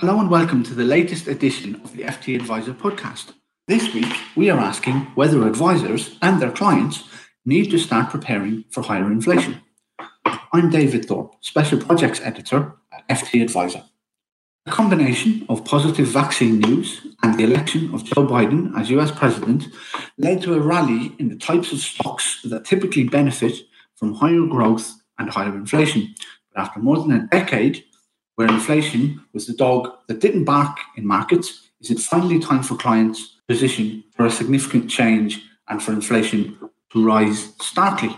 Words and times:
Hello 0.00 0.20
and 0.20 0.30
welcome 0.30 0.62
to 0.62 0.74
the 0.74 0.84
latest 0.84 1.26
edition 1.26 1.74
of 1.82 1.92
the 1.96 2.04
FT 2.04 2.36
Adviser 2.36 2.72
podcast. 2.72 3.32
This 3.66 3.92
week, 3.92 4.14
we 4.36 4.48
are 4.48 4.60
asking 4.60 4.94
whether 5.16 5.44
advisors 5.44 6.16
and 6.22 6.40
their 6.40 6.52
clients 6.52 7.02
need 7.44 7.72
to 7.72 7.78
start 7.78 8.08
preparing 8.08 8.64
for 8.70 8.84
higher 8.84 9.10
inflation. 9.10 9.60
I'm 10.52 10.70
David 10.70 11.06
Thorpe, 11.06 11.34
Special 11.40 11.80
Projects 11.80 12.20
Editor 12.20 12.76
at 12.92 13.08
FT 13.08 13.42
Adviser. 13.42 13.82
A 14.66 14.70
combination 14.70 15.44
of 15.48 15.64
positive 15.64 16.06
vaccine 16.06 16.60
news 16.60 17.04
and 17.24 17.36
the 17.36 17.42
election 17.42 17.92
of 17.92 18.04
Joe 18.04 18.24
Biden 18.24 18.78
as 18.78 18.90
US 18.90 19.10
President 19.10 19.66
led 20.16 20.42
to 20.42 20.54
a 20.54 20.60
rally 20.60 21.12
in 21.18 21.28
the 21.28 21.36
types 21.36 21.72
of 21.72 21.80
stocks 21.80 22.40
that 22.44 22.64
typically 22.64 23.02
benefit 23.02 23.56
from 23.96 24.14
higher 24.14 24.46
growth 24.46 24.94
and 25.18 25.28
higher 25.28 25.56
inflation. 25.56 26.14
But 26.54 26.62
after 26.62 26.78
more 26.78 26.98
than 26.98 27.10
a 27.10 27.26
decade 27.26 27.82
where 28.38 28.46
inflation 28.46 29.20
was 29.32 29.48
the 29.48 29.52
dog 29.52 29.90
that 30.06 30.20
didn't 30.20 30.44
bark 30.44 30.78
in 30.96 31.04
markets, 31.04 31.70
is 31.80 31.90
it 31.90 31.98
finally 31.98 32.38
time 32.38 32.62
for 32.62 32.76
clients 32.76 33.34
to 33.34 33.42
position 33.48 34.04
for 34.14 34.26
a 34.26 34.30
significant 34.30 34.88
change 34.88 35.42
and 35.68 35.82
for 35.82 35.92
inflation 35.92 36.56
to 36.92 37.04
rise 37.04 37.52
starkly? 37.60 38.16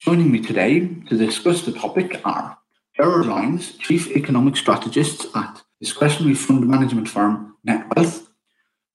Joining 0.00 0.30
me 0.30 0.40
today 0.40 0.80
to 1.08 1.16
discuss 1.16 1.62
the 1.62 1.72
topic 1.72 2.20
are 2.26 2.58
Gerard 2.94 3.24
Lyons, 3.24 3.72
Chief 3.78 4.14
Economic 4.14 4.54
Strategist 4.54 5.24
at 5.34 5.62
discretionary 5.80 6.34
fund 6.34 6.68
management 6.68 7.08
firm 7.08 7.56
NetWealth, 7.66 8.26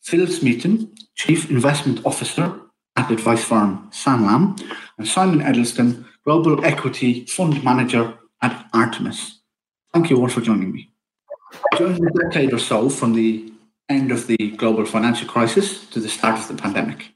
Phil 0.04 0.28
Smeaton, 0.28 0.94
Chief 1.16 1.50
Investment 1.50 2.06
Officer 2.06 2.62
at 2.96 3.10
advice 3.10 3.44
firm 3.44 3.90
Sanlam, 3.90 4.62
and 5.00 5.08
Simon 5.08 5.40
Edelsten, 5.40 6.06
Global 6.24 6.64
Equity 6.64 7.26
Fund 7.26 7.64
Manager 7.64 8.20
at 8.44 8.70
Artemis. 8.72 9.40
Thank 9.94 10.10
you 10.10 10.20
all 10.20 10.28
for 10.28 10.42
joining 10.42 10.72
me. 10.72 10.90
During 11.78 12.04
a 12.04 12.12
decade 12.24 12.52
or 12.52 12.58
so 12.58 12.90
from 12.90 13.14
the 13.14 13.54
end 13.90 14.12
of 14.12 14.26
the 14.26 14.38
global 14.58 14.86
financial 14.86 15.28
crisis 15.28 15.86
to 15.92 16.00
the 16.00 16.10
start 16.10 16.40
of 16.40 16.48
the 16.48 16.56
pandemic, 16.56 17.14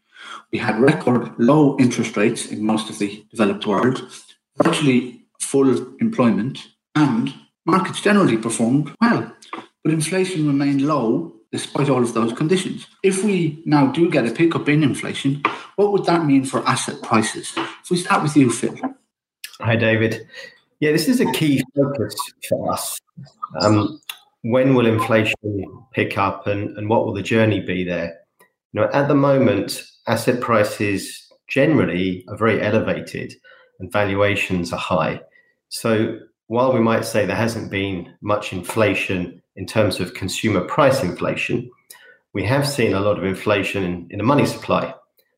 we 0.52 0.59
had 0.59 0.80
record 0.80 1.31
low 1.39 1.75
interest 1.80 2.16
rates 2.16 2.45
in 2.52 2.64
most 2.64 2.89
of 2.92 3.00
the 3.00 3.25
developed 3.31 3.66
world, 3.66 4.08
virtually 4.61 5.23
full 5.42 5.97
employment, 6.00 6.67
and 6.94 7.34
markets 7.66 8.00
generally 8.00 8.38
performed 8.38 8.94
well. 9.02 9.34
But 9.84 9.94
inflation 9.94 10.45
remained 10.45 10.84
low 10.84 11.34
despite 11.52 11.89
all 11.89 12.03
of 12.03 12.14
those 12.14 12.34
conditions. 12.34 12.86
If 13.02 13.23
we 13.23 13.64
now 13.66 13.88
do 13.88 14.12
get 14.12 14.28
a 14.28 14.31
pickup 14.31 14.69
in 14.69 14.84
inflation, 14.84 15.41
what 15.78 15.91
would 15.94 16.06
that 16.06 16.25
mean 16.25 16.45
for 16.45 16.67
asset 16.67 17.02
prices? 17.02 17.53
If 17.56 17.89
we 17.89 17.97
start 17.97 18.22
with 18.22 18.38
you, 18.38 18.52
Phil. 18.52 18.75
Hi, 19.62 19.75
David. 19.75 20.28
Yeah, 20.80 20.92
this 20.92 21.08
is 21.08 21.20
a 21.20 21.31
key 21.31 21.64
focus 21.75 22.16
for 22.47 22.72
us. 22.72 23.00
Um, 23.61 24.00
when 24.44 24.75
will 24.75 24.86
inflation 24.86 25.36
pick 25.94 26.17
up 26.17 26.45
and, 26.45 26.78
and 26.78 26.88
what 26.88 27.06
will 27.06 27.14
the 27.14 27.23
journey 27.23 27.59
be 27.59 27.84
there? 27.84 28.16
You 28.73 28.81
know, 28.81 28.89
at 28.94 29.08
the 29.08 29.16
moment, 29.16 29.84
asset 30.08 30.39
prices 30.39 31.31
generally 31.47 32.23
are 32.28 32.38
very 32.38 32.61
elevated 32.61 33.34
and 33.80 33.92
valuations 33.92 34.72
are 34.72 34.80
high. 34.80 35.19
So 35.69 36.19
while 36.47 36.73
we 36.73 36.80
might 36.80 37.06
say 37.06 37.25
there 37.25 37.36
hasn't 37.36 37.72
been 37.72 38.14
much 38.22 38.53
inflation 38.53 39.41
in 39.56 39.66
terms 39.66 40.00
of 40.00 40.14
consumer 40.14 40.62
price 40.62 41.02
inflation, 41.02 41.69
we 42.34 42.44
have 42.44 42.67
seen 42.67 42.94
a 42.94 43.00
lot 43.00 43.17
of 43.17 43.25
inflation 43.25 43.84
in, 43.84 44.08
in 44.12 44.19
the 44.19 44.23
money 44.23 44.45
supply. 44.45 44.94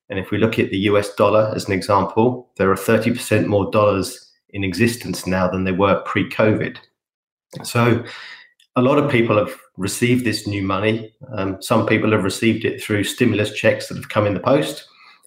And 0.10 0.20
if 0.20 0.32
we 0.32 0.38
look 0.38 0.60
at 0.60 0.70
the 0.70 0.80
US 0.80 1.14
dollar 1.16 1.54
as 1.56 1.66
an 1.66 1.74
example, 1.74 2.50
there 2.58 2.72
are 2.72 2.76
30% 2.76 3.46
more 3.46 3.72
dollars 3.72 4.29
in 4.52 4.64
existence 4.64 5.26
now 5.28 5.48
than 5.48 5.64
they 5.64 5.72
were 5.72 6.02
pre 6.02 6.30
COVID. 6.30 6.78
So 7.64 8.04
a 8.76 8.82
lot 8.82 8.98
of 8.98 9.12
people 9.12 9.38
have 9.38 9.56
received 9.78 10.26
this 10.26 10.48
new 10.48 10.62
money. 10.62 11.14
Um, 11.34 11.62
some 11.62 11.86
people 11.86 12.12
have 12.12 12.24
received 12.24 12.66
it 12.66 12.82
through 12.82 13.04
stimulus 13.04 13.54
checks 13.54 13.88
that 13.88 13.98
have 13.98 14.10
come 14.10 14.28
in 14.28 14.34
the 14.34 14.40
post. 14.40 14.86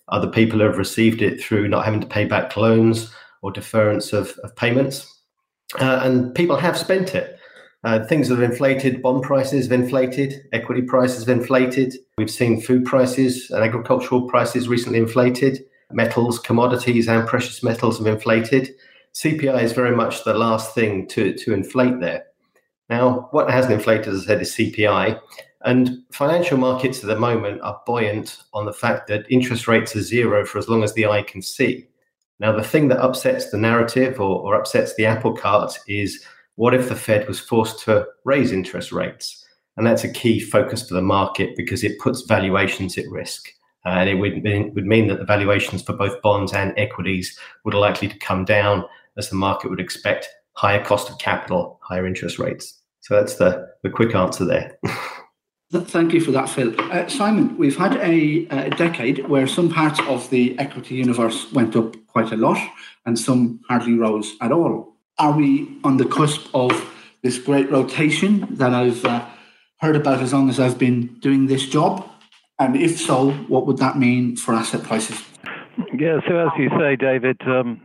Other 0.09 0.29
people 0.29 0.61
have 0.61 0.79
received 0.79 1.23
it 1.23 1.43
through 1.43 1.69
not 1.69 1.85
having 1.85 2.01
to 2.01 2.07
pay 2.07 2.25
back 2.25 2.57
loans 2.57 3.13
or 3.43 3.51
deference 3.51 4.13
of, 4.13 4.39
of 4.45 4.55
payments. 4.57 5.21
Uh, 5.81 6.01
and 6.03 6.35
people 6.35 6.57
have 6.57 6.79
spent 6.79 7.15
it. 7.15 7.39
Uh, 7.85 8.05
things 8.05 8.29
have 8.29 8.43
inflated, 8.43 9.03
bond 9.03 9.25
prices 9.25 9.67
have 9.67 9.81
inflated, 9.81 10.35
equity 10.53 10.83
prices 10.83 11.27
have 11.27 11.37
inflated. 11.37 11.95
We've 12.17 12.31
seen 12.31 12.61
food 12.61 12.85
prices 12.85 13.51
and 13.51 13.65
agricultural 13.65 14.29
prices 14.29 14.69
recently 14.69 14.99
inflated. 14.99 15.65
Metals, 15.91 16.39
commodities, 16.39 17.09
and 17.09 17.27
precious 17.27 17.63
metals 17.63 17.99
have 17.99 18.07
inflated. 18.07 18.71
CPI 19.15 19.63
is 19.63 19.73
very 19.73 19.95
much 19.95 20.25
the 20.25 20.35
last 20.35 20.75
thing 20.75 21.07
to, 21.09 21.35
to 21.35 21.53
inflate 21.53 22.01
there. 22.01 22.25
Now, 22.89 23.29
what 23.31 23.51
hasn't 23.51 23.75
inflated, 23.75 24.09
as 24.09 24.23
I 24.23 24.27
said, 24.27 24.43
is 24.43 24.55
CPI. 24.55 25.21
And 25.65 26.03
financial 26.13 26.59
markets 26.59 27.01
at 27.03 27.07
the 27.07 27.19
moment 27.19 27.61
are 27.63 27.81
buoyant 27.87 28.39
on 28.53 28.65
the 28.65 28.73
fact 28.73 29.07
that 29.09 29.27
interest 29.31 29.69
rates 29.69 29.95
are 29.95 30.03
zero 30.03 30.45
for 30.45 30.59
as 30.59 30.69
long 30.69 30.83
as 30.83 30.93
the 30.95 31.07
eye 31.07 31.23
can 31.23 31.41
see. 31.41 31.87
Now, 32.41 32.53
the 32.53 32.65
thing 32.65 32.89
that 32.89 32.99
upsets 32.99 33.51
the 33.51 33.59
narrative 33.59 34.21
or, 34.21 34.41
or 34.41 34.57
upsets 34.57 34.95
the 34.95 35.07
apple 35.07 35.37
cart 35.37 35.79
is 35.87 36.25
what 36.57 36.75
if 36.75 36.89
the 36.89 36.97
Fed 36.97 37.29
was 37.29 37.39
forced 37.39 37.85
to 37.85 38.07
raise 38.25 38.51
interest 38.51 38.93
rates? 38.93 39.47
And 39.77 39.87
that's 39.87 40.05
a 40.05 40.13
key 40.13 40.41
focus 40.41 40.87
for 40.87 40.95
the 40.95 41.03
market 41.03 41.57
because 41.57 41.85
it 41.85 41.99
puts 41.99 42.23
valuations 42.23 42.99
at 42.99 43.09
risk. 43.09 43.49
And 43.85 44.09
it 44.09 44.15
would 44.15 44.43
mean, 44.43 44.75
would 44.75 44.87
mean 44.87 45.09
that 45.09 45.19
the 45.19 45.25
valuations 45.25 45.83
for 45.83 45.93
both 45.93 46.21
bonds 46.23 46.53
and 46.53 46.75
equities 46.77 47.39
would 47.65 47.75
likely 47.75 48.09
to 48.09 48.19
come 48.19 48.45
down 48.45 48.85
as 49.17 49.31
the 49.31 49.37
market 49.37 49.71
would 49.71 49.81
expect 49.81 50.29
higher 50.57 50.85
cost 50.85 51.11
of 51.11 51.19
capital, 51.19 51.79
higher 51.83 52.07
interest 52.07 52.39
rates. 52.39 52.81
So 53.01 53.19
that's 53.19 53.37
the, 53.37 53.69
the 53.83 53.91
quick 53.91 54.15
answer 54.15 54.45
there. 54.45 54.79
Thank 55.73 56.13
you 56.13 56.21
for 56.21 56.33
that, 56.33 56.51
Phil. 56.51 56.75
Uh, 56.79 57.09
Simon, 57.09 57.57
we've 57.57 57.79
had 57.79 57.97
a, 57.97 58.47
a, 58.51 58.71
decade 58.71 59.27
where 59.27 59.47
some 59.47 59.71
parts 59.71 60.01
of 60.01 60.29
the 60.29 60.59
equity 60.59 60.97
universe 60.97 61.51
went 61.51 61.75
up 61.75 61.97
quite 62.09 62.31
a 62.31 62.37
lot 62.37 62.59
and 63.07 63.19
some 63.19 63.61
hardly 63.69 63.95
rose 63.95 64.35
at 64.43 64.53
all. 64.53 64.97
Are 65.19 65.33
we 65.33 65.79
on 65.83 65.97
the 65.97 66.05
cusp 66.05 66.47
of 66.53 66.73
this 67.23 67.39
great 67.39 67.71
rotation 67.71 68.47
that 68.57 68.75
I've 68.75 69.03
uh, 69.03 69.27
heard 69.79 69.97
about 69.97 70.21
as 70.21 70.35
long 70.35 70.51
as 70.51 70.61
I've 70.61 70.79
been 70.79 71.07
doing 71.21 71.47
this 71.47 71.67
job? 71.67 72.07
And 72.59 72.77
if 72.77 73.01
so, 73.01 73.31
what 73.49 73.67
would 73.67 73.79
that 73.79 73.97
mean 73.99 74.37
for 74.37 74.53
asset 74.53 74.83
prices? 74.83 75.25
Yeah, 75.99 76.21
so 76.29 76.37
as 76.37 76.51
you 76.59 76.69
say, 76.79 76.97
David, 76.97 77.41
um, 77.47 77.81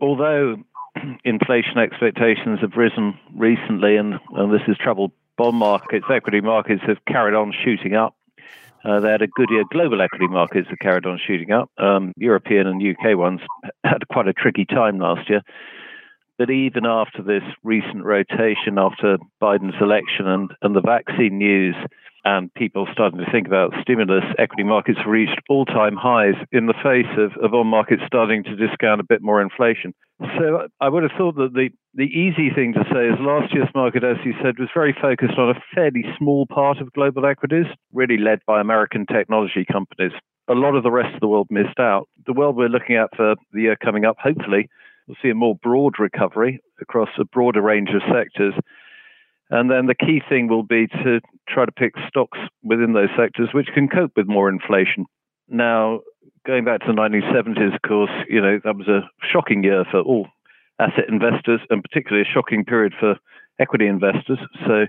although 0.00 0.56
inflation 1.24 1.78
expectations 1.78 2.60
have 2.60 2.76
risen 2.76 3.18
recently, 3.34 3.96
and, 3.96 4.14
and 4.34 4.52
this 4.52 4.62
has 4.66 4.76
troubled 4.78 5.12
bond 5.36 5.56
markets, 5.56 6.06
equity 6.12 6.40
markets 6.40 6.82
have 6.86 6.98
carried 7.06 7.34
on 7.34 7.52
shooting 7.64 7.94
up. 7.94 8.14
Uh, 8.84 9.00
they 9.00 9.10
had 9.10 9.22
a 9.22 9.26
good 9.26 9.50
year. 9.50 9.64
Global 9.70 10.00
equity 10.00 10.26
markets 10.26 10.68
have 10.70 10.78
carried 10.78 11.04
on 11.04 11.20
shooting 11.26 11.52
up. 11.52 11.70
Um, 11.78 12.12
European 12.16 12.66
and 12.66 12.82
UK 12.82 13.16
ones 13.16 13.40
had 13.84 14.08
quite 14.10 14.28
a 14.28 14.32
tricky 14.32 14.64
time 14.64 14.98
last 14.98 15.28
year. 15.28 15.42
But 16.38 16.50
even 16.50 16.86
after 16.86 17.22
this 17.22 17.42
recent 17.62 18.02
rotation, 18.02 18.78
after 18.78 19.18
Biden's 19.42 19.80
election 19.80 20.26
and, 20.26 20.50
and 20.62 20.74
the 20.74 20.80
vaccine 20.80 21.36
news, 21.36 21.76
and 22.24 22.52
people 22.54 22.86
starting 22.92 23.18
to 23.18 23.30
think 23.30 23.46
about 23.46 23.72
stimulus, 23.80 24.24
equity 24.38 24.62
markets 24.62 24.98
reached 25.06 25.40
all 25.48 25.64
time 25.64 25.96
highs 25.96 26.34
in 26.52 26.66
the 26.66 26.74
face 26.82 27.10
of, 27.16 27.32
of 27.42 27.52
bond 27.52 27.68
markets 27.68 28.02
starting 28.06 28.44
to 28.44 28.56
discount 28.56 29.00
a 29.00 29.04
bit 29.04 29.22
more 29.22 29.40
inflation. 29.40 29.94
So 30.20 30.68
I 30.80 30.88
would 30.88 31.02
have 31.02 31.12
thought 31.16 31.36
that 31.36 31.54
the, 31.54 31.70
the 31.94 32.04
easy 32.04 32.50
thing 32.54 32.74
to 32.74 32.84
say 32.92 33.08
is 33.08 33.18
last 33.20 33.54
year's 33.54 33.70
market, 33.74 34.04
as 34.04 34.18
you 34.24 34.34
said, 34.42 34.58
was 34.58 34.68
very 34.74 34.94
focused 35.00 35.38
on 35.38 35.50
a 35.50 35.60
fairly 35.74 36.04
small 36.18 36.46
part 36.46 36.78
of 36.78 36.92
global 36.92 37.24
equities, 37.24 37.66
really 37.92 38.18
led 38.18 38.40
by 38.46 38.60
American 38.60 39.06
technology 39.06 39.64
companies. 39.64 40.12
A 40.48 40.54
lot 40.54 40.74
of 40.74 40.82
the 40.82 40.90
rest 40.90 41.14
of 41.14 41.20
the 41.20 41.28
world 41.28 41.46
missed 41.50 41.78
out. 41.78 42.08
The 42.26 42.34
world 42.34 42.56
we're 42.56 42.68
looking 42.68 42.96
at 42.96 43.16
for 43.16 43.36
the 43.52 43.62
year 43.62 43.76
coming 43.76 44.04
up, 44.04 44.16
hopefully, 44.22 44.68
we'll 45.06 45.16
see 45.22 45.30
a 45.30 45.34
more 45.34 45.56
broad 45.62 45.98
recovery 45.98 46.60
across 46.80 47.08
a 47.18 47.24
broader 47.24 47.62
range 47.62 47.90
of 47.90 48.02
sectors 48.12 48.54
and 49.50 49.70
then 49.70 49.86
the 49.86 49.94
key 49.94 50.22
thing 50.28 50.48
will 50.48 50.62
be 50.62 50.86
to 50.86 51.20
try 51.48 51.64
to 51.64 51.72
pick 51.72 51.94
stocks 52.08 52.38
within 52.62 52.92
those 52.92 53.10
sectors 53.18 53.50
which 53.52 53.68
can 53.74 53.88
cope 53.88 54.12
with 54.16 54.28
more 54.28 54.48
inflation. 54.48 55.04
Now, 55.48 56.00
going 56.46 56.64
back 56.64 56.80
to 56.80 56.86
the 56.86 56.92
1970s, 56.92 57.74
of 57.74 57.82
course, 57.82 58.10
you 58.28 58.40
know, 58.40 58.60
that 58.64 58.76
was 58.76 58.88
a 58.88 59.08
shocking 59.32 59.64
year 59.64 59.84
for 59.90 60.00
all 60.00 60.28
asset 60.78 61.08
investors 61.08 61.60
and 61.68 61.82
particularly 61.82 62.26
a 62.26 62.32
shocking 62.32 62.64
period 62.64 62.94
for 62.98 63.16
equity 63.58 63.86
investors. 63.86 64.38
So 64.66 64.86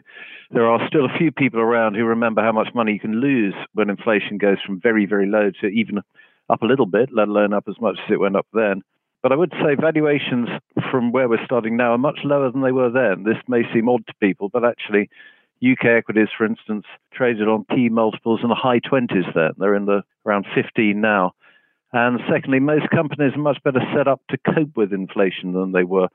there 0.52 0.66
are 0.66 0.88
still 0.88 1.06
a 1.06 1.18
few 1.18 1.32
people 1.32 1.60
around 1.60 1.96
who 1.96 2.06
remember 2.06 2.42
how 2.42 2.52
much 2.52 2.70
money 2.74 2.94
you 2.94 3.00
can 3.00 3.20
lose 3.20 3.56
when 3.74 3.90
inflation 3.90 4.38
goes 4.38 4.58
from 4.66 4.80
very, 4.82 5.06
very 5.06 5.28
low 5.28 5.52
to 5.62 5.68
even 5.68 6.00
up 6.50 6.62
a 6.62 6.66
little 6.66 6.86
bit, 6.86 7.10
let 7.12 7.28
alone 7.28 7.54
up 7.54 7.66
as 7.68 7.76
much 7.82 7.98
as 8.06 8.12
it 8.12 8.20
went 8.20 8.36
up 8.36 8.48
then. 8.54 8.82
But 9.24 9.32
I 9.32 9.36
would 9.36 9.54
say 9.62 9.76
valuations 9.80 10.50
from 10.90 11.12
where 11.12 11.30
we're 11.30 11.46
starting 11.46 11.78
now 11.78 11.92
are 11.92 11.98
much 11.98 12.20
lower 12.24 12.52
than 12.52 12.62
they 12.62 12.72
were 12.72 12.90
then. 12.90 13.24
This 13.24 13.38
may 13.48 13.62
seem 13.72 13.88
odd 13.88 14.06
to 14.08 14.14
people, 14.20 14.50
but 14.50 14.66
actually, 14.66 15.10
UK 15.64 15.86
equities, 15.86 16.30
for 16.36 16.46
instance, 16.46 16.86
traded 17.14 17.48
on 17.48 17.66
PE 17.66 17.90
multiples 17.90 18.40
in 18.42 18.50
the 18.50 18.56
high 18.56 18.80
20s 18.80 19.34
there. 19.36 19.52
They're 19.58 19.76
in 19.76 19.86
the 19.86 20.02
around 20.26 20.48
15 20.56 21.00
now. 21.00 21.34
And 21.94 22.20
secondly, 22.32 22.60
most 22.60 22.90
companies 22.90 23.34
are 23.36 23.40
much 23.40 23.62
better 23.64 23.82
set 23.96 24.08
up 24.08 24.22
to 24.30 24.38
cope 24.38 24.76
with 24.76 24.94
inflation 24.94 25.54
than 25.54 25.72
they 25.72 25.84
were. 25.84 26.08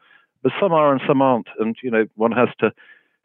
But 0.42 0.52
some 0.60 0.72
are 0.72 0.92
and 0.92 1.00
some 1.06 1.22
aren't. 1.22 1.48
And, 1.60 1.76
you 1.82 1.90
know, 1.90 2.06
one 2.16 2.32
has 2.32 2.48
to 2.60 2.72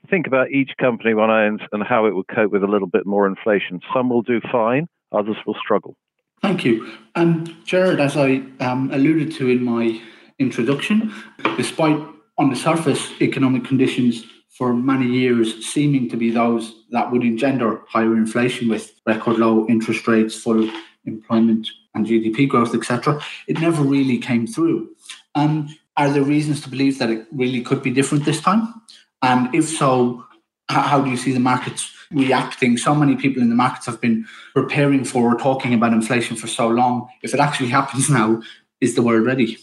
think 0.09 0.27
about 0.27 0.51
each 0.51 0.71
company 0.79 1.13
one 1.13 1.29
owns 1.29 1.61
and 1.71 1.83
how 1.83 2.05
it 2.05 2.15
would 2.15 2.27
cope 2.27 2.51
with 2.51 2.63
a 2.63 2.67
little 2.67 2.87
bit 2.87 3.05
more 3.05 3.25
inflation. 3.25 3.79
Some 3.93 4.09
will 4.09 4.21
do 4.21 4.41
fine, 4.51 4.87
others 5.11 5.37
will 5.45 5.55
struggle. 5.63 5.95
Thank 6.41 6.65
you. 6.65 6.91
And 7.15 7.55
Gerard, 7.65 7.99
as 7.99 8.17
I 8.17 8.43
um, 8.59 8.89
alluded 8.91 9.31
to 9.33 9.49
in 9.49 9.63
my 9.63 10.01
introduction, 10.39 11.13
despite 11.55 11.97
on 12.37 12.49
the 12.49 12.55
surface 12.55 13.11
economic 13.21 13.63
conditions 13.63 14.25
for 14.49 14.73
many 14.73 15.05
years 15.05 15.65
seeming 15.65 16.09
to 16.09 16.17
be 16.17 16.31
those 16.31 16.73
that 16.91 17.11
would 17.11 17.23
engender 17.23 17.81
higher 17.87 18.15
inflation 18.15 18.67
with 18.69 18.91
record 19.05 19.37
low 19.37 19.67
interest 19.67 20.07
rates, 20.07 20.35
full 20.41 20.69
employment 21.05 21.67
and 21.93 22.05
GDP 22.05 22.47
growth, 22.47 22.73
etc., 22.73 23.21
it 23.47 23.59
never 23.59 23.83
really 23.83 24.17
came 24.17 24.47
through. 24.47 24.89
Um, 25.35 25.75
are 25.97 26.09
there 26.09 26.23
reasons 26.23 26.61
to 26.61 26.69
believe 26.69 26.99
that 26.99 27.09
it 27.09 27.27
really 27.31 27.61
could 27.61 27.83
be 27.83 27.91
different 27.91 28.25
this 28.25 28.41
time? 28.41 28.73
And 29.21 29.53
if 29.53 29.69
so, 29.69 30.25
how 30.71 31.01
do 31.01 31.09
you 31.09 31.17
see 31.17 31.31
the 31.31 31.39
markets 31.39 31.91
reacting? 32.11 32.77
So 32.77 32.95
many 32.95 33.15
people 33.15 33.41
in 33.41 33.49
the 33.49 33.55
markets 33.55 33.85
have 33.85 33.99
been 33.99 34.25
preparing 34.53 35.03
for 35.03 35.33
or 35.33 35.37
talking 35.37 35.73
about 35.73 35.93
inflation 35.93 36.37
for 36.37 36.47
so 36.47 36.67
long. 36.67 37.09
If 37.21 37.33
it 37.33 37.39
actually 37.39 37.69
happens 37.79 38.09
now, 38.09 38.41
is 38.79 38.95
the 38.95 39.01
world 39.01 39.25
ready? 39.25 39.57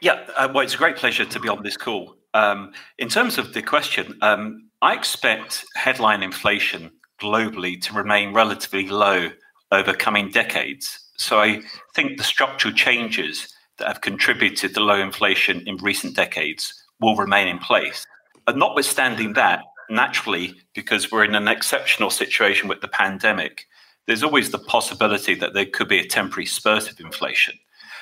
Yeah, 0.00 0.26
uh, 0.36 0.48
well, 0.52 0.64
it's 0.64 0.74
a 0.74 0.78
great 0.78 0.96
pleasure 0.96 1.24
to 1.24 1.40
be 1.40 1.48
on 1.48 1.62
this 1.62 1.76
call. 1.76 2.16
Um, 2.32 2.72
in 2.98 3.08
terms 3.08 3.38
of 3.38 3.52
the 3.52 3.62
question, 3.62 4.16
um, 4.22 4.70
I 4.82 4.94
expect 4.94 5.64
headline 5.74 6.22
inflation 6.22 6.90
globally 7.20 7.80
to 7.82 7.92
remain 7.92 8.32
relatively 8.32 8.88
low 8.88 9.30
over 9.72 9.92
coming 9.92 10.30
decades. 10.30 11.10
So 11.16 11.40
I 11.40 11.60
think 11.94 12.16
the 12.16 12.24
structural 12.24 12.72
changes 12.72 13.52
that 13.78 13.88
have 13.88 14.00
contributed 14.00 14.74
to 14.74 14.80
low 14.80 15.00
inflation 15.00 15.66
in 15.66 15.76
recent 15.76 16.16
decades 16.16 16.72
will 17.00 17.16
remain 17.16 17.48
in 17.48 17.58
place. 17.58 18.06
But 18.46 18.56
notwithstanding 18.56 19.34
that, 19.34 19.64
naturally, 19.90 20.54
because 20.74 21.10
we're 21.10 21.24
in 21.24 21.34
an 21.34 21.48
exceptional 21.48 22.10
situation 22.10 22.68
with 22.68 22.80
the 22.80 22.88
pandemic, 22.88 23.66
there's 24.06 24.22
always 24.22 24.50
the 24.50 24.58
possibility 24.58 25.34
that 25.34 25.54
there 25.54 25.66
could 25.66 25.88
be 25.88 26.00
a 26.00 26.06
temporary 26.06 26.46
spurt 26.46 26.90
of 26.90 27.00
inflation. 27.00 27.54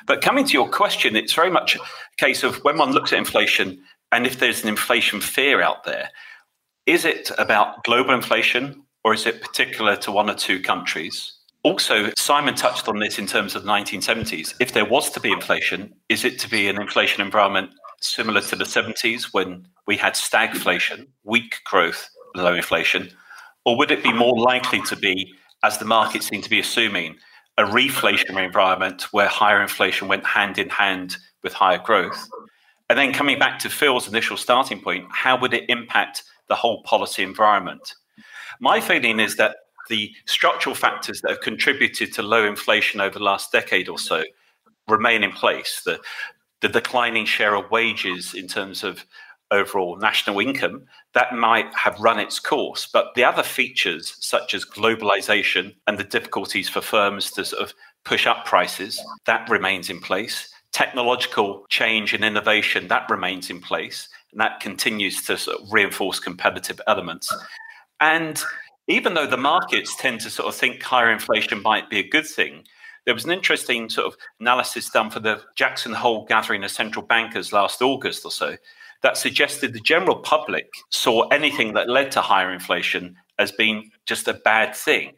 But 0.06 0.23
coming 0.23 0.46
to 0.46 0.52
your 0.52 0.69
question, 0.69 1.17
it's 1.17 1.35
very 1.35 1.50
much 1.50 1.76
a 1.76 1.81
case 2.17 2.43
of 2.43 2.56
when 2.64 2.79
one 2.79 2.93
looks 2.93 3.12
at 3.12 3.19
inflation 3.19 3.82
and 4.12 4.26
if 4.26 4.38
there's 4.38 4.62
an 4.62 4.69
inflation 4.69 5.20
fear 5.20 5.61
out 5.61 5.85
there, 5.85 6.11
is 6.87 7.05
it 7.05 7.31
about 7.37 7.85
global 7.85 8.14
inflation 8.14 8.82
or 9.05 9.12
is 9.12 9.26
it 9.26 9.43
particular 9.43 9.96
to 9.96 10.12
one 10.12 10.31
or 10.31 10.35
two 10.35 10.61
countries? 10.61 11.35
Also, 11.62 12.11
Simon 12.17 12.55
touched 12.55 12.88
on 12.88 12.99
this 12.99 13.19
in 13.19 13.26
terms 13.26 13.55
of 13.55 13.64
the 13.64 13.70
1970s. 13.70 14.55
If 14.61 14.73
there 14.73 14.85
was 14.85 15.11
to 15.11 15.20
be 15.20 15.31
inflation, 15.31 15.93
is 16.08 16.25
it 16.25 16.38
to 16.38 16.49
be 16.49 16.69
an 16.69 16.81
inflation 16.81 17.20
environment 17.20 17.70
similar 18.00 18.40
to 18.40 18.56
the 18.56 18.64
70s 18.64 19.35
when 19.35 19.67
we 19.88 19.96
had 19.96 20.12
stagflation, 20.12 21.08
weak 21.25 21.56
growth, 21.64 22.08
low 22.37 22.55
inflation? 22.55 23.11
Or 23.64 23.76
would 23.79 23.90
it 23.90 24.02
be 24.05 24.12
more 24.12 24.38
likely 24.38 24.82
to 24.82 24.94
be, 24.94 25.32
as 25.64 25.79
the 25.79 25.87
market 25.87 26.23
seemed 26.23 26.44
to 26.44 26.50
be 26.50 26.61
assuming, 26.61 27.17
a 27.56 27.64
reflationary 27.64 28.44
environment 28.44 29.05
where 29.12 29.26
higher 29.26 29.62
inflation 29.62 30.06
went 30.06 30.26
hand 30.26 30.58
in 30.58 30.69
hand 30.69 31.17
with 31.43 31.55
higher 31.55 31.79
growth? 31.79 32.29
And 32.90 32.99
then 32.99 33.14
coming 33.14 33.38
back 33.38 33.58
to 33.61 33.70
Phil's 33.70 34.06
initial 34.06 34.37
starting 34.37 34.81
point, 34.81 35.06
how 35.11 35.40
would 35.40 35.55
it 35.55 35.64
impact 35.70 36.23
the 36.49 36.55
whole 36.55 36.82
policy 36.82 37.23
environment? 37.23 37.94
My 38.61 38.81
feeling 38.82 39.19
is 39.19 39.37
that 39.37 39.56
the 39.88 40.12
structural 40.26 40.75
factors 40.75 41.23
that 41.23 41.31
have 41.31 41.40
contributed 41.40 42.12
to 42.12 42.23
low 42.23 42.44
inflation 42.46 43.00
over 43.00 43.19
the 43.19 43.25
last 43.25 43.52
decade 43.52 43.88
or 43.88 43.99
so 43.99 44.23
remain 44.87 45.25
in 45.25 45.32
place. 45.32 45.81
The, 45.85 45.99
the 46.61 46.69
declining 46.69 47.25
share 47.25 47.55
of 47.55 47.70
wages 47.70 48.35
in 48.35 48.49
terms 48.49 48.85
of 48.85 49.06
overall 49.50 49.96
national 49.96 50.40
income, 50.40 50.84
that 51.14 51.34
might 51.34 51.72
have 51.74 51.98
run 52.00 52.18
its 52.18 52.38
course. 52.38 52.86
But 52.92 53.14
the 53.14 53.24
other 53.24 53.42
features, 53.42 54.16
such 54.20 54.54
as 54.54 54.64
globalization 54.64 55.74
and 55.86 55.98
the 55.98 56.04
difficulties 56.04 56.68
for 56.68 56.80
firms 56.80 57.30
to 57.32 57.44
sort 57.44 57.62
of 57.62 57.74
push 58.04 58.26
up 58.26 58.44
prices, 58.44 59.00
that 59.26 59.48
remains 59.48 59.90
in 59.90 60.00
place. 60.00 60.52
Technological 60.72 61.64
change 61.68 62.12
and 62.12 62.24
innovation, 62.24 62.88
that 62.88 63.08
remains 63.10 63.50
in 63.50 63.60
place. 63.60 64.08
And 64.32 64.40
that 64.40 64.60
continues 64.60 65.24
to 65.26 65.38
sort 65.38 65.60
of 65.60 65.72
reinforce 65.72 66.20
competitive 66.20 66.80
elements. 66.86 67.34
And 68.00 68.42
even 68.86 69.14
though 69.14 69.26
the 69.26 69.36
markets 69.36 69.96
tend 69.96 70.20
to 70.20 70.30
sort 70.30 70.48
of 70.48 70.54
think 70.54 70.82
higher 70.82 71.10
inflation 71.10 71.62
might 71.62 71.90
be 71.90 71.98
a 71.98 72.08
good 72.08 72.26
thing, 72.26 72.64
there 73.08 73.14
was 73.14 73.25
an 73.25 73.31
interesting 73.31 73.88
sort 73.88 74.06
of 74.06 74.19
analysis 74.38 74.90
done 74.90 75.08
for 75.08 75.19
the 75.19 75.40
Jackson 75.55 75.94
Hole 75.94 76.26
gathering 76.26 76.62
of 76.62 76.70
central 76.70 77.02
bankers 77.02 77.55
last 77.55 77.81
August 77.81 78.22
or 78.22 78.31
so 78.31 78.58
that 79.02 79.16
suggested 79.16 79.72
the 79.72 79.81
general 79.81 80.16
public 80.16 80.70
saw 80.90 81.26
anything 81.28 81.72
that 81.72 81.88
led 81.88 82.12
to 82.12 82.20
higher 82.20 82.52
inflation 82.52 83.16
as 83.38 83.50
being 83.50 83.90
just 84.05 84.28
a 84.28 84.34
bad 84.34 84.76
thing. 84.76 85.14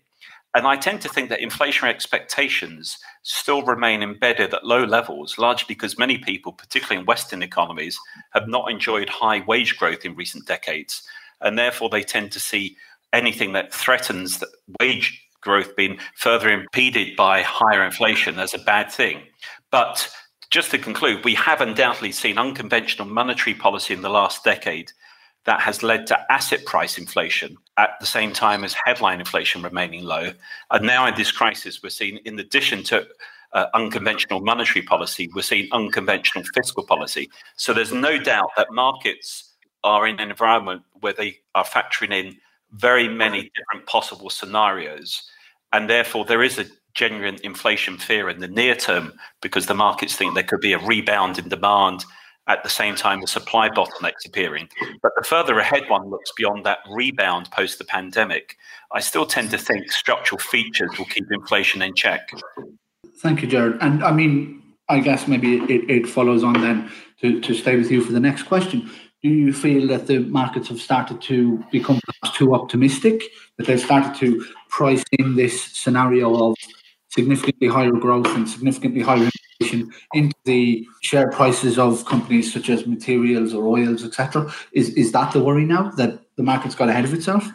And 0.54 0.68
I 0.68 0.76
tend 0.76 1.00
to 1.00 1.08
think 1.08 1.30
that 1.30 1.40
inflationary 1.40 1.88
expectations 1.88 2.96
still 3.24 3.62
remain 3.62 4.04
embedded 4.04 4.54
at 4.54 4.64
low 4.64 4.84
levels, 4.84 5.36
largely 5.36 5.74
because 5.74 5.98
many 5.98 6.16
people, 6.16 6.52
particularly 6.52 7.00
in 7.00 7.06
Western 7.06 7.42
economies, 7.42 7.98
have 8.34 8.46
not 8.46 8.70
enjoyed 8.70 9.08
high 9.08 9.42
wage 9.48 9.76
growth 9.76 10.04
in 10.04 10.14
recent 10.14 10.46
decades. 10.46 11.02
And 11.40 11.58
therefore, 11.58 11.88
they 11.88 12.04
tend 12.04 12.30
to 12.30 12.38
see 12.38 12.76
anything 13.12 13.52
that 13.54 13.74
threatens 13.74 14.44
wage 14.80 15.26
growth 15.40 15.74
being 15.76 15.98
further 16.16 16.50
impeded 16.50 17.16
by 17.16 17.42
higher 17.42 17.84
inflation 17.84 18.38
as 18.38 18.54
a 18.54 18.58
bad 18.58 18.90
thing. 18.90 19.22
But 19.70 20.10
just 20.50 20.70
to 20.72 20.78
conclude, 20.78 21.24
we 21.24 21.34
have 21.34 21.60
undoubtedly 21.60 22.12
seen 22.12 22.38
unconventional 22.38 23.08
monetary 23.08 23.54
policy 23.54 23.94
in 23.94 24.02
the 24.02 24.10
last 24.10 24.44
decade 24.44 24.92
that 25.44 25.60
has 25.60 25.82
led 25.82 26.06
to 26.06 26.32
asset 26.32 26.64
price 26.66 26.98
inflation 26.98 27.56
at 27.76 27.90
the 28.00 28.06
same 28.06 28.32
time 28.32 28.62
as 28.64 28.74
headline 28.84 29.20
inflation 29.20 29.62
remaining 29.62 30.04
low. 30.04 30.32
And 30.70 30.86
now 30.86 31.06
in 31.06 31.14
this 31.14 31.32
crisis, 31.32 31.82
we're 31.82 31.90
seeing, 31.90 32.18
in 32.24 32.38
addition 32.38 32.82
to 32.84 33.06
uh, 33.52 33.66
unconventional 33.72 34.40
monetary 34.40 34.84
policy, 34.84 35.30
we're 35.34 35.42
seeing 35.42 35.68
unconventional 35.72 36.44
fiscal 36.54 36.84
policy. 36.84 37.30
So 37.56 37.72
there's 37.72 37.92
no 37.92 38.18
doubt 38.18 38.50
that 38.56 38.72
markets 38.72 39.54
are 39.82 40.06
in 40.06 40.20
an 40.20 40.30
environment 40.30 40.82
where 41.00 41.14
they 41.14 41.38
are 41.54 41.64
factoring 41.64 42.12
in 42.12 42.36
very 42.72 43.08
many 43.08 43.50
different 43.54 43.86
possible 43.86 44.30
scenarios. 44.30 45.22
And 45.72 45.88
therefore, 45.88 46.24
there 46.24 46.42
is 46.42 46.58
a 46.58 46.66
genuine 46.94 47.38
inflation 47.44 47.96
fear 47.98 48.28
in 48.28 48.40
the 48.40 48.48
near 48.48 48.74
term 48.74 49.12
because 49.40 49.66
the 49.66 49.74
markets 49.74 50.16
think 50.16 50.34
there 50.34 50.42
could 50.42 50.60
be 50.60 50.72
a 50.72 50.78
rebound 50.78 51.38
in 51.38 51.48
demand 51.48 52.04
at 52.48 52.62
the 52.64 52.68
same 52.68 52.96
time 52.96 53.20
the 53.20 53.28
supply 53.28 53.68
bottlenecks 53.68 54.26
appearing. 54.26 54.68
But 55.02 55.12
the 55.16 55.22
further 55.22 55.58
ahead 55.58 55.88
one 55.88 56.10
looks 56.10 56.32
beyond 56.36 56.66
that 56.66 56.78
rebound 56.90 57.50
post 57.52 57.78
the 57.78 57.84
pandemic, 57.84 58.56
I 58.92 59.00
still 59.00 59.26
tend 59.26 59.50
to 59.52 59.58
think 59.58 59.92
structural 59.92 60.38
features 60.38 60.90
will 60.98 61.06
keep 61.06 61.30
inflation 61.30 61.80
in 61.82 61.94
check. 61.94 62.30
Thank 63.18 63.42
you, 63.42 63.48
Gerard. 63.48 63.78
And 63.80 64.02
I 64.02 64.10
mean, 64.10 64.62
I 64.88 64.98
guess 64.98 65.28
maybe 65.28 65.58
it, 65.58 65.88
it 65.88 66.08
follows 66.08 66.42
on 66.42 66.54
then 66.54 66.90
to, 67.20 67.40
to 67.40 67.54
stay 67.54 67.76
with 67.76 67.90
you 67.90 68.02
for 68.02 68.12
the 68.12 68.20
next 68.20 68.44
question 68.44 68.90
do 69.22 69.28
you 69.28 69.52
feel 69.52 69.86
that 69.88 70.06
the 70.06 70.20
markets 70.20 70.68
have 70.68 70.80
started 70.80 71.20
to 71.22 71.62
become 71.70 72.00
too 72.34 72.54
optimistic, 72.54 73.22
that 73.56 73.66
they've 73.66 73.80
started 73.80 74.14
to 74.20 74.44
price 74.68 75.04
in 75.18 75.36
this 75.36 75.62
scenario 75.76 76.50
of 76.50 76.56
significantly 77.10 77.68
higher 77.68 77.92
growth 77.92 78.28
and 78.28 78.48
significantly 78.48 79.02
higher 79.02 79.28
inflation 79.60 79.92
into 80.14 80.34
the 80.44 80.86
share 81.02 81.30
prices 81.30 81.78
of 81.78 82.04
companies 82.06 82.52
such 82.52 82.70
as 82.70 82.86
materials 82.86 83.52
or 83.52 83.66
oils, 83.66 84.04
etc.? 84.04 84.50
Is, 84.72 84.90
is 84.90 85.12
that 85.12 85.32
the 85.32 85.42
worry 85.42 85.64
now 85.64 85.90
that 85.90 86.20
the 86.36 86.42
market's 86.42 86.74
got 86.74 86.88
ahead 86.88 87.04
of 87.04 87.12
itself? 87.12 87.46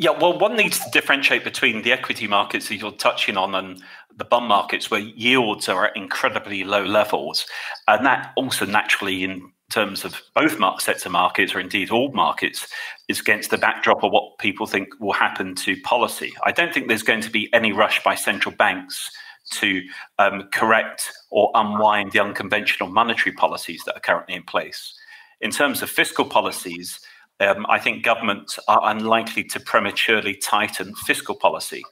Yeah, 0.00 0.10
well, 0.10 0.38
one 0.38 0.56
needs 0.56 0.78
to 0.78 0.90
differentiate 0.92 1.42
between 1.42 1.82
the 1.82 1.90
equity 1.90 2.28
markets 2.28 2.68
that 2.68 2.76
you're 2.76 2.92
touching 2.92 3.36
on 3.36 3.56
and 3.56 3.82
the 4.16 4.24
bond 4.24 4.46
markets 4.46 4.92
where 4.92 5.00
yields 5.00 5.68
are 5.68 5.86
at 5.86 5.96
incredibly 5.96 6.62
low 6.62 6.84
levels. 6.84 7.46
And 7.88 8.06
that 8.06 8.32
also 8.36 8.64
naturally 8.64 9.24
in 9.24 9.50
terms 9.70 10.04
of 10.04 10.20
both 10.34 10.58
sets 10.80 11.04
of 11.04 11.12
markets, 11.12 11.54
or 11.54 11.60
indeed 11.60 11.90
all 11.90 12.10
markets, 12.12 12.66
is 13.08 13.20
against 13.20 13.50
the 13.50 13.58
backdrop 13.58 14.02
of 14.02 14.12
what 14.12 14.38
people 14.38 14.66
think 14.66 14.88
will 14.98 15.12
happen 15.12 15.54
to 15.54 15.80
policy. 15.82 16.32
I 16.44 16.52
don't 16.52 16.72
think 16.72 16.88
there's 16.88 17.02
going 17.02 17.20
to 17.20 17.30
be 17.30 17.52
any 17.52 17.72
rush 17.72 18.02
by 18.02 18.14
central 18.14 18.54
banks 18.54 19.10
to 19.50 19.82
um, 20.18 20.48
correct 20.52 21.12
or 21.30 21.50
unwind 21.54 22.12
the 22.12 22.20
unconventional 22.20 22.88
monetary 22.88 23.34
policies 23.34 23.82
that 23.84 23.96
are 23.96 24.00
currently 24.00 24.34
in 24.34 24.42
place. 24.42 24.94
In 25.40 25.50
terms 25.50 25.82
of 25.82 25.90
fiscal 25.90 26.24
policies, 26.24 27.00
um, 27.40 27.66
I 27.68 27.78
think 27.78 28.04
governments 28.04 28.58
are 28.68 28.80
unlikely 28.84 29.44
to 29.44 29.60
prematurely 29.60 30.34
tighten 30.34 30.94
fiscal 31.06 31.36
policy. 31.36 31.82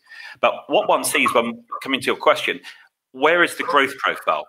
But 0.40 0.54
what 0.68 0.88
one 0.88 1.04
sees 1.04 1.32
when 1.34 1.62
coming 1.82 2.00
to 2.00 2.06
your 2.06 2.16
question, 2.16 2.60
where 3.12 3.44
is 3.44 3.56
the 3.56 3.62
growth 3.62 3.96
profile? 3.98 4.46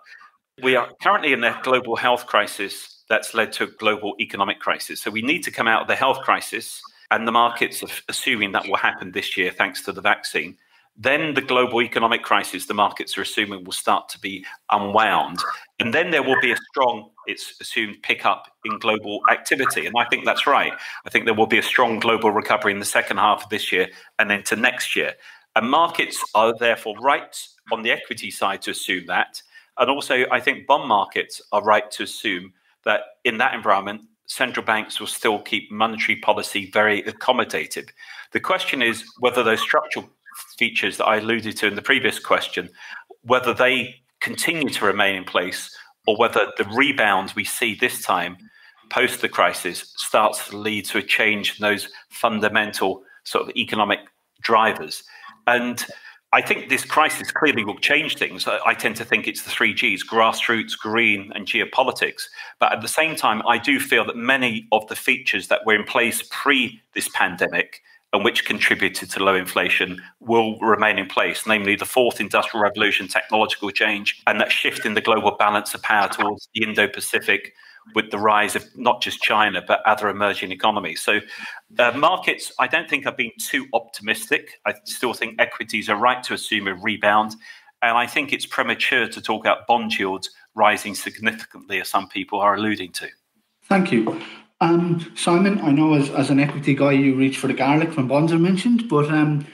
We 0.62 0.76
are 0.76 0.88
currently 1.00 1.32
in 1.32 1.44
a 1.44 1.58
global 1.62 1.94
health 1.94 2.26
crisis 2.26 2.97
that's 3.08 3.34
led 3.34 3.52
to 3.52 3.64
a 3.64 3.66
global 3.66 4.14
economic 4.20 4.60
crisis. 4.60 5.00
So 5.00 5.10
we 5.10 5.22
need 5.22 5.42
to 5.44 5.50
come 5.50 5.66
out 5.66 5.82
of 5.82 5.88
the 5.88 5.96
health 5.96 6.20
crisis, 6.20 6.82
and 7.10 7.26
the 7.26 7.32
markets 7.32 7.82
are 7.82 7.88
assuming 8.08 8.52
that 8.52 8.68
will 8.68 8.76
happen 8.76 9.12
this 9.12 9.36
year 9.36 9.50
thanks 9.50 9.82
to 9.84 9.92
the 9.92 10.02
vaccine. 10.02 10.56
then 10.98 11.34
the 11.34 11.40
global 11.40 11.80
economic 11.80 12.24
crisis, 12.24 12.66
the 12.66 12.74
markets 12.74 13.16
are 13.16 13.22
assuming, 13.22 13.62
will 13.62 13.72
start 13.72 14.08
to 14.08 14.18
be 14.18 14.44
unwound. 14.70 15.38
And 15.78 15.94
then 15.94 16.10
there 16.10 16.24
will 16.24 16.40
be 16.42 16.50
a 16.50 16.56
strong, 16.70 17.10
it's 17.28 17.54
assumed, 17.60 18.02
pickup 18.02 18.52
in 18.64 18.80
global 18.80 19.20
activity. 19.30 19.86
And 19.86 19.94
I 19.96 20.06
think 20.06 20.24
that's 20.24 20.44
right. 20.44 20.72
I 21.06 21.10
think 21.10 21.24
there 21.24 21.34
will 21.34 21.46
be 21.46 21.58
a 21.58 21.62
strong 21.62 22.00
global 22.00 22.32
recovery 22.32 22.72
in 22.72 22.80
the 22.80 22.84
second 22.84 23.18
half 23.18 23.44
of 23.44 23.48
this 23.48 23.70
year 23.70 23.88
and 24.18 24.32
into 24.32 24.56
next 24.56 24.96
year. 24.96 25.14
And 25.54 25.70
markets 25.70 26.22
are 26.34 26.52
therefore 26.58 26.96
right 27.00 27.46
on 27.70 27.82
the 27.82 27.92
equity 27.92 28.32
side 28.32 28.62
to 28.62 28.72
assume 28.72 29.06
that. 29.06 29.40
And 29.78 29.88
also, 29.88 30.24
I 30.32 30.40
think 30.40 30.66
bond 30.66 30.88
markets 30.88 31.40
are 31.52 31.62
right 31.62 31.88
to 31.92 32.02
assume 32.02 32.52
that 32.84 33.00
in 33.24 33.38
that 33.38 33.54
environment, 33.54 34.02
central 34.26 34.64
banks 34.64 35.00
will 35.00 35.06
still 35.06 35.40
keep 35.40 35.70
monetary 35.70 36.16
policy 36.16 36.70
very 36.72 37.02
accommodative. 37.02 37.88
The 38.32 38.40
question 38.40 38.82
is 38.82 39.04
whether 39.20 39.42
those 39.42 39.60
structural 39.60 40.08
features 40.58 40.98
that 40.98 41.06
I 41.06 41.16
alluded 41.16 41.56
to 41.58 41.66
in 41.66 41.74
the 41.74 41.82
previous 41.82 42.18
question, 42.18 42.68
whether 43.22 43.54
they 43.54 43.96
continue 44.20 44.68
to 44.68 44.84
remain 44.84 45.16
in 45.16 45.24
place 45.24 45.74
or 46.06 46.16
whether 46.16 46.52
the 46.56 46.64
rebound 46.64 47.32
we 47.34 47.44
see 47.44 47.74
this 47.74 48.02
time 48.02 48.36
post 48.90 49.20
the 49.20 49.28
crisis 49.28 49.92
starts 49.96 50.48
to 50.48 50.56
lead 50.56 50.84
to 50.86 50.98
a 50.98 51.02
change 51.02 51.58
in 51.58 51.62
those 51.62 51.88
fundamental 52.10 53.02
sort 53.24 53.44
of 53.44 53.54
economic 53.56 54.00
drivers. 54.40 55.04
And 55.46 55.84
I 56.32 56.42
think 56.42 56.68
this 56.68 56.84
crisis 56.84 57.32
clearly 57.32 57.64
will 57.64 57.78
change 57.78 58.18
things. 58.18 58.46
I, 58.46 58.74
tend 58.74 58.96
to 58.96 59.04
think 59.04 59.26
it's 59.26 59.42
the 59.42 59.50
three 59.50 59.72
Gs 59.72 60.06
grassroots, 60.06 60.78
green, 60.78 61.32
and 61.34 61.46
geopolitics. 61.46 62.24
But 62.60 62.72
at 62.72 62.82
the 62.82 62.88
same 62.88 63.16
time, 63.16 63.40
I 63.48 63.56
do 63.56 63.80
feel 63.80 64.04
that 64.04 64.16
many 64.16 64.68
of 64.70 64.86
the 64.88 64.96
features 64.96 65.48
that 65.48 65.64
were 65.64 65.74
in 65.74 65.84
place 65.84 66.22
pre 66.30 66.82
this 66.94 67.08
pandemic 67.14 67.80
and 68.12 68.24
which 68.24 68.44
contributed 68.44 69.10
to 69.10 69.22
low 69.22 69.34
inflation 69.34 70.02
will 70.20 70.58
remain 70.60 70.98
in 70.98 71.06
place, 71.06 71.46
namely 71.46 71.76
the 71.76 71.84
fourth 71.84 72.20
industrial 72.20 72.62
revolution, 72.62 73.08
technological 73.08 73.70
change, 73.70 74.22
and 74.26 74.40
that 74.40 74.52
shift 74.52 74.86
in 74.86 74.94
the 74.94 75.00
global 75.00 75.32
balance 75.38 75.74
of 75.74 75.82
power 75.82 76.08
towards 76.08 76.48
the 76.54 76.62
Indo 76.62 76.88
Pacific 76.88 77.52
with 77.94 78.10
the 78.10 78.18
rise 78.18 78.56
of 78.56 78.64
not 78.76 79.02
just 79.02 79.20
China, 79.20 79.62
but 79.66 79.80
other 79.86 80.08
emerging 80.08 80.52
economies. 80.52 81.00
So, 81.00 81.20
uh, 81.78 81.92
markets, 81.92 82.52
I 82.58 82.66
don't 82.66 82.88
think 82.88 83.06
I've 83.06 83.16
been 83.16 83.32
too 83.38 83.66
optimistic. 83.72 84.60
I 84.66 84.74
still 84.84 85.12
think 85.12 85.40
equities 85.40 85.88
are 85.88 85.96
right 85.96 86.22
to 86.24 86.34
assume 86.34 86.68
a 86.68 86.74
rebound. 86.74 87.36
And 87.82 87.96
I 87.96 88.06
think 88.06 88.32
it's 88.32 88.46
premature 88.46 89.08
to 89.08 89.20
talk 89.20 89.44
about 89.44 89.66
bond 89.66 89.96
yields 89.98 90.30
rising 90.54 90.94
significantly, 90.94 91.80
as 91.80 91.88
some 91.88 92.08
people 92.08 92.40
are 92.40 92.54
alluding 92.54 92.92
to. 92.92 93.08
Thank 93.64 93.92
you. 93.92 94.20
Um, 94.60 95.12
Simon, 95.14 95.60
I 95.60 95.70
know 95.70 95.94
as, 95.94 96.10
as 96.10 96.30
an 96.30 96.40
equity 96.40 96.74
guy, 96.74 96.92
you 96.92 97.14
reach 97.14 97.38
for 97.38 97.46
the 97.46 97.54
garlic 97.54 97.96
when 97.96 98.08
bonds 98.08 98.32
are 98.32 98.38
mentioned, 98.38 98.88
but 98.88 99.08
um, 99.10 99.46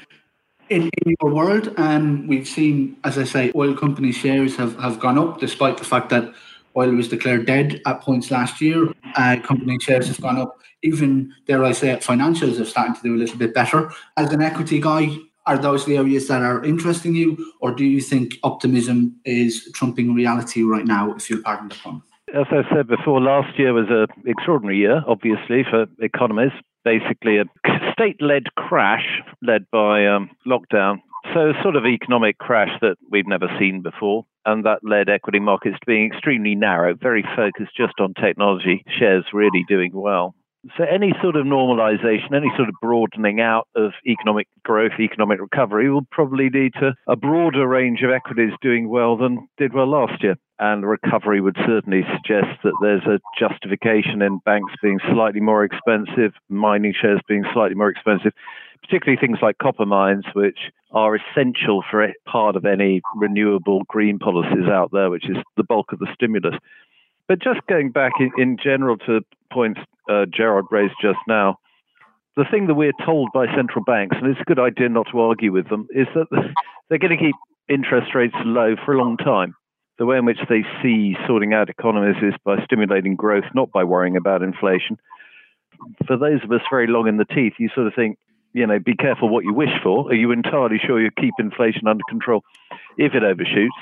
in, 0.70 0.90
in 1.04 1.14
your 1.20 1.34
world, 1.34 1.74
um, 1.76 2.26
we've 2.26 2.48
seen, 2.48 2.96
as 3.04 3.18
I 3.18 3.24
say, 3.24 3.52
oil 3.54 3.74
company 3.74 4.12
shares 4.12 4.56
have, 4.56 4.78
have 4.78 4.98
gone 4.98 5.18
up 5.18 5.40
despite 5.40 5.76
the 5.76 5.84
fact 5.84 6.08
that 6.08 6.32
oil 6.76 6.92
was 6.92 7.08
declared 7.08 7.46
dead 7.46 7.80
at 7.86 8.00
points 8.00 8.30
last 8.30 8.60
year. 8.60 8.88
Uh, 9.16 9.36
company 9.42 9.78
shares 9.80 10.08
have 10.08 10.20
gone 10.20 10.38
up. 10.38 10.60
Even, 10.82 11.32
dare 11.46 11.64
I 11.64 11.72
say 11.72 11.90
it, 11.90 12.02
financials 12.02 12.60
are 12.60 12.64
starting 12.64 12.94
to 12.94 13.02
do 13.02 13.14
a 13.14 13.18
little 13.18 13.38
bit 13.38 13.54
better. 13.54 13.90
As 14.16 14.32
an 14.32 14.42
equity 14.42 14.80
guy, 14.80 15.16
are 15.46 15.58
those 15.58 15.84
the 15.84 15.96
areas 15.96 16.28
that 16.28 16.42
are 16.42 16.64
interesting 16.64 17.14
you, 17.14 17.52
or 17.60 17.74
do 17.74 17.84
you 17.84 18.00
think 18.00 18.38
optimism 18.42 19.16
is 19.24 19.70
trumping 19.74 20.14
reality 20.14 20.62
right 20.62 20.86
now, 20.86 21.14
if 21.14 21.28
you'll 21.28 21.42
pardon 21.42 21.68
the 21.68 21.74
pun? 21.74 22.02
as 22.34 22.46
I 22.50 22.62
said 22.74 22.88
before, 22.88 23.20
last 23.20 23.58
year 23.58 23.72
was 23.72 23.86
an 23.88 24.06
extraordinary 24.26 24.78
year, 24.78 25.02
obviously, 25.06 25.62
for 25.68 25.86
economies. 26.00 26.50
Basically, 26.84 27.38
a 27.38 27.44
state 27.92 28.20
led 28.20 28.54
crash 28.56 29.22
led 29.40 29.66
by 29.70 30.06
um, 30.06 30.30
lockdown. 30.46 31.00
So, 31.32 31.52
sort 31.62 31.76
of 31.76 31.86
economic 31.86 32.38
crash 32.38 32.70
that 32.80 32.96
we've 33.10 33.26
never 33.26 33.48
seen 33.58 33.82
before. 33.82 34.26
And 34.46 34.64
that 34.64 34.80
led 34.82 35.08
equity 35.08 35.40
markets 35.40 35.76
to 35.80 35.86
being 35.86 36.12
extremely 36.12 36.54
narrow, 36.54 36.94
very 36.94 37.24
focused 37.36 37.76
just 37.76 37.94
on 37.98 38.14
technology, 38.14 38.84
shares 38.98 39.24
really 39.32 39.64
doing 39.68 39.92
well. 39.94 40.34
So, 40.78 40.84
any 40.84 41.12
sort 41.20 41.36
of 41.36 41.44
normalization, 41.44 42.34
any 42.34 42.50
sort 42.56 42.70
of 42.70 42.74
broadening 42.80 43.38
out 43.38 43.68
of 43.76 43.92
economic 44.06 44.48
growth, 44.62 44.92
economic 44.98 45.38
recovery 45.38 45.90
will 45.90 46.06
probably 46.10 46.48
lead 46.48 46.72
to 46.80 46.94
a 47.06 47.16
broader 47.16 47.68
range 47.68 48.00
of 48.02 48.10
equities 48.10 48.52
doing 48.62 48.88
well 48.88 49.18
than 49.18 49.46
did 49.58 49.74
well 49.74 49.86
last 49.86 50.22
year. 50.22 50.36
And 50.58 50.86
recovery 50.86 51.42
would 51.42 51.56
certainly 51.66 52.02
suggest 52.16 52.62
that 52.62 52.72
there's 52.80 53.04
a 53.04 53.20
justification 53.38 54.22
in 54.22 54.38
banks 54.46 54.72
being 54.82 55.00
slightly 55.12 55.40
more 55.40 55.64
expensive, 55.64 56.32
mining 56.48 56.94
shares 56.98 57.20
being 57.28 57.44
slightly 57.52 57.74
more 57.74 57.90
expensive, 57.90 58.32
particularly 58.84 59.18
things 59.20 59.38
like 59.42 59.58
copper 59.58 59.86
mines, 59.86 60.24
which 60.34 60.58
are 60.92 61.16
essential 61.16 61.82
for 61.90 62.06
part 62.26 62.56
of 62.56 62.64
any 62.64 63.00
renewable 63.16 63.82
green 63.88 64.18
policies 64.18 64.68
out 64.68 64.90
there, 64.92 65.10
which 65.10 65.28
is 65.28 65.36
the 65.56 65.64
bulk 65.64 65.92
of 65.92 65.98
the 65.98 66.08
stimulus. 66.14 66.54
But 67.26 67.42
just 67.42 67.60
going 67.68 67.90
back 67.90 68.12
in, 68.20 68.30
in 68.36 68.56
general 68.62 68.96
to 68.98 69.20
points 69.52 69.80
uh, 70.08 70.26
Gerard 70.26 70.66
raised 70.70 70.94
just 71.00 71.18
now, 71.26 71.58
the 72.36 72.44
thing 72.50 72.66
that 72.66 72.74
we're 72.74 72.92
told 73.04 73.30
by 73.32 73.46
central 73.54 73.84
banks, 73.84 74.16
and 74.20 74.30
it's 74.30 74.40
a 74.40 74.44
good 74.44 74.58
idea 74.58 74.88
not 74.88 75.06
to 75.12 75.20
argue 75.20 75.52
with 75.52 75.68
them, 75.68 75.86
is 75.90 76.06
that 76.14 76.26
they're 76.88 76.98
going 76.98 77.16
to 77.16 77.24
keep 77.24 77.34
interest 77.68 78.14
rates 78.14 78.34
low 78.44 78.74
for 78.84 78.94
a 78.94 78.98
long 78.98 79.16
time. 79.16 79.54
The 79.98 80.06
way 80.06 80.18
in 80.18 80.24
which 80.24 80.40
they 80.48 80.64
see 80.82 81.16
sorting 81.26 81.54
out 81.54 81.70
economies 81.70 82.20
is 82.20 82.34
by 82.44 82.62
stimulating 82.64 83.14
growth, 83.14 83.44
not 83.54 83.70
by 83.70 83.84
worrying 83.84 84.16
about 84.16 84.42
inflation. 84.42 84.98
For 86.06 86.16
those 86.16 86.42
of 86.42 86.50
us 86.50 86.62
very 86.68 86.88
long 86.88 87.06
in 87.06 87.16
the 87.16 87.24
teeth, 87.24 87.54
you 87.58 87.68
sort 87.74 87.86
of 87.86 87.94
think, 87.94 88.18
you 88.54 88.66
know, 88.66 88.78
be 88.78 88.94
careful 88.94 89.28
what 89.28 89.44
you 89.44 89.52
wish 89.52 89.74
for. 89.82 90.08
Are 90.08 90.14
you 90.14 90.30
entirely 90.30 90.78
sure 90.78 91.00
you 91.00 91.10
keep 91.10 91.34
inflation 91.38 91.86
under 91.86 92.04
control 92.08 92.42
if 92.96 93.14
it 93.14 93.22
overshoots? 93.22 93.74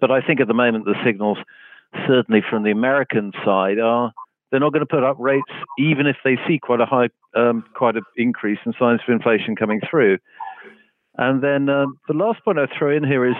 But 0.00 0.10
I 0.10 0.20
think 0.22 0.40
at 0.40 0.48
the 0.48 0.54
moment 0.54 0.86
the 0.86 0.96
signals, 1.04 1.38
certainly 2.08 2.42
from 2.48 2.64
the 2.64 2.70
American 2.70 3.32
side, 3.44 3.78
are 3.78 4.12
they're 4.50 4.60
not 4.60 4.72
going 4.72 4.84
to 4.84 4.86
put 4.86 5.04
up 5.04 5.16
rates 5.18 5.52
even 5.78 6.06
if 6.06 6.16
they 6.24 6.38
see 6.48 6.58
quite 6.58 6.80
a 6.80 6.86
high, 6.86 7.10
um, 7.34 7.64
quite 7.74 7.96
an 7.96 8.04
increase 8.16 8.58
in 8.64 8.72
signs 8.78 9.00
of 9.06 9.12
inflation 9.12 9.54
coming 9.54 9.80
through. 9.88 10.18
And 11.18 11.42
then 11.42 11.68
uh, 11.68 11.86
the 12.08 12.14
last 12.14 12.42
point 12.44 12.58
I 12.58 12.66
throw 12.78 12.96
in 12.96 13.04
here 13.04 13.26
is 13.28 13.36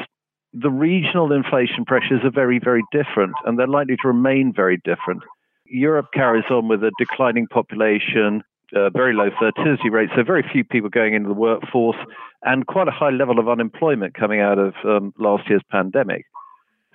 the 0.53 0.71
regional 0.71 1.33
inflation 1.33 1.85
pressures 1.87 2.21
are 2.25 2.31
very, 2.31 2.59
very 2.59 2.83
different, 2.93 3.33
and 3.45 3.59
they're 3.59 3.67
likely 3.67 3.97
to 3.97 4.09
remain 4.09 4.53
very 4.55 4.79
different. 4.85 5.23
Europe 5.67 6.09
carries 6.13 6.45
on 6.51 6.69
with 6.69 6.83
a 6.83 6.93
declining 6.99 7.47
population, 7.47 8.43
uh, 8.75 8.91
very 8.91 9.15
low 9.15 9.31
fertility 9.39 9.91
rates, 9.91 10.13
so 10.17 10.23
very 10.23 10.45
few 10.53 10.65
people 10.65 10.91
going 10.91 11.15
into 11.15 11.29
the 11.29 11.35
workforce, 11.35 11.97
and 12.43 12.67
quite 12.67 12.89
a 12.89 12.93
high 12.93 13.11
level 13.11 13.39
of 13.39 13.49
unemployment 13.49 14.15
coming 14.15 14.41
out 14.41 14.59
of 14.59 14.75
um, 14.85 15.13
last 15.19 15.49
year's 15.49 15.63
pandemic. 15.71 16.25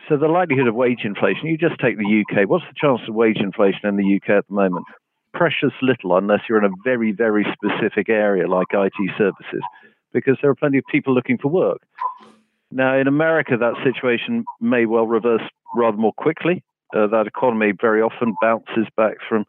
So 0.10 0.18
the 0.18 0.28
likelihood 0.28 0.68
of 0.68 0.76
wage 0.76 1.02
inflation, 1.04 1.48
you 1.48 1.58
just 1.58 1.80
take 1.80 1.98
the 1.98 2.24
UK. 2.24 2.50
What's 2.50 2.66
the 2.66 2.76
chance 2.76 3.02
of 3.08 3.16
wage 3.16 3.38
inflation 3.38 3.88
in 3.88 3.98
the 3.98 4.16
UK 4.16 4.38
at 4.38 4.48
the 4.48 4.54
moment? 4.54 4.86
Precious 5.34 5.72
little, 5.82 6.18
unless 6.18 6.42
you're 6.50 6.58
in 6.58 6.66
a 6.66 6.76
very, 6.84 7.12
very 7.12 7.46
specific 7.54 8.10
area 8.10 8.48
like 8.48 8.68
IT 8.74 8.94
services, 9.18 9.64
because 10.12 10.38
there 10.42 10.52
are 10.52 10.56
plenty 10.56 10.80
of 10.80 10.84
people 10.92 11.14
looking 11.14 11.38
for 11.38 11.50
work. 11.50 11.80
Now, 12.72 12.98
in 12.98 13.08
America, 13.08 13.56
that 13.58 13.76
situation 13.84 14.44
may 14.60 14.86
well 14.86 15.06
reverse 15.06 15.44
rather 15.76 15.98
more 15.98 16.14
quickly. 16.14 16.64
Uh, 16.96 17.08
that 17.08 17.28
economy 17.28 17.72
very 17.80 18.02
often 18.02 18.34
bounces 18.42 18.88
back 18.98 19.16
from 19.28 19.46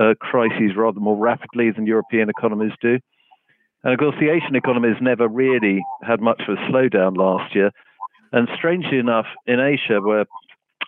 uh, 0.00 0.14
crises 0.20 0.76
rather 0.76 1.00
more 1.00 1.16
rapidly 1.16 1.70
than 1.70 1.86
European 1.86 2.28
economies 2.28 2.72
do. 2.80 2.98
And 3.84 3.92
of 3.92 3.98
course, 3.98 4.14
the 4.20 4.30
Asian 4.30 4.54
economies 4.54 4.96
never 5.00 5.26
really 5.26 5.82
had 6.02 6.20
much 6.20 6.42
of 6.46 6.56
a 6.56 6.60
slowdown 6.70 7.16
last 7.16 7.54
year. 7.54 7.70
And 8.32 8.48
strangely 8.56 8.98
enough, 8.98 9.26
in 9.46 9.60
Asia, 9.60 10.00
where 10.00 10.24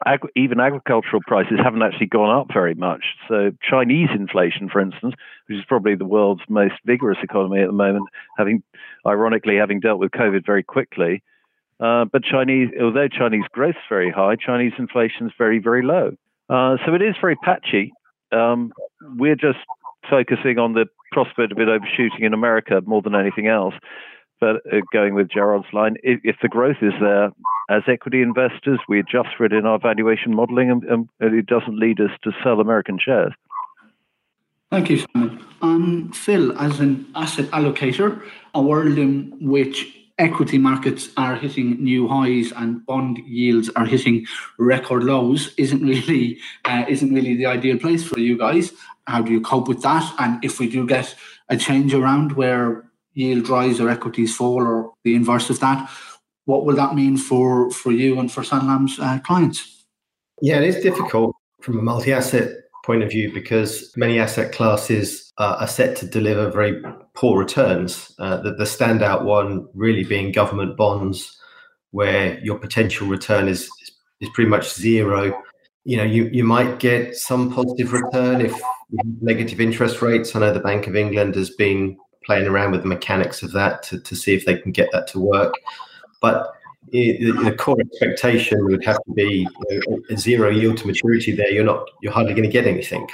ag- 0.06 0.30
even 0.36 0.60
agricultural 0.60 1.22
prices 1.26 1.58
haven't 1.62 1.82
actually 1.82 2.06
gone 2.06 2.34
up 2.34 2.46
very 2.52 2.74
much. 2.74 3.04
So 3.28 3.50
Chinese 3.68 4.08
inflation, 4.14 4.68
for 4.68 4.80
instance, 4.80 5.14
which 5.46 5.58
is 5.58 5.64
probably 5.66 5.94
the 5.94 6.06
world's 6.06 6.42
most 6.48 6.74
vigorous 6.84 7.18
economy 7.22 7.60
at 7.60 7.66
the 7.66 7.72
moment, 7.72 8.06
having 8.38 8.62
ironically 9.06 9.56
having 9.56 9.80
dealt 9.80 9.98
with 9.98 10.12
COVID 10.12 10.46
very 10.46 10.62
quickly. 10.62 11.22
Uh, 11.80 12.04
but 12.04 12.22
Chinese, 12.22 12.68
although 12.80 13.08
Chinese 13.08 13.44
growth 13.52 13.74
is 13.74 13.88
very 13.88 14.10
high, 14.10 14.36
Chinese 14.36 14.72
inflation 14.78 15.26
is 15.26 15.32
very, 15.36 15.58
very 15.58 15.82
low. 15.82 16.12
Uh, 16.48 16.76
so 16.86 16.94
it 16.94 17.02
is 17.02 17.14
very 17.20 17.36
patchy. 17.36 17.92
Um, 18.34 18.72
we're 19.16 19.36
just 19.36 19.58
focusing 20.10 20.58
on 20.58 20.74
the 20.74 20.86
prospect 21.12 21.52
of 21.52 21.58
it 21.58 21.68
overshooting 21.68 22.22
in 22.24 22.34
America 22.34 22.80
more 22.84 23.02
than 23.02 23.14
anything 23.14 23.46
else. 23.46 23.74
But 24.40 24.56
uh, 24.70 24.80
going 24.92 25.14
with 25.14 25.30
Gerard's 25.30 25.72
line, 25.72 25.96
if, 26.02 26.20
if, 26.24 26.36
the 26.42 26.48
growth 26.48 26.78
is 26.82 26.92
there, 27.00 27.30
as 27.70 27.82
equity 27.86 28.20
investors, 28.20 28.80
we 28.88 28.98
adjust 28.98 29.28
for 29.36 29.44
it 29.44 29.52
in 29.52 29.64
our 29.64 29.78
valuation 29.78 30.34
modeling, 30.34 30.70
and, 30.70 30.82
and 30.84 31.08
it 31.34 31.46
doesn't 31.46 31.78
lead 31.78 32.00
us 32.00 32.10
to 32.24 32.32
sell 32.42 32.60
American 32.60 32.98
shares. 32.98 33.32
Thank 34.70 34.90
you, 34.90 35.04
Simon. 35.12 35.44
Um, 35.62 36.12
Phil, 36.12 36.58
as 36.58 36.80
an 36.80 37.06
asset 37.14 37.46
allocator, 37.46 38.20
a 38.54 38.60
world 38.60 38.98
in 38.98 39.38
which 39.40 40.03
equity 40.18 40.58
markets 40.58 41.08
are 41.16 41.34
hitting 41.34 41.82
new 41.82 42.06
highs 42.06 42.52
and 42.52 42.84
bond 42.86 43.18
yields 43.18 43.68
are 43.70 43.84
hitting 43.84 44.26
record 44.58 45.02
lows 45.02 45.52
isn't 45.58 45.82
really 45.82 46.38
uh, 46.64 46.84
isn't 46.88 47.12
really 47.12 47.34
the 47.34 47.46
ideal 47.46 47.78
place 47.78 48.04
for 48.04 48.18
you 48.18 48.38
guys. 48.38 48.72
How 49.06 49.22
do 49.22 49.32
you 49.32 49.40
cope 49.40 49.68
with 49.68 49.82
that? 49.82 50.04
And 50.18 50.42
if 50.44 50.60
we 50.60 50.68
do 50.68 50.86
get 50.86 51.14
a 51.48 51.56
change 51.56 51.94
around 51.94 52.32
where 52.32 52.84
yield 53.14 53.48
rise 53.48 53.80
or 53.80 53.88
equities 53.88 54.34
fall 54.34 54.62
or 54.62 54.92
the 55.04 55.14
inverse 55.14 55.50
of 55.50 55.60
that, 55.60 55.90
what 56.46 56.64
will 56.64 56.76
that 56.76 56.94
mean 56.94 57.16
for, 57.16 57.70
for 57.70 57.92
you 57.92 58.18
and 58.18 58.30
for 58.30 58.42
Sanlam's 58.42 58.98
uh, 58.98 59.18
clients? 59.20 59.84
Yeah, 60.40 60.58
it 60.58 60.64
is 60.64 60.82
difficult 60.82 61.34
from 61.60 61.78
a 61.78 61.82
multi 61.82 62.12
asset 62.12 62.63
point 62.84 63.02
of 63.02 63.10
view 63.10 63.32
because 63.32 63.92
many 63.96 64.18
asset 64.20 64.52
classes 64.52 65.32
uh, 65.38 65.56
are 65.60 65.66
set 65.66 65.96
to 65.96 66.06
deliver 66.06 66.50
very 66.50 66.82
poor 67.14 67.38
returns. 67.38 68.14
Uh, 68.18 68.36
the, 68.36 68.52
the 68.52 68.64
standout 68.64 69.24
one 69.24 69.66
really 69.74 70.04
being 70.04 70.32
government 70.32 70.76
bonds, 70.76 71.36
where 71.92 72.38
your 72.40 72.58
potential 72.58 73.06
return 73.06 73.48
is, 73.48 73.70
is 74.20 74.28
pretty 74.34 74.50
much 74.50 74.74
zero. 74.74 75.42
You 75.84 75.96
know, 75.96 76.04
you, 76.04 76.28
you 76.32 76.44
might 76.44 76.78
get 76.78 77.16
some 77.16 77.52
positive 77.52 77.92
return 77.92 78.40
if 78.40 78.54
negative 79.20 79.60
interest 79.60 80.02
rates. 80.02 80.34
I 80.36 80.40
know 80.40 80.52
the 80.52 80.60
Bank 80.60 80.86
of 80.86 80.96
England 80.96 81.34
has 81.36 81.50
been 81.50 81.96
playing 82.24 82.46
around 82.46 82.72
with 82.72 82.82
the 82.82 82.88
mechanics 82.88 83.42
of 83.42 83.52
that 83.52 83.82
to, 83.84 84.00
to 84.00 84.14
see 84.14 84.34
if 84.34 84.44
they 84.44 84.58
can 84.58 84.72
get 84.72 84.90
that 84.92 85.06
to 85.08 85.20
work. 85.20 85.54
But 86.20 86.53
the 86.92 87.54
core 87.58 87.80
expectation 87.80 88.64
would 88.66 88.84
have 88.84 88.96
to 88.96 89.12
be 89.14 89.46
you 89.70 89.80
know, 89.86 90.00
a 90.10 90.16
zero 90.16 90.50
yield 90.50 90.76
to 90.78 90.86
maturity 90.86 91.32
there. 91.32 91.50
You're 91.50 91.64
not 91.64 91.88
you're 92.02 92.12
hardly 92.12 92.34
going 92.34 92.44
to 92.44 92.52
get 92.52 92.66
anything. 92.66 93.08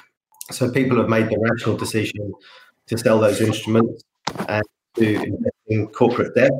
So 0.50 0.70
people 0.70 0.98
have 0.98 1.08
made 1.08 1.28
the 1.28 1.38
rational 1.38 1.76
decision 1.76 2.32
to 2.86 2.98
sell 2.98 3.20
those 3.20 3.40
instruments 3.40 4.02
and 4.48 4.64
to 4.96 5.22
invest 5.22 5.56
in 5.68 5.86
corporate 5.88 6.34
debt. 6.34 6.50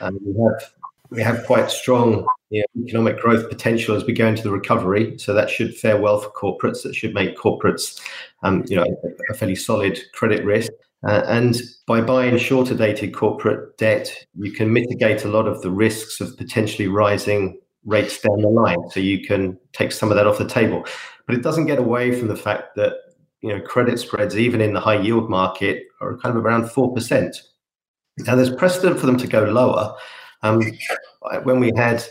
And 0.00 0.18
we 0.24 0.34
have 0.42 0.72
we 1.10 1.22
have 1.22 1.46
quite 1.46 1.70
strong 1.70 2.26
you 2.50 2.60
know, 2.60 2.84
economic 2.84 3.18
growth 3.18 3.48
potential 3.48 3.96
as 3.96 4.04
we 4.04 4.12
go 4.12 4.26
into 4.26 4.42
the 4.42 4.50
recovery. 4.50 5.18
So 5.18 5.32
that 5.32 5.48
should 5.48 5.74
fare 5.74 5.98
well 5.98 6.20
for 6.20 6.30
corporates. 6.30 6.82
That 6.82 6.94
should 6.94 7.14
make 7.14 7.36
corporates 7.36 8.00
um, 8.42 8.64
you 8.68 8.76
know 8.76 8.86
a 9.30 9.34
fairly 9.34 9.56
solid 9.56 9.98
credit 10.12 10.44
risk 10.44 10.70
uh, 11.06 11.22
and 11.28 11.60
by 11.86 12.00
buying 12.00 12.36
shorter 12.38 12.74
dated 12.74 13.14
corporate 13.14 13.76
debt, 13.78 14.12
you 14.34 14.50
can 14.50 14.72
mitigate 14.72 15.24
a 15.24 15.28
lot 15.28 15.46
of 15.46 15.62
the 15.62 15.70
risks 15.70 16.20
of 16.20 16.36
potentially 16.36 16.88
rising 16.88 17.60
rates 17.84 18.20
down 18.20 18.42
the 18.42 18.48
line. 18.48 18.90
So 18.90 19.00
you 19.00 19.24
can 19.24 19.58
take 19.72 19.92
some 19.92 20.10
of 20.10 20.16
that 20.16 20.26
off 20.26 20.38
the 20.38 20.48
table. 20.48 20.84
But 21.26 21.36
it 21.36 21.42
doesn't 21.42 21.66
get 21.66 21.78
away 21.78 22.18
from 22.18 22.28
the 22.28 22.36
fact 22.36 22.74
that 22.76 22.94
you 23.42 23.50
know 23.50 23.60
credit 23.60 24.00
spreads, 24.00 24.36
even 24.36 24.60
in 24.60 24.72
the 24.72 24.80
high 24.80 25.00
yield 25.00 25.30
market, 25.30 25.84
are 26.00 26.16
kind 26.18 26.36
of 26.36 26.44
around 26.44 26.70
four 26.70 26.92
percent. 26.92 27.36
Now 28.18 28.34
there's 28.34 28.50
precedent 28.50 28.98
for 28.98 29.06
them 29.06 29.18
to 29.18 29.28
go 29.28 29.44
lower. 29.44 29.94
Um, 30.42 30.60
when 31.44 31.60
we 31.60 31.72
had 31.76 32.02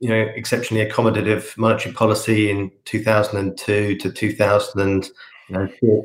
you 0.00 0.08
know 0.08 0.20
exceptionally 0.34 0.88
accommodative 0.88 1.56
monetary 1.58 1.94
policy 1.94 2.50
in 2.50 2.70
2002 2.86 3.96
to 3.96 4.10
2004 4.10 6.02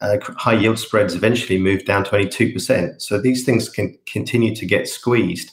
uh, 0.00 0.18
high 0.36 0.54
yield 0.54 0.78
spreads 0.78 1.14
eventually 1.14 1.58
moved 1.58 1.86
down 1.86 2.04
to 2.04 2.14
only 2.14 2.28
2%. 2.28 3.02
So 3.02 3.20
these 3.20 3.44
things 3.44 3.68
can 3.68 3.98
continue 4.06 4.54
to 4.54 4.66
get 4.66 4.88
squeezed. 4.88 5.52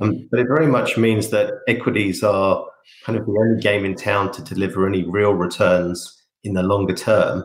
Um, 0.00 0.28
but 0.30 0.40
it 0.40 0.46
very 0.48 0.66
much 0.66 0.96
means 0.96 1.30
that 1.30 1.54
equities 1.68 2.22
are 2.22 2.64
kind 3.04 3.18
of 3.18 3.26
the 3.26 3.32
only 3.32 3.60
game 3.60 3.84
in 3.84 3.94
town 3.94 4.32
to 4.32 4.42
deliver 4.42 4.86
any 4.86 5.02
real 5.02 5.32
returns 5.32 6.22
in 6.44 6.54
the 6.54 6.62
longer 6.62 6.94
term. 6.94 7.44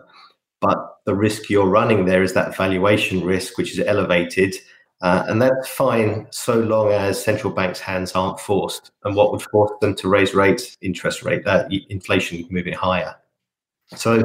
But 0.62 0.78
the 1.06 1.16
risk 1.16 1.50
you're 1.50 1.68
running 1.68 2.06
there 2.06 2.24
is 2.24 2.34
that 2.34 2.56
valuation 2.56 3.24
risk, 3.24 3.58
which 3.58 3.78
is 3.78 3.86
elevated. 3.86 4.56
Uh, 5.02 5.26
and 5.28 5.42
that's 5.42 5.68
fine 5.68 6.28
so 6.32 6.60
long 6.60 6.92
as 6.92 7.22
central 7.22 7.52
banks' 7.52 7.80
hands 7.80 8.14
aren't 8.14 8.40
forced. 8.40 8.92
And 9.04 9.16
what 9.16 9.32
would 9.32 9.42
force 9.42 9.72
them 9.82 9.94
to 9.96 10.08
raise 10.08 10.34
rates? 10.34 10.78
Interest 10.82 11.24
rate, 11.24 11.46
uh, 11.46 11.68
inflation 11.90 12.48
moving 12.50 12.74
higher. 12.74 13.16
So 13.96 14.24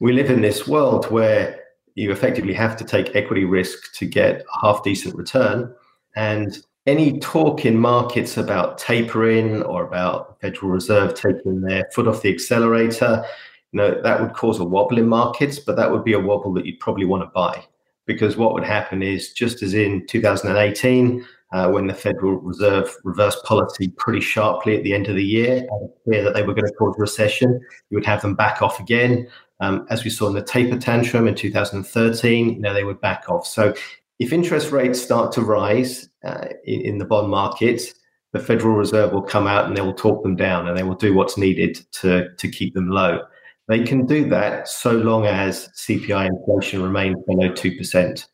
we 0.00 0.12
live 0.12 0.30
in 0.30 0.40
this 0.40 0.66
world 0.66 1.10
where 1.10 1.60
you 1.94 2.12
effectively 2.12 2.52
have 2.54 2.76
to 2.76 2.84
take 2.84 3.14
equity 3.16 3.44
risk 3.44 3.94
to 3.94 4.06
get 4.06 4.42
a 4.54 4.60
half 4.60 4.82
decent 4.82 5.16
return. 5.16 5.74
And 6.14 6.58
any 6.86 7.18
talk 7.18 7.64
in 7.64 7.78
markets 7.78 8.36
about 8.36 8.78
tapering 8.78 9.62
or 9.62 9.84
about 9.84 10.40
the 10.40 10.48
Federal 10.48 10.72
Reserve 10.72 11.14
taking 11.14 11.60
their 11.62 11.88
foot 11.92 12.06
off 12.06 12.22
the 12.22 12.32
accelerator, 12.32 13.24
you 13.72 13.78
know, 13.78 14.00
that 14.02 14.20
would 14.20 14.34
cause 14.34 14.60
a 14.60 14.64
wobble 14.64 14.98
in 14.98 15.08
markets, 15.08 15.58
but 15.58 15.76
that 15.76 15.90
would 15.90 16.04
be 16.04 16.12
a 16.12 16.20
wobble 16.20 16.52
that 16.54 16.66
you'd 16.66 16.80
probably 16.80 17.04
want 17.04 17.22
to 17.22 17.30
buy. 17.34 17.64
Because 18.06 18.36
what 18.36 18.54
would 18.54 18.62
happen 18.62 19.02
is 19.02 19.32
just 19.32 19.62
as 19.62 19.74
in 19.74 20.06
2018, 20.06 21.26
uh, 21.52 21.70
when 21.70 21.86
the 21.86 21.94
Federal 21.94 22.36
Reserve 22.40 22.94
reversed 23.04 23.44
policy 23.44 23.88
pretty 23.96 24.20
sharply 24.20 24.76
at 24.76 24.82
the 24.82 24.92
end 24.92 25.08
of 25.08 25.16
the 25.16 25.24
year, 25.24 25.66
clear 26.04 26.24
that 26.24 26.34
they 26.34 26.42
were 26.42 26.54
going 26.54 26.66
to 26.66 26.72
cause 26.72 26.94
a 26.96 27.00
recession. 27.00 27.60
You 27.90 27.96
would 27.96 28.06
have 28.06 28.22
them 28.22 28.34
back 28.34 28.62
off 28.62 28.80
again, 28.80 29.28
um, 29.60 29.86
as 29.90 30.04
we 30.04 30.10
saw 30.10 30.26
in 30.26 30.34
the 30.34 30.42
taper 30.42 30.78
tantrum 30.78 31.28
in 31.28 31.34
2013. 31.34 32.54
You 32.54 32.60
know 32.60 32.74
they 32.74 32.84
would 32.84 33.00
back 33.00 33.28
off. 33.28 33.46
So 33.46 33.74
if 34.18 34.32
interest 34.32 34.72
rates 34.72 35.00
start 35.00 35.32
to 35.32 35.42
rise 35.42 36.08
uh, 36.24 36.46
in, 36.64 36.80
in, 36.80 36.98
the 36.98 37.04
bond 37.04 37.30
market, 37.30 37.82
the 38.32 38.40
Federal 38.40 38.74
Reserve 38.74 39.12
will 39.12 39.22
come 39.22 39.46
out 39.46 39.66
and 39.66 39.76
they 39.76 39.82
will 39.82 39.94
talk 39.94 40.22
them 40.22 40.36
down, 40.36 40.66
and 40.66 40.76
they 40.76 40.82
will 40.82 40.96
do 40.96 41.14
what's 41.14 41.38
needed 41.38 41.78
to 41.92 42.34
to 42.34 42.48
keep 42.48 42.74
them 42.74 42.88
low. 42.88 43.20
They 43.68 43.84
can 43.84 44.04
do 44.04 44.28
that 44.30 44.68
so 44.68 44.92
long 44.92 45.26
as 45.26 45.68
CPI 45.76 46.26
inflation 46.26 46.82
remains 46.82 47.16
below 47.24 47.52
two 47.52 47.76
percent, 47.76 48.26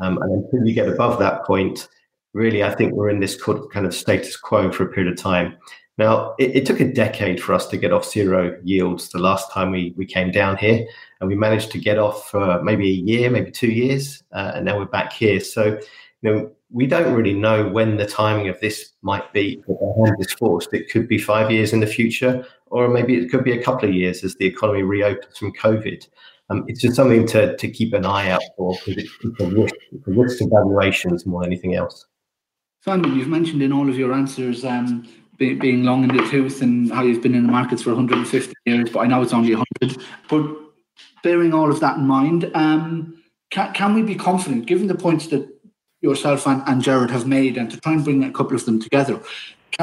um, 0.00 0.18
and 0.20 0.44
until 0.44 0.66
you 0.66 0.74
get 0.74 0.88
above 0.88 1.18
that 1.20 1.46
point 1.46 1.88
really, 2.32 2.62
I 2.62 2.74
think 2.74 2.92
we're 2.92 3.10
in 3.10 3.20
this 3.20 3.40
kind 3.42 3.86
of 3.86 3.94
status 3.94 4.36
quo 4.36 4.70
for 4.70 4.84
a 4.84 4.88
period 4.88 5.12
of 5.12 5.18
time. 5.18 5.56
Now, 5.98 6.34
it, 6.38 6.56
it, 6.56 6.66
took 6.66 6.80
a 6.80 6.90
decade 6.90 7.42
for 7.42 7.52
us 7.52 7.66
to 7.66 7.76
get 7.76 7.92
off 7.92 8.10
zero 8.10 8.58
yields 8.64 9.10
the 9.10 9.18
last 9.18 9.52
time 9.52 9.70
we, 9.70 9.92
we 9.98 10.06
came 10.06 10.30
down 10.30 10.56
here, 10.56 10.86
and 11.20 11.28
we 11.28 11.34
managed 11.34 11.70
to 11.72 11.78
get 11.78 11.98
off 11.98 12.30
for 12.30 12.62
maybe 12.62 12.88
a 12.88 12.94
year, 12.94 13.28
maybe 13.28 13.50
two 13.50 13.70
years, 13.70 14.22
uh, 14.32 14.52
and 14.54 14.64
now 14.64 14.78
we're 14.78 14.86
back 14.86 15.12
here. 15.12 15.40
So, 15.40 15.78
you 16.22 16.32
know, 16.32 16.50
we 16.70 16.86
don't 16.86 17.12
really 17.12 17.34
know 17.34 17.68
when 17.68 17.96
the 17.96 18.06
timing 18.06 18.48
of 18.48 18.58
this 18.60 18.92
might 19.02 19.30
be. 19.34 19.62
Our 19.68 20.06
hand 20.06 20.16
is 20.20 20.32
forced. 20.32 20.72
It 20.72 20.90
could 20.90 21.06
be 21.06 21.18
five 21.18 21.50
years 21.50 21.72
in 21.72 21.80
the 21.80 21.86
future, 21.86 22.46
or 22.66 22.88
maybe 22.88 23.16
it 23.16 23.30
could 23.30 23.44
be 23.44 23.52
a 23.52 23.62
couple 23.62 23.88
of 23.88 23.94
years 23.94 24.24
as 24.24 24.36
the 24.36 24.46
economy 24.46 24.82
reopens 24.82 25.36
from 25.36 25.52
COVID. 25.52 26.08
Um, 26.48 26.64
it's 26.66 26.80
just 26.80 26.96
something 26.96 27.26
to, 27.28 27.56
to 27.56 27.68
keep 27.68 27.92
an 27.92 28.06
eye 28.06 28.30
out 28.30 28.42
for 28.56 28.74
because 28.84 29.04
it's 29.04 29.40
a 29.40 29.46
risk, 29.46 29.74
it's 29.92 30.08
a 30.08 30.10
risk 30.10 30.38
to 30.38 30.48
valuations 30.48 31.26
more 31.26 31.42
than 31.42 31.52
anything 31.52 31.74
else. 31.74 32.06
Simon, 32.82 33.14
you've 33.14 33.28
mentioned 33.28 33.62
in 33.62 33.72
all 33.72 33.90
of 33.90 33.98
your 33.98 34.14
answers 34.14 34.64
um, 34.64 35.06
be, 35.36 35.52
being 35.54 35.84
long 35.84 36.02
in 36.02 36.16
the 36.16 36.26
tooth 36.30 36.62
and 36.62 36.90
how 36.90 37.02
you've 37.02 37.22
been 37.22 37.34
in 37.34 37.44
the 37.44 37.52
markets 37.52 37.82
for 37.82 37.90
150 37.90 38.54
years, 38.64 38.88
but 38.90 39.00
I 39.00 39.06
know 39.06 39.20
it's 39.20 39.34
only 39.34 39.54
100. 39.54 40.02
But 40.30 40.56
bearing 41.22 41.52
all 41.52 41.70
of 41.70 41.80
that 41.80 41.98
in 41.98 42.06
mind, 42.06 42.50
um, 42.54 43.22
can, 43.50 43.74
can 43.74 43.94
we 43.94 44.00
be 44.00 44.14
confident, 44.14 44.64
given 44.64 44.86
the 44.86 44.94
points 44.94 45.26
that 45.26 45.46
yourself 46.00 46.46
and, 46.46 46.62
and 46.66 46.80
Gerard 46.80 47.10
have 47.10 47.26
made, 47.26 47.58
and 47.58 47.70
to 47.70 47.78
try 47.78 47.92
and 47.92 48.02
bring 48.02 48.24
a 48.24 48.32
couple 48.32 48.56
of 48.56 48.64
them 48.64 48.80
together, 48.80 49.20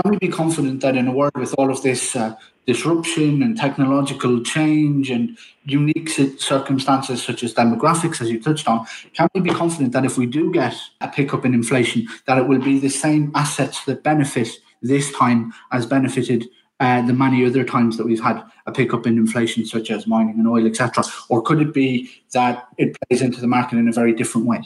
can 0.01 0.12
we 0.12 0.17
be 0.19 0.27
confident 0.27 0.81
that 0.81 0.95
in 0.95 1.07
a 1.07 1.12
world 1.12 1.36
with 1.36 1.55
all 1.57 1.71
of 1.71 1.81
this 1.81 2.15
uh, 2.15 2.36
disruption 2.67 3.41
and 3.41 3.57
technological 3.57 4.43
change 4.43 5.10
and 5.10 5.38
unique 5.63 6.10
circumstances 6.38 7.23
such 7.23 7.41
as 7.43 7.53
demographics, 7.53 8.21
as 8.21 8.29
you 8.29 8.39
touched 8.39 8.67
on, 8.67 8.86
can 9.13 9.27
we 9.33 9.41
be 9.41 9.49
confident 9.49 9.93
that 9.93 10.05
if 10.05 10.17
we 10.17 10.27
do 10.27 10.51
get 10.51 10.75
a 11.01 11.07
pickup 11.07 11.45
in 11.45 11.53
inflation, 11.53 12.07
that 12.27 12.38
it 12.38 12.47
will 12.47 12.60
be 12.60 12.77
the 12.77 12.89
same 12.89 13.31
assets 13.33 13.86
that 13.86 14.03
benefit 14.03 14.49
this 14.83 15.12
time 15.13 15.51
as 15.71 15.88
benefited 15.88 16.45
uh, 16.79 17.01
the 17.07 17.13
many 17.13 17.43
other 17.43 17.63
times 17.63 17.97
that 17.97 18.05
we've 18.05 18.21
had 18.21 18.43
a 18.67 18.71
pickup 18.71 19.07
in 19.07 19.17
inflation, 19.17 19.65
such 19.65 19.89
as 19.89 20.05
mining 20.05 20.38
and 20.38 20.47
oil, 20.47 20.67
etc.? 20.67 21.03
Or 21.29 21.41
could 21.41 21.60
it 21.60 21.73
be 21.73 22.12
that 22.33 22.67
it 22.77 22.95
plays 23.01 23.23
into 23.23 23.41
the 23.41 23.47
market 23.47 23.79
in 23.79 23.88
a 23.88 23.91
very 23.91 24.13
different 24.13 24.45
way? 24.45 24.62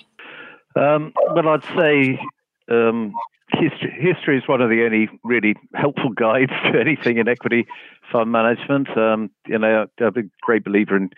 Um, 0.76 1.14
well, 1.34 1.48
I'd 1.48 1.64
say 1.78 2.20
um, 2.68 3.14
history, 3.54 3.94
history 4.00 4.38
is 4.38 4.48
one 4.48 4.62
of 4.62 4.70
the 4.70 4.84
only 4.84 5.10
really 5.24 5.56
helpful 5.74 6.10
guides 6.10 6.52
to 6.72 6.80
anything 6.80 7.18
in 7.18 7.28
equity 7.28 7.66
fund 8.12 8.32
management. 8.32 8.96
Um, 8.98 9.30
you 9.48 9.58
know, 9.58 9.88
I'm 10.00 10.18
a 10.18 10.24
great 10.42 10.64
believer 10.64 10.96
in 10.96 11.10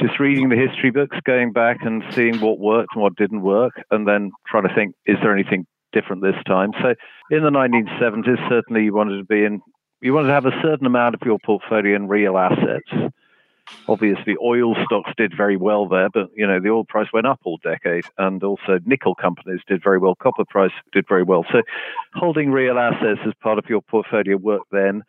just 0.00 0.18
reading 0.18 0.48
the 0.48 0.56
history 0.56 0.90
books, 0.90 1.16
going 1.24 1.52
back 1.52 1.78
and 1.82 2.02
seeing 2.10 2.40
what 2.40 2.58
worked 2.58 2.94
and 2.94 3.02
what 3.02 3.16
didn't 3.16 3.42
work, 3.42 3.72
and 3.90 4.06
then 4.06 4.30
trying 4.46 4.68
to 4.68 4.74
think, 4.74 4.94
is 5.06 5.16
there 5.22 5.34
anything 5.34 5.66
different 5.92 6.22
this 6.22 6.42
time? 6.46 6.70
So, 6.82 6.94
in 7.30 7.42
the 7.42 7.50
1970s, 7.50 8.48
certainly 8.48 8.84
you 8.84 8.94
wanted 8.94 9.18
to 9.18 9.24
be 9.24 9.44
in, 9.44 9.60
you 10.00 10.14
wanted 10.14 10.28
to 10.28 10.34
have 10.34 10.46
a 10.46 10.62
certain 10.62 10.86
amount 10.86 11.14
of 11.14 11.20
your 11.24 11.38
portfolio 11.44 11.96
in 11.96 12.08
real 12.08 12.38
assets 12.38 13.12
obviously 13.88 14.36
oil 14.42 14.74
stocks 14.84 15.10
did 15.16 15.32
very 15.36 15.56
well 15.56 15.88
there, 15.88 16.08
but 16.08 16.30
you 16.34 16.46
know 16.46 16.60
the 16.60 16.70
oil 16.70 16.84
price 16.84 17.08
went 17.12 17.26
up 17.26 17.40
all 17.44 17.58
decade, 17.62 18.04
and 18.18 18.42
also 18.42 18.78
nickel 18.84 19.14
companies 19.14 19.60
did 19.66 19.82
very 19.82 19.98
well. 19.98 20.14
Copper 20.14 20.44
price 20.44 20.72
did 20.92 21.06
very 21.08 21.22
well. 21.22 21.44
So 21.52 21.62
holding 22.14 22.50
real 22.50 22.78
assets 22.78 23.20
as 23.26 23.32
part 23.42 23.58
of 23.58 23.64
your 23.68 23.82
portfolio 23.82 24.36
worked 24.36 24.70
then. 24.70 25.02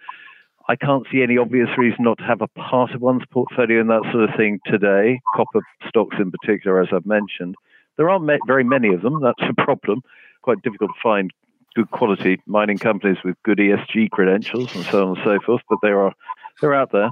I 0.69 0.76
can't 0.76 1.06
see 1.12 1.24
any 1.24 1.38
obvious 1.38 1.69
reason 1.78 2.04
not 2.04 2.19
to 2.19 2.24
have 2.24 2.41
a 2.41 2.47
part 2.47 2.91
of 2.91 3.02
one's 3.02 3.24
portfolio 3.32 3.82
in 3.82 3.88
that 3.88 4.04
sort 4.12 4.30
of 4.30 4.36
thing 4.38 4.60
today. 4.65 5.19
Copper 5.36 5.62
stocks, 5.88 6.17
in 6.19 6.32
particular, 6.32 6.82
as 6.82 6.89
I've 6.93 7.06
mentioned, 7.06 7.56
there 7.97 8.10
aren't 8.10 8.30
very 8.47 8.63
many 8.63 8.93
of 8.93 9.02
them. 9.02 9.21
That's 9.21 9.50
a 9.50 9.54
problem. 9.62 10.02
Quite 10.43 10.62
difficult 10.62 10.91
to 10.91 11.02
find 11.02 11.32
good 11.76 11.89
quality 11.91 12.41
mining 12.45 12.78
companies 12.78 13.17
with 13.24 13.36
good 13.43 13.58
ESG 13.58 14.10
credentials 14.12 14.76
and 14.76 14.86
so 14.86 15.04
on 15.04 15.17
and 15.17 15.26
so 15.26 15.39
forth, 15.45 15.62
but 15.69 15.80
they 15.82 15.89
are 15.89 16.13
they're 16.60 16.74
out 16.74 16.91
there. 16.91 17.10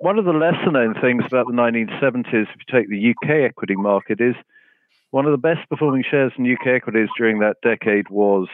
One 0.00 0.18
of 0.18 0.24
the 0.24 0.32
lesser 0.32 0.70
known 0.70 0.94
things 1.00 1.24
about 1.26 1.46
the 1.46 1.52
1970s, 1.52 2.26
if 2.42 2.48
you 2.56 2.72
take 2.72 2.88
the 2.88 3.10
UK 3.10 3.48
equity 3.48 3.76
market, 3.76 4.20
is 4.20 4.34
One 5.10 5.26
of 5.26 5.32
the 5.32 5.38
best 5.38 5.68
performing 5.68 6.04
shares 6.08 6.32
in 6.38 6.50
UK 6.50 6.68
equities 6.68 7.08
during 7.16 7.40
that 7.40 7.56
decade 7.62 8.08
was 8.08 8.48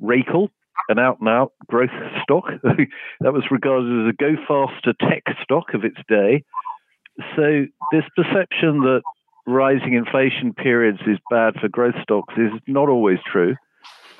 Racal, 0.00 0.50
an 0.88 0.98
out 0.98 1.20
and 1.20 1.28
out 1.28 1.52
growth 1.66 1.90
stock. 2.22 2.44
that 3.20 3.32
was 3.32 3.50
regarded 3.50 4.06
as 4.06 4.10
a 4.10 4.16
go 4.16 4.36
faster 4.46 4.92
tech 5.00 5.24
stock 5.42 5.74
of 5.74 5.84
its 5.84 5.98
day. 6.08 6.44
So, 7.34 7.66
this 7.92 8.04
perception 8.14 8.80
that 8.80 9.02
rising 9.46 9.94
inflation 9.94 10.52
periods 10.52 10.98
is 11.06 11.18
bad 11.30 11.54
for 11.60 11.68
growth 11.68 11.94
stocks 12.02 12.34
is 12.36 12.52
not 12.66 12.88
always 12.88 13.18
true. 13.24 13.56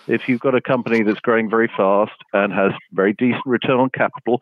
If 0.06 0.28
you've 0.28 0.40
got 0.40 0.54
a 0.54 0.61
company 0.61 1.02
that's 1.02 1.20
growing 1.20 1.50
very 1.50 1.70
fast 1.76 2.14
and 2.32 2.52
has 2.52 2.72
very 2.92 3.12
decent 3.12 3.44
return 3.44 3.80
on 3.80 3.90
capital, 3.90 4.40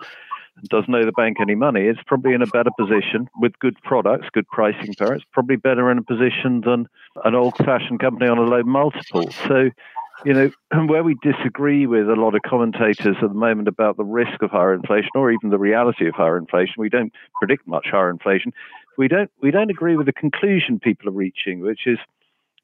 doesn't 0.68 0.94
owe 0.94 1.04
the 1.04 1.12
bank 1.12 1.38
any 1.40 1.54
money, 1.54 1.82
it's 1.82 2.00
probably 2.06 2.32
in 2.32 2.42
a 2.42 2.46
better 2.46 2.70
position 2.78 3.28
with 3.40 3.58
good 3.58 3.76
products, 3.82 4.28
good 4.32 4.48
pricing 4.48 4.94
power. 4.94 5.14
It's 5.14 5.24
probably 5.32 5.56
better 5.56 5.90
in 5.90 5.98
a 5.98 6.02
position 6.02 6.62
than 6.64 6.88
an 7.24 7.34
old 7.34 7.56
fashioned 7.56 8.00
company 8.00 8.28
on 8.28 8.38
a 8.38 8.42
low 8.42 8.62
multiple. 8.62 9.30
So, 9.48 9.70
you 10.24 10.32
know, 10.32 10.50
and 10.70 10.88
where 10.90 11.02
we 11.02 11.16
disagree 11.22 11.86
with 11.86 12.08
a 12.08 12.14
lot 12.14 12.34
of 12.34 12.42
commentators 12.42 13.16
at 13.20 13.28
the 13.28 13.34
moment 13.34 13.68
about 13.68 13.96
the 13.96 14.04
risk 14.04 14.42
of 14.42 14.50
higher 14.50 14.74
inflation 14.74 15.10
or 15.14 15.30
even 15.30 15.50
the 15.50 15.58
reality 15.58 16.06
of 16.06 16.14
higher 16.14 16.36
inflation, 16.36 16.74
we 16.78 16.88
don't 16.88 17.12
predict 17.38 17.66
much 17.66 17.88
higher 17.90 18.10
inflation. 18.10 18.52
We 18.96 19.08
don't 19.08 19.30
we 19.42 19.50
don't 19.50 19.70
agree 19.70 19.96
with 19.96 20.06
the 20.06 20.12
conclusion 20.12 20.78
people 20.78 21.08
are 21.08 21.12
reaching, 21.12 21.60
which 21.60 21.86
is 21.86 21.98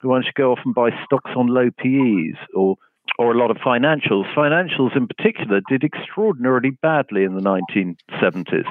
one 0.03 0.23
should 0.23 0.35
go 0.35 0.53
off 0.53 0.61
and 0.65 0.75
buy 0.75 0.91
stocks 1.05 1.33
on 1.37 1.49
low 1.49 1.71
PEs 1.71 2.39
or 2.55 2.77
or 3.19 3.33
a 3.33 3.39
lot 3.39 3.51
of 3.51 3.57
financials. 3.59 4.33
Financials 4.35 4.97
in 4.97 5.07
particular 5.07 5.61
did 5.69 5.85
extraordinarily 5.85 6.71
badly 6.71 7.25
in 7.25 7.35
the 7.35 7.41
1970s. 7.41 8.65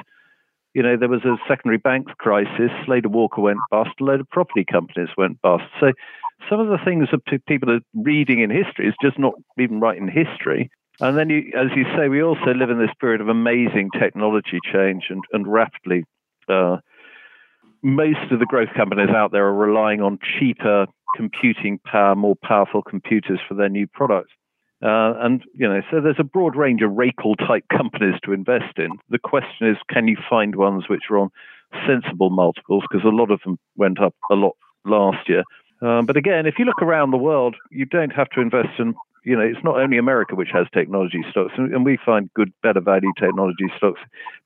You 0.74 0.82
know, 0.82 0.96
there 0.96 1.08
was 1.08 1.24
a 1.24 1.36
secondary 1.48 1.78
banks 1.78 2.12
crisis, 2.18 2.70
Slater 2.86 3.08
Walker 3.08 3.40
went 3.40 3.58
bust, 3.70 3.90
a 4.00 4.04
load 4.04 4.20
of 4.20 4.28
property 4.30 4.64
companies 4.64 5.08
went 5.16 5.40
bust. 5.42 5.64
So 5.80 5.92
some 6.48 6.60
of 6.60 6.68
the 6.68 6.78
things 6.84 7.08
that 7.10 7.44
people 7.46 7.70
are 7.70 7.80
reading 7.94 8.40
in 8.40 8.50
history 8.50 8.88
is 8.88 8.94
just 9.02 9.18
not 9.18 9.34
even 9.58 9.80
right 9.80 9.98
in 9.98 10.08
history. 10.08 10.70
And 11.00 11.16
then, 11.16 11.30
you, 11.30 11.52
as 11.56 11.68
you 11.74 11.84
say, 11.96 12.08
we 12.08 12.22
also 12.22 12.52
live 12.54 12.70
in 12.70 12.78
this 12.78 12.90
period 13.00 13.20
of 13.20 13.28
amazing 13.28 13.90
technology 13.98 14.58
change 14.70 15.06
and, 15.08 15.22
and 15.32 15.50
rapidly. 15.50 16.04
Uh, 16.48 16.76
most 17.82 18.30
of 18.30 18.38
the 18.38 18.46
growth 18.46 18.68
companies 18.76 19.08
out 19.08 19.32
there 19.32 19.46
are 19.46 19.54
relying 19.54 20.02
on 20.02 20.18
cheaper 20.38 20.86
computing 21.16 21.78
power, 21.84 22.14
more 22.14 22.36
powerful 22.36 22.82
computers 22.82 23.40
for 23.46 23.54
their 23.54 23.68
new 23.68 23.86
products. 23.86 24.32
Uh, 24.82 25.12
and 25.20 25.44
you 25.54 25.68
know, 25.68 25.82
so 25.90 26.00
there's 26.00 26.16
a 26.18 26.24
broad 26.24 26.56
range 26.56 26.82
of 26.82 26.92
Racal 26.92 27.36
type 27.36 27.64
companies 27.76 28.18
to 28.24 28.32
invest 28.32 28.78
in. 28.78 28.90
The 29.10 29.18
question 29.18 29.68
is, 29.68 29.76
can 29.88 30.08
you 30.08 30.16
find 30.28 30.56
ones 30.56 30.84
which 30.88 31.04
are 31.10 31.18
on 31.18 31.30
sensible 31.86 32.30
multiples? 32.30 32.84
Because 32.90 33.04
a 33.04 33.14
lot 33.14 33.30
of 33.30 33.40
them 33.44 33.58
went 33.76 34.00
up 34.00 34.14
a 34.30 34.34
lot 34.34 34.56
last 34.84 35.28
year. 35.28 35.44
Um, 35.82 36.06
but 36.06 36.16
again, 36.16 36.46
if 36.46 36.58
you 36.58 36.64
look 36.64 36.82
around 36.82 37.10
the 37.10 37.18
world, 37.18 37.56
you 37.70 37.84
don't 37.84 38.12
have 38.12 38.30
to 38.30 38.40
invest 38.40 38.78
in. 38.78 38.94
You 39.22 39.36
know, 39.36 39.42
it's 39.42 39.62
not 39.62 39.78
only 39.78 39.98
America 39.98 40.34
which 40.34 40.48
has 40.52 40.66
technology 40.72 41.22
stocks, 41.30 41.52
and 41.56 41.84
we 41.84 41.98
find 42.02 42.32
good, 42.32 42.54
better 42.62 42.80
value 42.80 43.12
technology 43.18 43.70
stocks, 43.76 44.00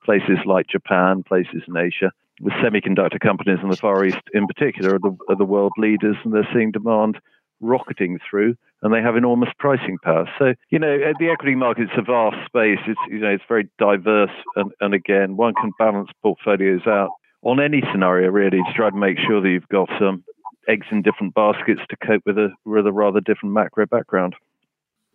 places 0.04 0.38
like 0.44 0.66
Japan, 0.66 1.22
places 1.22 1.62
in 1.68 1.76
Asia 1.76 2.10
the 2.40 2.50
semiconductor 2.50 3.20
companies 3.20 3.58
in 3.62 3.70
the 3.70 3.76
Far 3.76 4.04
East, 4.04 4.18
in 4.32 4.46
particular, 4.46 4.96
are 4.96 4.98
the, 4.98 5.16
are 5.28 5.36
the 5.36 5.44
world 5.44 5.72
leaders, 5.78 6.16
and 6.24 6.34
they're 6.34 6.48
seeing 6.52 6.70
demand 6.70 7.18
rocketing 7.60 8.18
through, 8.28 8.56
and 8.82 8.92
they 8.92 9.00
have 9.00 9.16
enormous 9.16 9.50
pricing 9.58 9.98
power. 10.02 10.28
So, 10.38 10.54
you 10.70 10.78
know, 10.78 10.94
uh, 10.94 11.12
the 11.18 11.30
equity 11.30 11.54
market's 11.54 11.92
a 11.96 12.02
vast 12.02 12.36
space. 12.46 12.80
It's 12.86 13.00
you 13.08 13.20
know, 13.20 13.30
it's 13.30 13.44
very 13.48 13.68
diverse, 13.78 14.34
and, 14.56 14.72
and 14.80 14.94
again, 14.94 15.36
one 15.36 15.54
can 15.54 15.70
balance 15.78 16.10
portfolios 16.22 16.86
out 16.86 17.10
on 17.42 17.60
any 17.60 17.82
scenario 17.92 18.30
really 18.30 18.58
to 18.58 18.72
try 18.74 18.90
to 18.90 18.96
make 18.96 19.18
sure 19.18 19.40
that 19.40 19.48
you've 19.48 19.68
got 19.68 19.88
some 19.98 20.24
eggs 20.68 20.86
in 20.90 21.02
different 21.02 21.34
baskets 21.34 21.80
to 21.90 21.96
cope 22.04 22.22
with 22.26 22.38
a 22.38 22.48
with 22.64 22.86
a 22.86 22.92
rather 22.92 23.20
different 23.20 23.54
macro 23.54 23.86
background. 23.86 24.34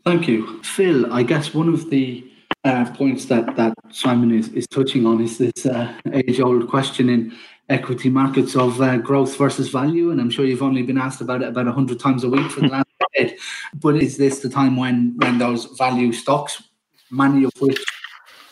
Thank 0.06 0.28
you, 0.28 0.64
Phil. 0.64 1.12
I 1.12 1.24
guess 1.24 1.54
one 1.54 1.68
of 1.68 1.90
the 1.90 2.30
uh, 2.70 2.92
points 2.94 3.26
that, 3.26 3.56
that 3.56 3.74
Simon 3.92 4.32
is, 4.32 4.50
is 4.50 4.68
touching 4.68 5.06
on 5.06 5.22
is 5.22 5.38
this 5.38 5.66
uh, 5.66 5.94
age 6.14 6.40
old 6.40 6.70
question 6.70 7.10
in 7.10 7.36
equity 7.70 8.10
markets 8.10 8.56
of 8.56 8.82
uh, 8.82 8.98
growth 8.98 9.38
versus 9.38 9.70
value. 9.70 10.12
And 10.12 10.22
I'm 10.22 10.30
sure 10.30 10.46
you've 10.46 10.64
only 10.64 10.84
been 10.84 10.98
asked 10.98 11.22
about 11.22 11.42
it 11.42 11.50
about 11.50 11.66
100 11.66 12.00
times 12.00 12.24
a 12.24 12.30
week 12.30 12.50
for 12.52 12.62
the 12.62 12.68
last 12.76 12.88
decade. 13.14 13.38
But 13.74 13.96
is 13.96 14.18
this 14.18 14.40
the 14.40 14.50
time 14.50 14.76
when, 14.76 15.16
when 15.18 15.38
those 15.38 15.66
value 15.78 16.14
stocks, 16.14 16.64
many 17.12 17.44
of 17.44 17.52
which, 17.60 17.84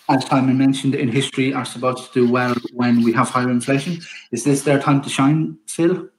as 0.10 0.26
Simon 0.26 0.58
mentioned 0.58 0.96
in 0.96 1.10
history, 1.10 1.54
are 1.54 1.66
supposed 1.66 2.12
to 2.12 2.26
do 2.26 2.32
well 2.32 2.56
when 2.74 3.04
we 3.04 3.14
have 3.14 3.30
higher 3.30 3.50
inflation? 3.50 4.00
Is 4.32 4.44
this 4.44 4.64
their 4.64 4.80
time 4.80 5.02
to 5.02 5.10
shine, 5.10 5.58
Phil? 5.68 6.10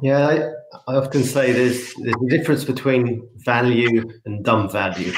Yeah, 0.00 0.28
I, 0.28 0.92
I 0.92 0.96
often 0.96 1.24
say 1.24 1.52
there's, 1.52 1.94
there's 1.94 2.14
a 2.14 2.28
difference 2.28 2.64
between 2.64 3.28
value 3.36 4.02
and 4.24 4.44
dumb 4.44 4.70
value 4.70 5.12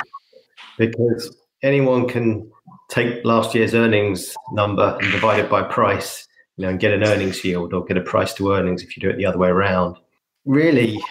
because 0.79 1.37
anyone 1.65 2.07
can 2.07 2.49
take 2.91 3.25
last 3.25 3.55
year's 3.55 3.75
earnings 3.75 4.35
number 4.53 4.97
and 5.01 5.11
divide 5.11 5.41
it 5.41 5.51
by 5.51 5.63
price, 5.63 6.29
you 6.57 6.63
know, 6.63 6.69
and 6.69 6.79
get 6.79 6.93
an 6.93 7.03
earnings 7.03 7.43
yield 7.45 7.73
or 7.73 7.85
get 7.85 7.97
a 7.97 8.03
price 8.03 8.35
to 8.35 8.53
earnings 8.53 8.83
if 8.83 8.97
you 8.97 9.01
do 9.01 9.09
it 9.09 9.17
the 9.17 9.27
other 9.27 9.39
way 9.39 9.49
around. 9.49 9.97
Really, 10.45 11.03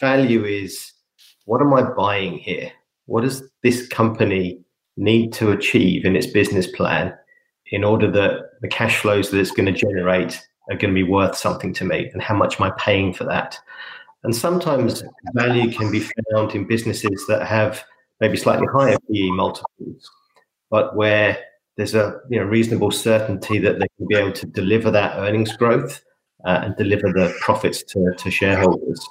value 0.00 0.44
is 0.44 0.92
what 1.44 1.60
am 1.60 1.72
I 1.74 1.82
buying 1.82 2.38
here? 2.38 2.72
What 3.06 3.20
does 3.20 3.42
this 3.62 3.86
company 3.86 4.60
need 4.96 5.32
to 5.34 5.52
achieve 5.52 6.04
in 6.04 6.16
its 6.16 6.26
business 6.26 6.66
plan 6.66 7.14
in 7.70 7.84
order 7.84 8.10
that 8.10 8.60
the 8.62 8.68
cash 8.68 8.98
flows 8.98 9.30
that 9.30 9.38
it's 9.38 9.50
going 9.50 9.72
to 9.72 9.78
generate 9.78 10.40
are 10.70 10.76
going 10.76 10.94
to 10.94 11.04
be 11.04 11.08
worth 11.08 11.36
something 11.36 11.72
to 11.74 11.84
me? 11.84 12.10
And 12.12 12.22
how 12.22 12.34
much 12.34 12.58
am 12.58 12.66
I 12.66 12.70
paying 12.78 13.12
for 13.12 13.24
that? 13.24 13.58
And 14.24 14.34
sometimes 14.34 15.04
value 15.34 15.70
can 15.70 15.92
be 15.92 16.00
found 16.00 16.54
in 16.54 16.66
businesses 16.66 17.24
that 17.28 17.46
have 17.46 17.84
maybe 18.20 18.36
slightly 18.36 18.66
higher 18.72 18.96
PE 19.10 19.30
multiples, 19.30 20.10
but 20.70 20.96
where 20.96 21.38
there's 21.76 21.94
a 21.94 22.20
you 22.28 22.38
know 22.38 22.44
reasonable 22.44 22.90
certainty 22.90 23.58
that 23.58 23.78
they 23.78 23.86
can 23.96 24.06
be 24.08 24.16
able 24.16 24.32
to 24.32 24.46
deliver 24.46 24.90
that 24.90 25.16
earnings 25.16 25.56
growth 25.56 26.02
uh, 26.44 26.60
and 26.64 26.76
deliver 26.76 27.12
the 27.12 27.34
profits 27.40 27.82
to, 27.84 28.12
to 28.18 28.30
shareholders. 28.30 29.06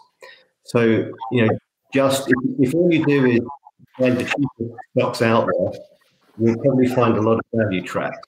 So 0.63 1.11
you 1.31 1.47
know, 1.47 1.57
just 1.93 2.27
if, 2.27 2.35
if 2.59 2.75
all 2.75 2.93
you 2.93 3.05
do 3.05 3.25
is 3.25 3.39
find 3.97 4.17
the 4.17 4.23
cheapest 4.23 4.79
stocks 4.97 5.21
out 5.21 5.47
there, 5.47 5.71
you'll 6.37 6.59
probably 6.59 6.87
find 6.87 7.17
a 7.17 7.21
lot 7.21 7.39
of 7.39 7.45
value 7.53 7.81
traps. 7.81 8.19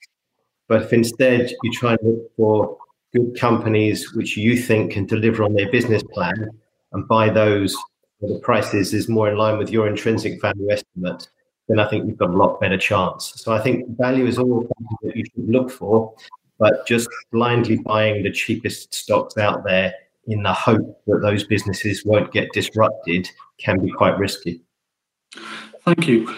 But 0.68 0.84
if 0.84 0.94
instead 0.94 1.52
you 1.64 1.72
try 1.74 1.92
and 1.92 2.00
look 2.04 2.36
for 2.38 2.78
good 3.14 3.38
companies 3.40 4.14
which 4.14 4.38
you 4.38 4.56
think 4.56 4.94
can 4.94 5.06
deliver 5.06 5.44
on 5.44 5.54
their 5.54 5.72
business 5.72 6.04
plan 6.14 6.50
and 6.94 7.08
buy 7.08 7.30
those 7.30 7.76
the 8.22 8.40
price 8.40 8.74
is, 8.74 8.94
is 8.94 9.08
more 9.08 9.30
in 9.30 9.38
line 9.38 9.58
with 9.58 9.70
your 9.70 9.88
intrinsic 9.88 10.42
value 10.42 10.70
estimate, 10.72 11.30
then 11.68 11.80
I 11.80 11.88
think 11.88 12.08
you've 12.08 12.18
got 12.18 12.32
a 12.32 12.38
lot 12.38 12.60
better 12.60 12.78
chance. 12.78 13.34
So 13.36 13.54
I 13.54 13.62
think 13.62 13.98
value 13.98 14.26
is 14.26 14.38
all 14.38 14.68
that 15.04 15.16
you 15.16 15.24
should 15.26 15.50
look 15.50 15.72
for, 15.72 16.14
but 16.58 16.86
just 16.86 17.08
blindly 17.32 17.78
buying 17.78 18.24
the 18.24 18.32
cheapest 18.32 18.94
stocks 18.94 19.38
out 19.38 19.64
there 19.64 19.94
in 20.28 20.44
the 20.44 20.54
hope 20.54 21.02
that 21.08 21.22
those 21.22 21.44
businesses 21.44 22.04
won't 22.06 22.32
get 22.32 22.52
disrupted 22.54 23.30
can 23.58 23.80
be 23.80 23.92
quite 23.92 24.18
risky. 24.18 24.62
Thank 25.86 26.08
you. 26.08 26.34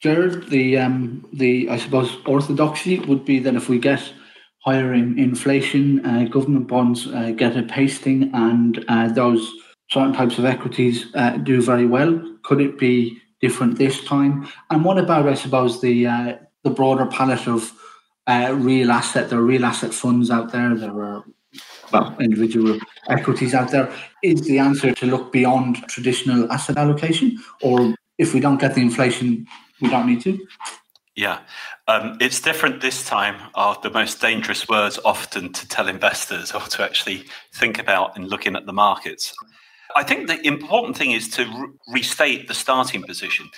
Gerard, 0.00 0.48
the 0.48 0.78
um, 0.78 1.26
the 1.32 1.68
I 1.70 1.78
suppose 1.78 2.16
orthodoxy 2.26 2.98
would 3.00 3.24
be 3.24 3.38
that 3.40 3.54
if 3.54 3.68
we 3.68 3.78
get 3.78 4.12
higher 4.58 4.92
in 4.92 5.18
inflation, 5.18 6.04
uh, 6.04 6.24
government 6.24 6.68
bonds 6.68 7.06
uh, 7.06 7.32
get 7.36 7.56
a 7.56 7.62
pasting, 7.62 8.30
and 8.34 8.84
uh, 8.88 9.08
those 9.08 9.50
certain 9.90 10.12
types 10.12 10.38
of 10.38 10.44
equities 10.44 11.06
uh, 11.14 11.36
do 11.38 11.62
very 11.62 11.86
well. 11.86 12.20
Could 12.42 12.60
it 12.60 12.78
be 12.78 13.20
different 13.40 13.78
this 13.78 14.04
time? 14.04 14.48
And 14.70 14.84
what 14.84 14.98
about, 14.98 15.28
I 15.28 15.34
suppose, 15.34 15.80
the 15.80 16.06
uh, 16.06 16.36
the 16.62 16.70
broader 16.70 17.06
palette 17.06 17.46
of 17.46 17.72
uh, 18.26 18.54
real 18.56 18.90
asset? 18.90 19.30
There 19.30 19.38
are 19.38 19.42
real 19.42 19.64
asset 19.64 19.94
funds 19.94 20.30
out 20.30 20.52
there. 20.52 20.74
There 20.74 21.02
are 21.02 21.24
well 21.92 22.16
individual 22.20 22.78
equities 23.08 23.54
out 23.54 23.70
there. 23.70 23.92
Is 24.22 24.42
the 24.42 24.58
answer 24.58 24.92
to 24.92 25.06
look 25.06 25.32
beyond 25.32 25.76
traditional 25.88 26.50
asset 26.52 26.76
allocation, 26.76 27.38
or 27.62 27.94
if 28.18 28.34
we 28.34 28.40
don't 28.40 28.60
get 28.60 28.74
the 28.74 28.82
inflation, 28.82 29.46
we 29.80 29.88
don't 29.88 30.06
need 30.06 30.20
to? 30.22 30.46
Yeah, 31.14 31.38
um, 31.88 32.18
it's 32.20 32.42
different 32.42 32.82
this 32.82 33.06
time. 33.06 33.36
Are 33.54 33.78
the 33.82 33.90
most 33.90 34.20
dangerous 34.20 34.68
words 34.68 34.98
often 35.02 35.50
to 35.52 35.66
tell 35.66 35.88
investors 35.88 36.52
or 36.52 36.60
to 36.60 36.82
actually 36.82 37.24
think 37.54 37.78
about 37.78 38.16
in 38.18 38.26
looking 38.26 38.54
at 38.54 38.66
the 38.66 38.74
markets. 38.74 39.34
I 39.96 40.02
think 40.02 40.26
the 40.26 40.46
important 40.46 40.94
thing 40.94 41.12
is 41.12 41.26
to 41.30 41.44
re- 41.44 41.68
restate 41.88 42.48
the 42.48 42.54
starting 42.54 43.02
position. 43.02 43.48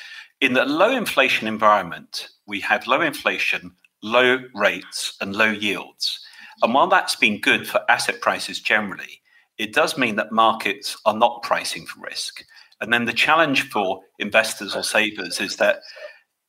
In 0.41 0.53
the 0.53 0.65
low 0.65 0.97
inflation 0.97 1.49
environment, 1.49 2.29
we 2.47 2.61
had 2.61 2.87
low 2.87 3.01
inflation, 3.01 3.73
low 4.05 4.39
rates, 4.55 5.17
and 5.21 5.35
low 5.35 5.51
yields. 5.51 6.25
And 6.63 6.73
while 6.73 6.87
that's 6.87 7.17
been 7.17 7.41
good 7.41 7.67
for 7.67 7.81
asset 7.91 8.21
prices 8.21 8.61
generally, 8.61 9.21
it 9.59 9.75
does 9.75 9.99
mean 9.99 10.15
that 10.15 10.31
markets 10.31 10.97
are 11.07 11.17
not 11.17 11.43
pricing 11.43 11.87
for 11.87 12.01
risk. 12.03 12.45
And 12.81 12.93
then 12.93 13.07
the 13.07 13.13
challenge 13.13 13.69
for 13.71 14.01
investors 14.21 14.77
or 14.77 14.85
savers 14.85 15.41
is 15.41 15.57
that 15.57 15.81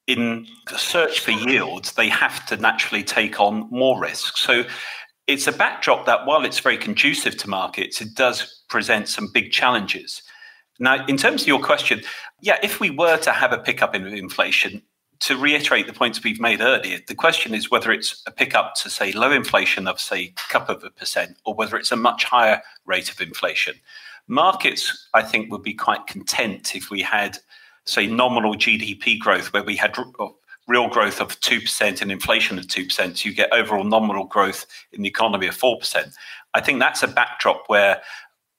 in 0.05 0.45
the 0.69 0.77
search 0.77 1.19
for 1.21 1.31
yields, 1.31 1.93
they 1.93 2.09
have 2.09 2.45
to 2.45 2.57
naturally 2.57 3.03
take 3.03 3.39
on 3.39 3.67
more 3.71 3.99
risk. 3.99 4.37
So 4.37 4.65
it's 5.25 5.47
a 5.47 5.51
backdrop 5.51 6.05
that 6.05 6.27
while 6.27 6.45
it's 6.45 6.59
very 6.59 6.77
conducive 6.77 7.37
to 7.37 7.49
markets, 7.49 8.01
it 8.01 8.13
does 8.13 8.58
present 8.69 9.09
some 9.09 9.27
big 9.33 9.51
challenges. 9.51 10.21
Now, 10.79 11.05
in 11.07 11.17
terms 11.17 11.41
of 11.41 11.47
your 11.47 11.59
question, 11.59 12.01
yeah, 12.41 12.57
if 12.63 12.79
we 12.79 12.89
were 12.89 13.17
to 13.17 13.31
have 13.31 13.51
a 13.51 13.57
pickup 13.57 13.95
in 13.95 14.07
inflation, 14.07 14.81
to 15.21 15.35
reiterate 15.35 15.85
the 15.85 15.93
points 15.93 16.23
we've 16.23 16.39
made 16.39 16.61
earlier, 16.61 16.99
the 17.07 17.15
question 17.15 17.53
is 17.53 17.69
whether 17.69 17.91
it's 17.91 18.23
a 18.25 18.31
pickup 18.31 18.75
to 18.75 18.89
say 18.89 19.11
low 19.11 19.31
inflation 19.31 19.87
of 19.87 19.99
say 19.99 20.21
a 20.21 20.33
couple 20.49 20.73
of 20.73 20.83
a 20.83 20.89
percent, 20.89 21.35
or 21.43 21.53
whether 21.53 21.75
it's 21.75 21.91
a 21.91 21.97
much 21.97 22.23
higher 22.23 22.61
rate 22.85 23.11
of 23.11 23.19
inflation. 23.19 23.75
Markets, 24.27 25.09
I 25.13 25.23
think, 25.23 25.51
would 25.51 25.63
be 25.63 25.73
quite 25.73 26.07
content 26.07 26.75
if 26.75 26.89
we 26.89 27.01
had, 27.01 27.37
say, 27.85 28.07
nominal 28.07 28.55
GDP 28.55 29.19
growth, 29.19 29.51
where 29.51 29.63
we 29.63 29.75
had 29.75 29.97
real 30.67 30.87
growth 30.87 31.19
of 31.19 31.37
2% 31.41 32.01
and 32.01 32.11
inflation 32.11 32.57
of 32.57 32.67
2%. 32.67 33.17
So 33.17 33.27
you 33.27 33.35
get 33.35 33.51
overall 33.51 33.83
nominal 33.83 34.25
growth 34.25 34.65
in 34.93 35.01
the 35.01 35.09
economy 35.09 35.47
of 35.47 35.57
4%. 35.57 36.13
I 36.53 36.61
think 36.61 36.79
that's 36.79 37.03
a 37.03 37.07
backdrop 37.07 37.63
where 37.67 38.01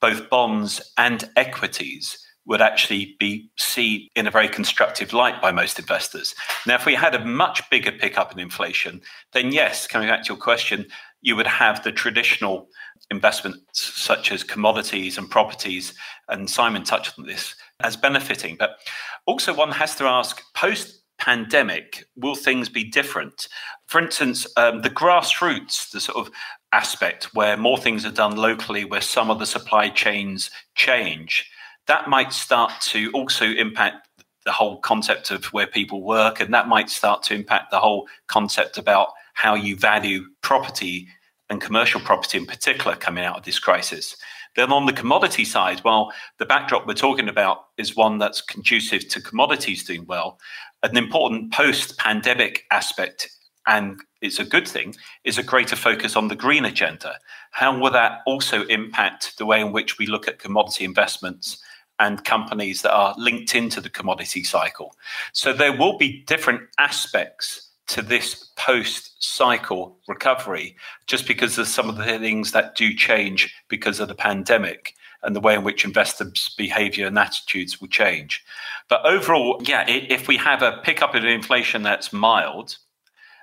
both 0.00 0.28
bonds 0.30 0.80
and 0.96 1.28
equities 1.36 2.18
would 2.46 2.60
actually 2.60 3.16
be 3.20 3.48
seen 3.58 4.08
in 4.16 4.26
a 4.26 4.30
very 4.30 4.48
constructive 4.48 5.12
light 5.12 5.40
by 5.40 5.52
most 5.52 5.78
investors. 5.78 6.34
Now, 6.66 6.74
if 6.74 6.86
we 6.86 6.94
had 6.94 7.14
a 7.14 7.24
much 7.24 7.68
bigger 7.70 7.92
pickup 7.92 8.32
in 8.32 8.40
inflation, 8.40 9.02
then 9.32 9.52
yes, 9.52 9.86
coming 9.86 10.08
back 10.08 10.24
to 10.24 10.28
your 10.32 10.36
question, 10.36 10.86
you 11.22 11.36
would 11.36 11.46
have 11.46 11.84
the 11.84 11.92
traditional 11.92 12.68
investments 13.10 13.62
such 13.72 14.32
as 14.32 14.42
commodities 14.42 15.18
and 15.18 15.30
properties, 15.30 15.94
and 16.28 16.48
Simon 16.48 16.82
touched 16.82 17.18
on 17.18 17.26
this, 17.26 17.54
as 17.80 17.96
benefiting. 17.96 18.56
But 18.58 18.78
also, 19.26 19.54
one 19.54 19.72
has 19.72 19.94
to 19.96 20.04
ask 20.04 20.42
post 20.54 21.02
pandemic, 21.18 22.04
will 22.16 22.34
things 22.34 22.68
be 22.68 22.82
different? 22.82 23.46
For 23.86 24.00
instance, 24.00 24.46
um, 24.56 24.80
the 24.80 24.90
grassroots, 24.90 25.90
the 25.90 26.00
sort 26.00 26.26
of 26.26 26.32
aspect 26.72 27.34
where 27.34 27.56
more 27.56 27.78
things 27.78 28.04
are 28.04 28.12
done 28.12 28.36
locally, 28.36 28.84
where 28.84 29.00
some 29.00 29.30
of 29.30 29.38
the 29.38 29.46
supply 29.46 29.88
chains 29.88 30.50
change, 30.74 31.50
that 31.86 32.08
might 32.08 32.32
start 32.32 32.72
to 32.80 33.10
also 33.12 33.46
impact 33.46 34.08
the 34.44 34.52
whole 34.52 34.78
concept 34.78 35.30
of 35.30 35.44
where 35.46 35.66
people 35.66 36.02
work, 36.02 36.40
and 36.40 36.54
that 36.54 36.68
might 36.68 36.88
start 36.88 37.22
to 37.24 37.34
impact 37.34 37.70
the 37.70 37.78
whole 37.78 38.08
concept 38.26 38.78
about 38.78 39.08
how 39.34 39.54
you 39.54 39.76
value 39.76 40.24
property 40.42 41.08
and 41.50 41.60
commercial 41.60 42.00
property 42.00 42.38
in 42.38 42.46
particular 42.46 42.96
coming 42.96 43.24
out 43.24 43.36
of 43.36 43.44
this 43.44 43.58
crisis. 43.58 44.16
Then 44.56 44.72
on 44.72 44.86
the 44.86 44.92
commodity 44.92 45.44
side, 45.44 45.82
well, 45.84 46.12
the 46.38 46.46
backdrop 46.46 46.86
we're 46.86 46.94
talking 46.94 47.28
about 47.28 47.66
is 47.76 47.96
one 47.96 48.18
that's 48.18 48.40
conducive 48.40 49.08
to 49.08 49.20
commodities 49.20 49.84
doing 49.84 50.04
well. 50.06 50.38
An 50.82 50.96
important 50.96 51.52
post 51.52 51.98
pandemic 51.98 52.64
aspect, 52.70 53.30
and 53.66 54.00
it's 54.20 54.38
a 54.38 54.44
good 54.44 54.66
thing, 54.66 54.94
is 55.24 55.38
a 55.38 55.42
greater 55.42 55.76
focus 55.76 56.16
on 56.16 56.28
the 56.28 56.36
green 56.36 56.64
agenda. 56.64 57.18
How 57.52 57.78
will 57.78 57.90
that 57.90 58.20
also 58.26 58.64
impact 58.66 59.38
the 59.38 59.46
way 59.46 59.60
in 59.60 59.72
which 59.72 59.98
we 59.98 60.06
look 60.06 60.28
at 60.28 60.38
commodity 60.38 60.84
investments 60.84 61.62
and 61.98 62.24
companies 62.24 62.82
that 62.82 62.92
are 62.92 63.14
linked 63.18 63.54
into 63.54 63.80
the 63.80 63.90
commodity 63.90 64.44
cycle? 64.44 64.94
So 65.32 65.52
there 65.52 65.76
will 65.76 65.98
be 65.98 66.22
different 66.26 66.62
aspects 66.78 67.70
to 67.88 68.02
this 68.02 68.50
post 68.56 69.22
cycle 69.22 69.98
recovery 70.06 70.76
just 71.06 71.26
because 71.26 71.58
of 71.58 71.66
some 71.66 71.88
of 71.88 71.96
the 71.96 72.04
things 72.04 72.52
that 72.52 72.76
do 72.76 72.94
change 72.94 73.52
because 73.68 73.98
of 73.98 74.08
the 74.08 74.14
pandemic 74.14 74.94
and 75.22 75.34
the 75.34 75.40
way 75.40 75.54
in 75.54 75.64
which 75.64 75.84
investors' 75.84 76.54
behavior 76.56 77.06
and 77.06 77.18
attitudes 77.18 77.80
will 77.80 77.88
change. 77.88 78.44
But 78.88 79.04
overall, 79.04 79.60
yeah, 79.64 79.84
if 79.88 80.28
we 80.28 80.36
have 80.36 80.62
a 80.62 80.80
pickup 80.82 81.14
in 81.14 81.26
inflation 81.26 81.82
that's 81.82 82.12
mild, 82.12 82.78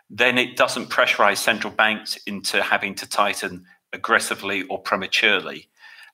then 0.10 0.38
it 0.38 0.56
doesn't 0.56 0.90
pressurize 0.90 1.38
central 1.38 1.74
banks 1.74 2.18
into 2.28 2.62
having 2.62 2.96
to 2.96 3.08
tighten 3.08 3.66
aggressively 3.94 4.64
or 4.64 4.80
prematurely. 4.80 5.70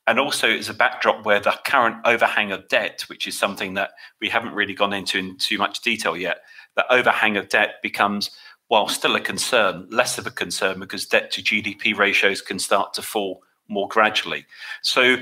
And 0.05 0.19
also, 0.19 0.49
it's 0.49 0.69
a 0.69 0.73
backdrop 0.73 1.25
where 1.25 1.39
the 1.39 1.57
current 1.65 1.97
overhang 2.03 2.51
of 2.51 2.67
debt, 2.67 3.05
which 3.07 3.27
is 3.27 3.37
something 3.37 3.75
that 3.75 3.91
we 4.19 4.29
haven't 4.29 4.53
really 4.53 4.73
gone 4.73 4.93
into 4.93 5.17
in 5.17 5.37
too 5.37 5.57
much 5.57 5.81
detail 5.81 6.17
yet, 6.17 6.39
the 6.75 6.91
overhang 6.91 7.37
of 7.37 7.49
debt 7.49 7.75
becomes, 7.81 8.31
while 8.67 8.87
still 8.87 9.15
a 9.15 9.21
concern, 9.21 9.87
less 9.89 10.17
of 10.17 10.27
a 10.27 10.31
concern 10.31 10.79
because 10.79 11.05
debt 11.05 11.31
to 11.31 11.41
GDP 11.41 11.95
ratios 11.95 12.41
can 12.41 12.59
start 12.59 12.93
to 12.95 13.01
fall 13.01 13.43
more 13.69 13.87
gradually. 13.87 14.45
So 14.81 15.17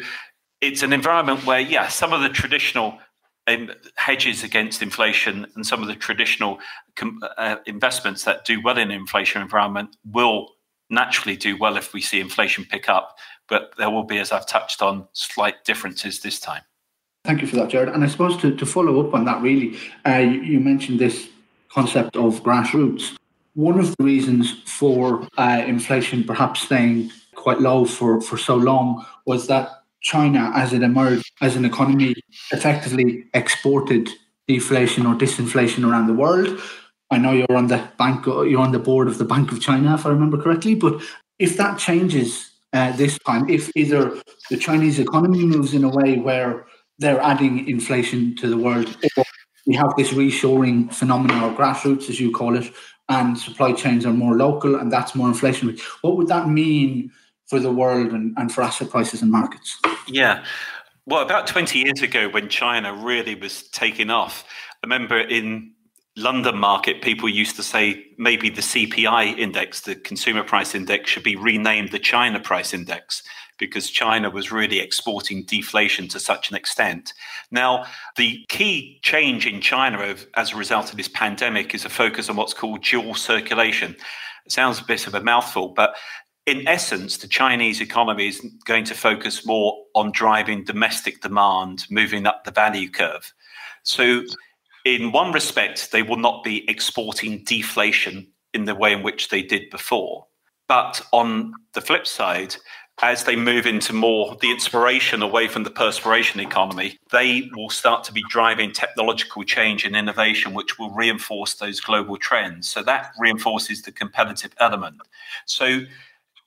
it's 0.61 0.81
an 0.81 0.93
environment 0.93 1.45
where, 1.45 1.59
yeah, 1.59 1.87
some 1.87 2.13
of 2.13 2.21
the 2.21 2.29
traditional 2.29 2.97
hedges 3.95 4.43
against 4.43 4.81
inflation 4.81 5.47
and 5.55 5.65
some 5.65 5.81
of 5.81 5.87
the 5.87 5.95
traditional 5.95 6.59
uh, 7.37 7.57
investments 7.65 8.23
that 8.23 8.45
do 8.45 8.61
well 8.61 8.77
in 8.77 8.91
an 8.91 8.97
inflation 8.97 9.41
environment 9.41 9.95
will 10.11 10.49
naturally 10.89 11.35
do 11.35 11.57
well 11.57 11.77
if 11.77 11.93
we 11.93 12.01
see 12.01 12.19
inflation 12.19 12.65
pick 12.65 12.87
up. 12.89 13.17
But 13.47 13.73
there 13.77 13.89
will 13.89 14.03
be, 14.03 14.19
as 14.19 14.31
I've 14.31 14.47
touched 14.47 14.81
on, 14.81 15.07
slight 15.13 15.63
differences 15.65 16.21
this 16.21 16.39
time. 16.39 16.61
Thank 17.23 17.41
you 17.41 17.47
for 17.47 17.55
that, 17.57 17.69
Gerard. 17.69 17.89
And 17.89 18.03
I 18.03 18.07
suppose 18.07 18.37
to, 18.37 18.55
to 18.55 18.65
follow 18.65 19.05
up 19.05 19.13
on 19.13 19.25
that, 19.25 19.41
really, 19.41 19.77
uh, 20.07 20.17
you, 20.17 20.41
you, 20.41 20.59
mentioned 20.59 20.99
this 20.99 21.29
concept 21.69 22.15
of 22.15 22.41
grassroots. 22.41 23.15
One 23.53 23.79
of 23.79 23.95
the 23.95 24.03
reasons 24.03 24.61
for 24.65 25.27
uh, 25.37 25.63
inflation 25.65 26.23
perhaps 26.23 26.61
staying 26.61 27.11
quite 27.35 27.59
low 27.59 27.85
for, 27.85 28.21
for 28.21 28.37
so 28.37 28.55
long 28.55 29.05
was 29.25 29.47
that 29.47 29.80
China, 30.01 30.51
as 30.55 30.73
it 30.73 30.83
emerged 30.83 31.31
as 31.41 31.55
an 31.55 31.65
economy, 31.65 32.15
effectively 32.51 33.25
exported 33.33 34.09
deflation 34.47 35.05
or 35.05 35.15
disinflation 35.15 35.89
around 35.89 36.07
the 36.07 36.13
world. 36.13 36.59
I 37.11 37.17
know 37.17 37.31
you're 37.31 37.57
on 37.57 37.67
the 37.67 37.87
bank, 37.97 38.25
you're 38.25 38.59
on 38.59 38.71
the 38.71 38.79
board 38.79 39.07
of 39.07 39.17
the 39.17 39.25
Bank 39.25 39.51
of 39.51 39.61
China, 39.61 39.93
if 39.93 40.05
I 40.05 40.09
remember 40.09 40.41
correctly. 40.41 40.75
But 40.75 41.01
if 41.39 41.57
that 41.57 41.77
changes 41.77 42.51
uh, 42.73 42.93
this 42.93 43.19
time, 43.19 43.49
if 43.49 43.69
either 43.75 44.17
the 44.49 44.57
Chinese 44.57 44.97
economy 44.97 45.45
moves 45.45 45.73
in 45.73 45.83
a 45.83 45.89
way 45.89 46.17
where 46.17 46.65
they're 46.99 47.19
adding 47.21 47.67
inflation 47.67 48.35
to 48.37 48.47
the 48.47 48.57
world, 48.57 48.95
or 49.17 49.23
we 49.67 49.75
have 49.75 49.93
this 49.97 50.11
reshoring 50.11 50.93
phenomenon 50.93 51.43
or 51.43 51.55
grassroots, 51.55 52.09
as 52.09 52.19
you 52.19 52.31
call 52.31 52.55
it, 52.55 52.71
and 53.09 53.37
supply 53.37 53.73
chains 53.73 54.05
are 54.05 54.13
more 54.13 54.35
local, 54.35 54.75
and 54.75 54.91
that's 54.91 55.15
more 55.15 55.27
inflationary. 55.27 55.79
What 56.01 56.15
would 56.15 56.27
that 56.27 56.47
mean 56.47 57.11
for 57.47 57.59
the 57.59 57.71
world 57.71 58.13
and, 58.13 58.33
and 58.37 58.51
for 58.51 58.61
asset 58.61 58.89
prices 58.89 59.21
and 59.21 59.31
markets? 59.31 59.77
Yeah. 60.11 60.45
Well, 61.05 61.21
about 61.21 61.47
20 61.47 61.79
years 61.79 62.01
ago, 62.01 62.29
when 62.29 62.47
China 62.49 62.93
really 62.93 63.35
was 63.35 63.63
taking 63.69 64.09
off, 64.09 64.45
I 64.83 64.87
remember 64.87 65.19
in 65.19 65.73
London 66.15 66.57
market, 66.57 67.01
people 67.01 67.29
used 67.29 67.55
to 67.55 67.63
say 67.63 68.05
maybe 68.17 68.49
the 68.49 68.61
CPI 68.61 69.37
index, 69.37 69.81
the 69.81 69.95
consumer 69.95 70.43
price 70.43 70.75
index, 70.75 71.09
should 71.09 71.23
be 71.23 71.35
renamed 71.35 71.91
the 71.91 71.99
China 71.99 72.39
price 72.39 72.73
index 72.73 73.23
because 73.57 73.89
China 73.89 74.29
was 74.29 74.51
really 74.51 74.79
exporting 74.79 75.43
deflation 75.43 76.07
to 76.09 76.19
such 76.19 76.49
an 76.49 76.55
extent. 76.55 77.13
Now, 77.51 77.85
the 78.17 78.43
key 78.49 78.99
change 79.03 79.45
in 79.45 79.61
China 79.61 80.15
as 80.35 80.51
a 80.51 80.55
result 80.55 80.91
of 80.91 80.97
this 80.97 81.07
pandemic 81.07 81.73
is 81.73 81.85
a 81.85 81.89
focus 81.89 82.29
on 82.29 82.35
what's 82.35 82.55
called 82.55 82.83
dual 82.83 83.15
circulation. 83.15 83.95
It 84.45 84.51
sounds 84.51 84.79
a 84.79 84.83
bit 84.83 85.07
of 85.07 85.13
a 85.13 85.21
mouthful, 85.21 85.69
but 85.69 85.95
in 86.45 86.67
essence, 86.67 87.17
the 87.17 87.27
Chinese 87.27 87.81
economy 87.81 88.27
is 88.27 88.41
going 88.65 88.83
to 88.85 88.95
focus 88.95 89.45
more 89.45 89.83
on 89.93 90.11
driving 90.11 90.63
domestic 90.63 91.21
demand, 91.21 91.85
moving 91.89 92.25
up 92.25 92.43
the 92.43 92.51
value 92.51 92.89
curve. 92.89 93.33
So, 93.83 94.23
in 94.83 95.11
one 95.11 95.31
respect, 95.31 95.91
they 95.91 96.01
will 96.01 96.17
not 96.17 96.43
be 96.43 96.67
exporting 96.69 97.43
deflation 97.43 98.27
in 98.53 98.65
the 98.65 98.73
way 98.73 98.93
in 98.93 99.03
which 99.03 99.29
they 99.29 99.43
did 99.43 99.69
before. 99.69 100.25
But 100.67 101.01
on 101.11 101.53
the 101.73 101.81
flip 101.81 102.07
side, 102.07 102.55
as 103.01 103.23
they 103.23 103.35
move 103.35 103.65
into 103.65 103.93
more 103.93 104.35
the 104.41 104.51
inspiration 104.51 105.21
away 105.21 105.47
from 105.47 105.63
the 105.63 105.71
perspiration 105.71 106.39
economy, 106.39 106.97
they 107.11 107.49
will 107.55 107.69
start 107.69 108.03
to 108.05 108.13
be 108.13 108.23
driving 108.29 108.71
technological 108.71 109.43
change 109.43 109.85
and 109.85 109.95
innovation, 109.95 110.53
which 110.53 110.77
will 110.77 110.91
reinforce 110.91 111.55
those 111.55 111.79
global 111.79 112.17
trends. 112.17 112.69
So 112.69 112.83
that 112.83 113.11
reinforces 113.19 113.81
the 113.81 113.91
competitive 113.91 114.53
element. 114.59 114.97
So 115.45 115.81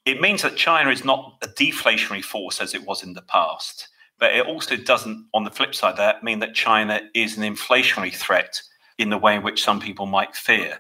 it 0.05 0.21
means 0.21 0.43
that 0.43 0.57
China 0.57 0.90
is 0.90 1.05
not 1.05 1.38
a 1.43 1.49
deflationary 1.49 2.23
force 2.23 2.61
as 2.61 2.75
it 2.75 2.87
was 2.87 3.03
in 3.03 3.14
the 3.14 3.23
past, 3.23 3.88
but 4.19 4.35
it 4.35 4.47
also 4.47 4.77
doesn't, 4.77 5.27
on 5.35 5.45
the 5.45 5.51
flip 5.51 5.75
side, 5.75 5.97
that 5.97 6.23
mean 6.23 6.38
that 6.40 6.55
China 6.55 7.01
is 7.14 7.37
an 7.37 7.43
inflationary 7.43 8.14
threat 8.14 8.61
in 8.99 9.11
the 9.11 9.19
way 9.19 9.35
in 9.35 9.43
which 9.43 9.64
some 9.64 9.81
people 9.81 10.07
might 10.07 10.37
fear. 10.37 10.79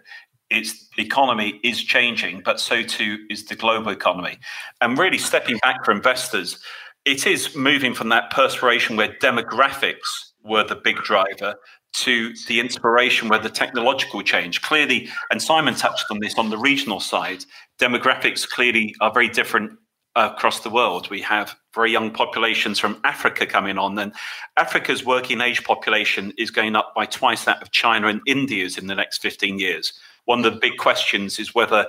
Its 0.50 0.88
economy 0.98 1.58
is 1.64 1.82
changing, 1.82 2.42
but 2.44 2.60
so 2.60 2.82
too 2.82 3.18
is 3.30 3.46
the 3.46 3.56
global 3.56 3.90
economy. 3.90 4.38
And 4.80 4.98
really 4.98 5.18
stepping 5.18 5.58
back 5.58 5.84
for 5.84 5.90
investors, 5.90 6.58
it 7.04 7.26
is 7.26 7.56
moving 7.56 7.94
from 7.94 8.10
that 8.10 8.30
perspiration 8.30 8.96
where 8.96 9.08
demographics 9.20 10.32
were 10.42 10.64
the 10.64 10.76
big 10.76 10.96
driver 10.98 11.56
to 11.94 12.34
the 12.48 12.60
inspiration 12.60 13.28
where 13.28 13.38
the 13.38 13.48
technological 13.48 14.20
change 14.22 14.62
clearly, 14.62 15.08
and 15.30 15.40
Simon 15.40 15.74
touched 15.74 16.06
on 16.10 16.18
this 16.18 16.36
on 16.36 16.50
the 16.50 16.58
regional 16.58 17.00
side, 17.00 17.44
demographics 17.80 18.48
clearly 18.48 18.94
are 19.00 19.12
very 19.12 19.28
different 19.28 19.78
across 20.16 20.60
the 20.60 20.70
world. 20.70 21.10
We 21.10 21.20
have 21.22 21.56
very 21.74 21.90
young 21.90 22.10
populations 22.10 22.78
from 22.78 23.00
Africa 23.04 23.46
coming 23.46 23.78
on, 23.78 23.98
and 23.98 24.12
Africa's 24.56 25.04
working 25.04 25.40
age 25.40 25.64
population 25.64 26.32
is 26.38 26.50
going 26.50 26.76
up 26.76 26.94
by 26.94 27.06
twice 27.06 27.44
that 27.44 27.62
of 27.62 27.72
China 27.72 28.06
and 28.06 28.20
India's 28.26 28.78
in 28.78 28.86
the 28.86 28.94
next 28.94 29.18
15 29.18 29.58
years. 29.58 29.92
One 30.26 30.44
of 30.44 30.52
the 30.52 30.60
big 30.60 30.78
questions 30.78 31.38
is 31.38 31.54
whether 31.54 31.86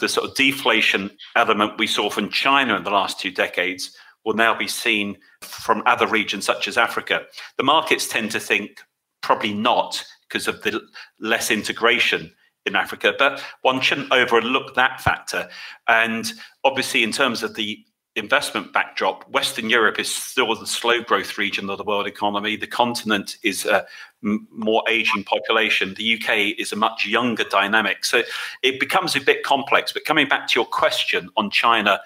the 0.00 0.08
sort 0.08 0.28
of 0.28 0.36
deflation 0.36 1.10
element 1.36 1.78
we 1.78 1.86
saw 1.86 2.10
from 2.10 2.28
China 2.28 2.76
in 2.76 2.84
the 2.84 2.90
last 2.90 3.20
two 3.20 3.30
decades 3.30 3.96
will 4.24 4.34
now 4.34 4.56
be 4.56 4.68
seen 4.68 5.16
from 5.42 5.82
other 5.86 6.06
regions 6.06 6.44
such 6.44 6.66
as 6.66 6.78
Africa. 6.78 7.22
The 7.58 7.64
markets 7.64 8.08
tend 8.08 8.30
to 8.32 8.40
think 8.40 8.80
probably 9.20 9.52
not 9.52 10.04
because 10.28 10.48
of 10.48 10.62
the 10.62 10.80
less 11.20 11.50
integration 11.50 12.32
in 12.66 12.76
Africa, 12.76 13.14
but 13.18 13.42
one 13.62 13.80
shouldn't 13.80 14.12
overlook 14.12 14.74
that 14.74 15.00
factor. 15.00 15.48
And 15.86 16.32
obviously, 16.64 17.02
in 17.02 17.12
terms 17.12 17.42
of 17.42 17.54
the 17.54 17.84
investment 18.16 18.72
backdrop, 18.72 19.28
Western 19.30 19.68
Europe 19.68 19.98
is 19.98 20.12
still 20.12 20.54
the 20.54 20.66
slow 20.66 21.02
growth 21.02 21.36
region 21.36 21.68
of 21.68 21.78
the 21.78 21.84
world 21.84 22.06
economy. 22.06 22.56
The 22.56 22.66
continent 22.66 23.38
is 23.42 23.66
a 23.66 23.86
more 24.22 24.82
aging 24.88 25.24
population. 25.24 25.94
The 25.94 26.14
UK 26.14 26.58
is 26.58 26.72
a 26.72 26.76
much 26.76 27.06
younger 27.06 27.44
dynamic. 27.44 28.04
So 28.04 28.22
it 28.62 28.78
becomes 28.78 29.16
a 29.16 29.20
bit 29.20 29.42
complex. 29.42 29.92
But 29.92 30.04
coming 30.04 30.28
back 30.28 30.48
to 30.48 30.58
your 30.58 30.66
question 30.66 31.28
on 31.36 31.50
China, 31.50 32.00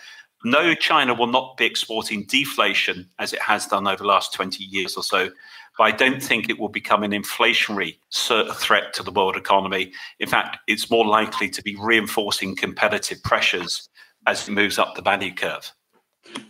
no, 0.45 0.75
China 0.75 1.15
will 1.15 1.27
not 1.27 1.57
be 1.57 1.67
exporting 1.67 2.25
deflation 2.25 3.09
as 3.19 3.33
it 3.33 3.43
has 3.43 3.67
done 3.67 3.87
over 3.87 3.99
the 3.99 4.07
last 4.07 4.33
20 4.33 4.65
years 4.65 4.97
or 4.97 5.03
so. 5.03 5.31
But 5.79 5.85
I 5.85 5.91
don't 5.93 6.21
think 6.23 6.51
it 6.51 6.59
will 6.59 6.69
become 6.69 7.05
an 7.05 7.13
inflationary 7.13 7.99
threat 8.13 8.93
to 8.95 9.03
the 9.03 9.13
world 9.13 9.37
economy. 9.37 9.93
In 10.19 10.29
fact, 10.29 10.59
it's 10.67 10.91
more 10.91 11.07
likely 11.07 11.49
to 11.51 11.63
be 11.63 11.77
reinforcing 11.79 12.57
competitive 12.57 13.23
pressures 13.23 13.89
as 14.27 14.47
it 14.49 14.53
moves 14.53 14.79
up 14.79 14.97
the 14.97 15.03
value 15.03 15.33
curve. 15.33 15.73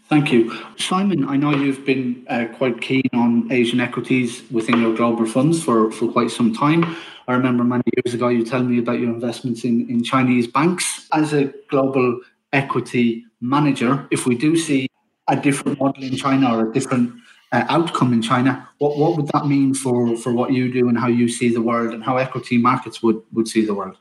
Thank 0.09 0.33
you. 0.33 0.59
Simon, 0.79 1.29
I 1.29 1.37
know 1.37 1.51
you've 1.51 1.85
been 1.85 2.25
uh, 2.29 2.47
quite 2.55 2.81
keen 2.81 3.09
on 3.13 3.53
Asian 3.53 3.79
equities 3.79 4.43
within 4.51 4.81
your 4.81 4.95
global 4.95 5.27
funds 5.27 5.63
for, 5.63 5.93
for 5.93 6.11
quite 6.11 6.31
some 6.31 6.55
time. 6.55 6.97
I 7.29 7.35
remember 7.35 7.63
many 7.63 7.85
years 7.95 8.15
ago 8.15 8.29
you 8.29 8.45
telling 8.45 8.71
me 8.71 8.79
about 8.79 9.01
your 9.01 9.11
investments 9.11 9.65
in, 9.65 9.89
in 9.91 10.03
Chinese 10.03 10.47
banks. 10.47 11.07
As 11.13 11.35
a 11.35 11.53
global 11.69 12.21
equity 12.55 13.27
manager, 13.43 14.09
if 14.11 14.27
we 14.27 14.35
do 14.35 14.57
see 14.57 14.89
a 15.29 15.37
different 15.37 15.79
model 15.79 16.03
in 16.03 16.17
China 16.17 16.57
or 16.57 16.71
a 16.71 16.73
different 16.73 17.13
uh, 17.53 17.65
outcome 17.69 18.13
in 18.13 18.23
China, 18.23 18.69
what, 18.79 18.99
what 18.99 19.17
would 19.17 19.29
that 19.29 19.47
mean 19.47 19.75
for, 19.75 20.17
for 20.17 20.33
what 20.33 20.53
you 20.53 20.73
do 20.73 20.89
and 20.89 20.99
how 20.99 21.09
you 21.09 21.29
see 21.29 21.49
the 21.49 21.63
world 21.63 21.93
and 21.95 22.05
how 22.05 22.17
equity 22.17 22.59
markets 22.59 23.03
would, 23.03 23.21
would 23.33 23.49
see 23.49 23.65
the 23.65 23.75
world? 23.75 23.97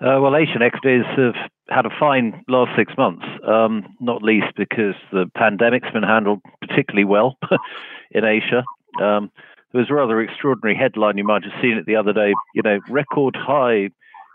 Uh, 0.00 0.18
well, 0.20 0.34
Asian 0.34 0.62
equities 0.62 1.04
have 1.16 1.34
had 1.68 1.84
a 1.84 1.90
fine 2.00 2.42
last 2.48 2.70
six 2.76 2.92
months, 2.96 3.24
um, 3.46 3.84
not 4.00 4.22
least 4.22 4.46
because 4.56 4.94
the 5.12 5.30
pandemic's 5.36 5.90
been 5.92 6.02
handled 6.02 6.40
particularly 6.62 7.04
well 7.04 7.36
in 8.10 8.24
Asia. 8.24 8.64
Um, 9.00 9.30
there 9.72 9.80
was 9.80 9.90
a 9.90 9.94
rather 9.94 10.20
extraordinary 10.20 10.76
headline. 10.76 11.18
You 11.18 11.24
might 11.24 11.44
have 11.44 11.52
seen 11.62 11.76
it 11.76 11.86
the 11.86 11.96
other 11.96 12.12
day. 12.12 12.32
You 12.54 12.62
know, 12.62 12.80
record 12.88 13.36
high 13.36 13.90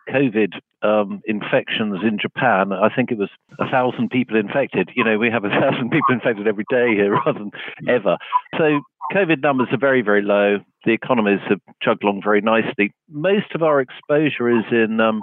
COVID 0.10 0.54
um, 0.82 1.22
infections 1.26 2.00
in 2.04 2.18
Japan. 2.20 2.72
I 2.72 2.94
think 2.94 3.12
it 3.12 3.18
was 3.18 3.30
a 3.60 3.70
thousand 3.70 4.10
people 4.10 4.38
infected. 4.38 4.90
You 4.96 5.04
know, 5.04 5.18
we 5.18 5.30
have 5.30 5.46
a 5.46 5.50
thousand 5.62 5.90
people 5.90 6.14
infected 6.14 6.48
every 6.48 6.66
day 6.70 6.94
here 6.96 7.14
rather 7.26 7.40
than 7.40 7.52
ever. 7.88 8.18
So 8.58 8.82
COVID 9.14 9.42
numbers 9.42 9.68
are 9.72 9.78
very, 9.78 10.02
very 10.02 10.22
low. 10.22 10.60
The 10.86 10.94
economies 10.94 11.40
have 11.50 11.60
chugged 11.82 12.04
along 12.04 12.22
very 12.24 12.42
nicely. 12.42 12.92
Most 13.10 13.54
of 13.54 13.64
our 13.64 13.82
exposure 13.82 14.50
is 14.50 14.66
in 14.72 15.00
um, 15.00 15.22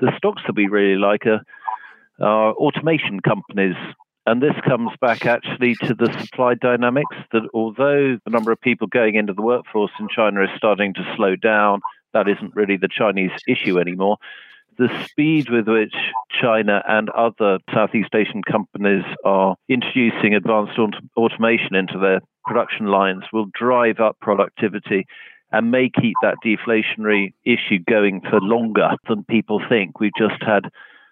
the 0.00 0.12
stocks 0.16 0.42
that 0.46 0.56
we 0.56 0.68
really 0.68 0.98
like 0.98 1.26
are, 1.26 1.42
are 2.20 2.52
automation 2.54 3.20
companies. 3.20 3.76
And 4.26 4.42
this 4.42 4.54
comes 4.66 4.90
back 5.00 5.24
actually 5.24 5.74
to 5.82 5.94
the 5.94 6.12
supply 6.20 6.54
dynamics 6.54 7.16
that 7.32 7.48
although 7.54 8.18
the 8.22 8.30
number 8.30 8.52
of 8.52 8.60
people 8.60 8.86
going 8.86 9.14
into 9.14 9.32
the 9.32 9.42
workforce 9.42 9.90
in 9.98 10.08
China 10.14 10.44
is 10.44 10.50
starting 10.56 10.94
to 10.94 11.14
slow 11.16 11.36
down, 11.36 11.80
that 12.12 12.28
isn't 12.28 12.54
really 12.54 12.76
the 12.76 12.88
Chinese 12.88 13.32
issue 13.46 13.78
anymore. 13.78 14.18
The 14.78 14.88
speed 15.04 15.50
with 15.50 15.68
which 15.68 15.94
China 16.30 16.82
and 16.88 17.10
other 17.10 17.58
Southeast 17.72 18.14
Asian 18.14 18.42
companies 18.42 19.04
are 19.24 19.56
introducing 19.68 20.34
advanced 20.34 20.78
automation 21.16 21.74
into 21.74 21.98
their 21.98 22.20
production 22.46 22.86
lines 22.86 23.24
will 23.32 23.46
drive 23.52 24.00
up 24.00 24.16
productivity 24.20 25.06
and 25.52 25.70
may 25.70 25.90
keep 25.90 26.14
that 26.22 26.36
deflationary 26.44 27.32
issue 27.44 27.78
going 27.88 28.20
for 28.22 28.40
longer 28.40 28.90
than 29.08 29.24
people 29.24 29.60
think. 29.68 30.00
We've 30.00 30.12
just 30.16 30.42
had 30.42 30.70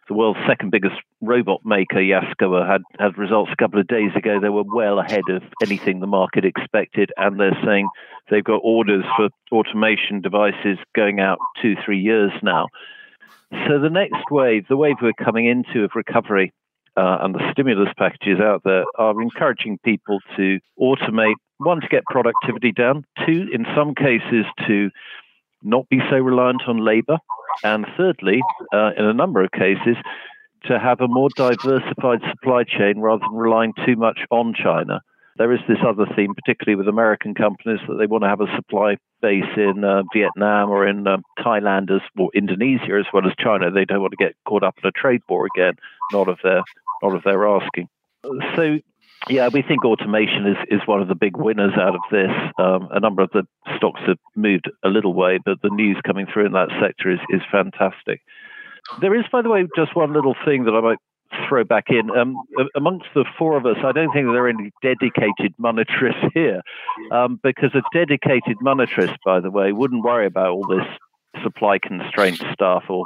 the 0.08 0.14
world's 0.14 0.40
second 0.46 0.70
biggest 0.70 0.96
robot 1.20 1.60
maker, 1.64 1.98
Yaskawa, 1.98 2.66
had, 2.66 2.82
had 2.98 3.18
results 3.18 3.50
a 3.52 3.56
couple 3.56 3.78
of 3.78 3.86
days 3.86 4.10
ago. 4.16 4.40
They 4.40 4.48
were 4.48 4.64
well 4.64 4.98
ahead 4.98 5.28
of 5.30 5.42
anything 5.62 6.00
the 6.00 6.06
market 6.06 6.44
expected, 6.44 7.10
and 7.16 7.38
they're 7.38 7.58
saying 7.64 7.88
they've 8.30 8.42
got 8.44 8.60
orders 8.64 9.04
for 9.16 9.28
automation 9.52 10.20
devices 10.20 10.78
going 10.94 11.20
out 11.20 11.38
two, 11.60 11.74
three 11.84 12.00
years 12.00 12.32
now. 12.42 12.66
So 13.66 13.78
the 13.78 13.90
next 13.90 14.30
wave, 14.30 14.66
the 14.68 14.76
wave 14.76 14.96
we're 15.00 15.12
coming 15.12 15.46
into 15.46 15.84
of 15.84 15.92
recovery, 15.94 16.52
uh, 16.96 17.18
and 17.20 17.34
the 17.34 17.52
stimulus 17.52 17.90
packages 17.96 18.40
out 18.40 18.62
there 18.64 18.84
are 18.96 19.20
encouraging 19.22 19.78
people 19.84 20.18
to 20.36 20.58
automate 20.80 21.34
one, 21.58 21.80
to 21.80 21.88
get 21.88 22.04
productivity 22.06 22.72
down, 22.72 23.04
two, 23.26 23.48
in 23.52 23.66
some 23.74 23.94
cases, 23.94 24.46
to 24.66 24.90
not 25.62 25.88
be 25.88 25.98
so 26.08 26.16
reliant 26.16 26.62
on 26.68 26.84
labor, 26.84 27.18
and 27.64 27.86
thirdly, 27.96 28.40
uh, 28.72 28.90
in 28.96 29.04
a 29.04 29.12
number 29.14 29.42
of 29.42 29.50
cases, 29.52 29.96
to 30.64 30.78
have 30.78 31.00
a 31.00 31.08
more 31.08 31.28
diversified 31.36 32.20
supply 32.30 32.64
chain 32.64 32.98
rather 32.98 33.22
than 33.28 33.38
relying 33.38 33.72
too 33.86 33.96
much 33.96 34.20
on 34.30 34.54
China. 34.54 35.00
There 35.36 35.52
is 35.52 35.60
this 35.68 35.78
other 35.86 36.04
theme, 36.16 36.34
particularly 36.34 36.74
with 36.74 36.88
American 36.88 37.32
companies, 37.32 37.78
that 37.86 37.94
they 37.94 38.06
want 38.06 38.24
to 38.24 38.28
have 38.28 38.40
a 38.40 38.52
supply 38.56 38.96
base 39.22 39.44
in 39.56 39.84
uh, 39.84 40.02
Vietnam 40.12 40.68
or 40.68 40.86
in 40.86 41.06
uh, 41.06 41.18
Thailand 41.38 41.94
as, 41.94 42.00
or 42.18 42.30
Indonesia 42.34 42.98
as 42.98 43.06
well 43.12 43.24
as 43.24 43.32
China. 43.38 43.70
They 43.70 43.84
don't 43.84 44.00
want 44.00 44.12
to 44.18 44.24
get 44.24 44.34
caught 44.46 44.64
up 44.64 44.74
in 44.82 44.88
a 44.88 44.92
trade 44.92 45.22
war 45.28 45.46
again, 45.54 45.74
not 46.12 46.28
of 46.28 46.38
their, 46.42 46.62
not 47.02 47.14
of 47.14 47.22
their 47.22 47.46
asking. 47.46 47.88
So 48.56 48.80
yeah, 49.28 49.48
we 49.52 49.62
think 49.62 49.84
automation 49.84 50.46
is, 50.46 50.56
is 50.70 50.86
one 50.86 51.02
of 51.02 51.08
the 51.08 51.14
big 51.14 51.36
winners 51.36 51.74
out 51.76 51.94
of 51.94 52.00
this. 52.10 52.30
Um, 52.58 52.88
a 52.92 53.00
number 53.00 53.22
of 53.22 53.30
the 53.32 53.46
stocks 53.76 54.00
have 54.06 54.18
moved 54.36 54.70
a 54.84 54.88
little 54.88 55.12
way, 55.12 55.38
but 55.44 55.60
the 55.62 55.70
news 55.70 55.98
coming 56.06 56.26
through 56.32 56.46
in 56.46 56.52
that 56.52 56.68
sector 56.80 57.10
is, 57.10 57.18
is 57.30 57.42
fantastic. 57.50 58.20
There 59.00 59.14
is, 59.14 59.24
by 59.30 59.42
the 59.42 59.50
way, 59.50 59.66
just 59.76 59.96
one 59.96 60.12
little 60.12 60.36
thing 60.44 60.64
that 60.64 60.72
I 60.72 60.80
might 60.80 60.98
throw 61.48 61.64
back 61.64 61.86
in. 61.88 62.10
Um, 62.16 62.36
amongst 62.74 63.06
the 63.14 63.24
four 63.38 63.56
of 63.56 63.66
us, 63.66 63.76
I 63.84 63.92
don't 63.92 64.12
think 64.12 64.26
there 64.26 64.44
are 64.44 64.48
any 64.48 64.70
dedicated 64.82 65.54
monetarists 65.60 66.30
here, 66.34 66.62
um, 67.10 67.38
because 67.42 67.70
a 67.74 67.82
dedicated 67.92 68.56
monetarist, 68.62 69.16
by 69.24 69.40
the 69.40 69.50
way, 69.50 69.72
wouldn't 69.72 70.04
worry 70.04 70.26
about 70.26 70.50
all 70.50 70.66
this 70.66 70.86
supply 71.42 71.78
constraint 71.78 72.42
stuff 72.52 72.84
or 72.88 73.04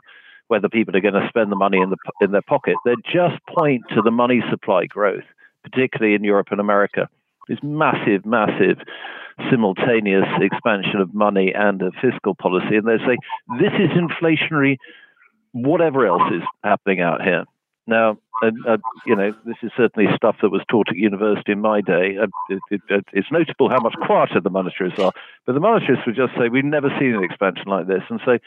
whether 0.48 0.68
people 0.68 0.94
are 0.94 1.00
going 1.00 1.14
to 1.14 1.26
spend 1.28 1.50
the 1.50 1.56
money 1.56 1.78
in 1.78 1.90
the 1.90 1.96
in 2.20 2.30
their 2.30 2.42
pocket. 2.42 2.76
They'd 2.84 2.96
just 3.04 3.42
point 3.48 3.82
to 3.94 4.02
the 4.02 4.10
money 4.10 4.42
supply 4.50 4.86
growth 4.86 5.24
particularly 5.62 6.14
in 6.14 6.24
Europe 6.24 6.48
and 6.50 6.60
America. 6.60 7.08
This 7.48 7.58
massive, 7.62 8.24
massive 8.24 8.78
simultaneous 9.50 10.26
expansion 10.40 11.00
of 11.00 11.14
money 11.14 11.52
and 11.54 11.82
of 11.82 11.94
fiscal 12.00 12.34
policy. 12.34 12.76
And 12.76 12.86
they 12.86 12.98
say, 12.98 13.16
this 13.60 13.72
is 13.78 13.90
inflationary, 13.90 14.76
whatever 15.52 16.06
else 16.06 16.32
is 16.32 16.42
happening 16.62 17.00
out 17.00 17.22
here. 17.22 17.44
Now, 17.86 18.18
uh, 18.42 18.50
uh, 18.66 18.76
you 19.06 19.16
know, 19.16 19.32
this 19.44 19.56
is 19.62 19.70
certainly 19.76 20.08
stuff 20.14 20.36
that 20.42 20.50
was 20.50 20.62
taught 20.68 20.88
at 20.88 20.96
university 20.96 21.52
in 21.52 21.60
my 21.60 21.80
day. 21.80 22.16
Uh, 22.20 22.26
it, 22.48 22.80
it, 22.88 23.04
it's 23.12 23.30
notable 23.32 23.70
how 23.70 23.80
much 23.80 23.94
quieter 24.06 24.40
the 24.40 24.50
monetarists 24.50 24.98
are, 24.98 25.12
but 25.46 25.52
the 25.52 25.60
monetarists 25.60 26.06
would 26.06 26.16
just 26.16 26.32
say, 26.38 26.48
we've 26.48 26.64
never 26.64 26.90
seen 27.00 27.14
an 27.14 27.24
expansion 27.24 27.64
like 27.66 27.88
this. 27.88 28.02
And 28.08 28.20
so 28.24 28.38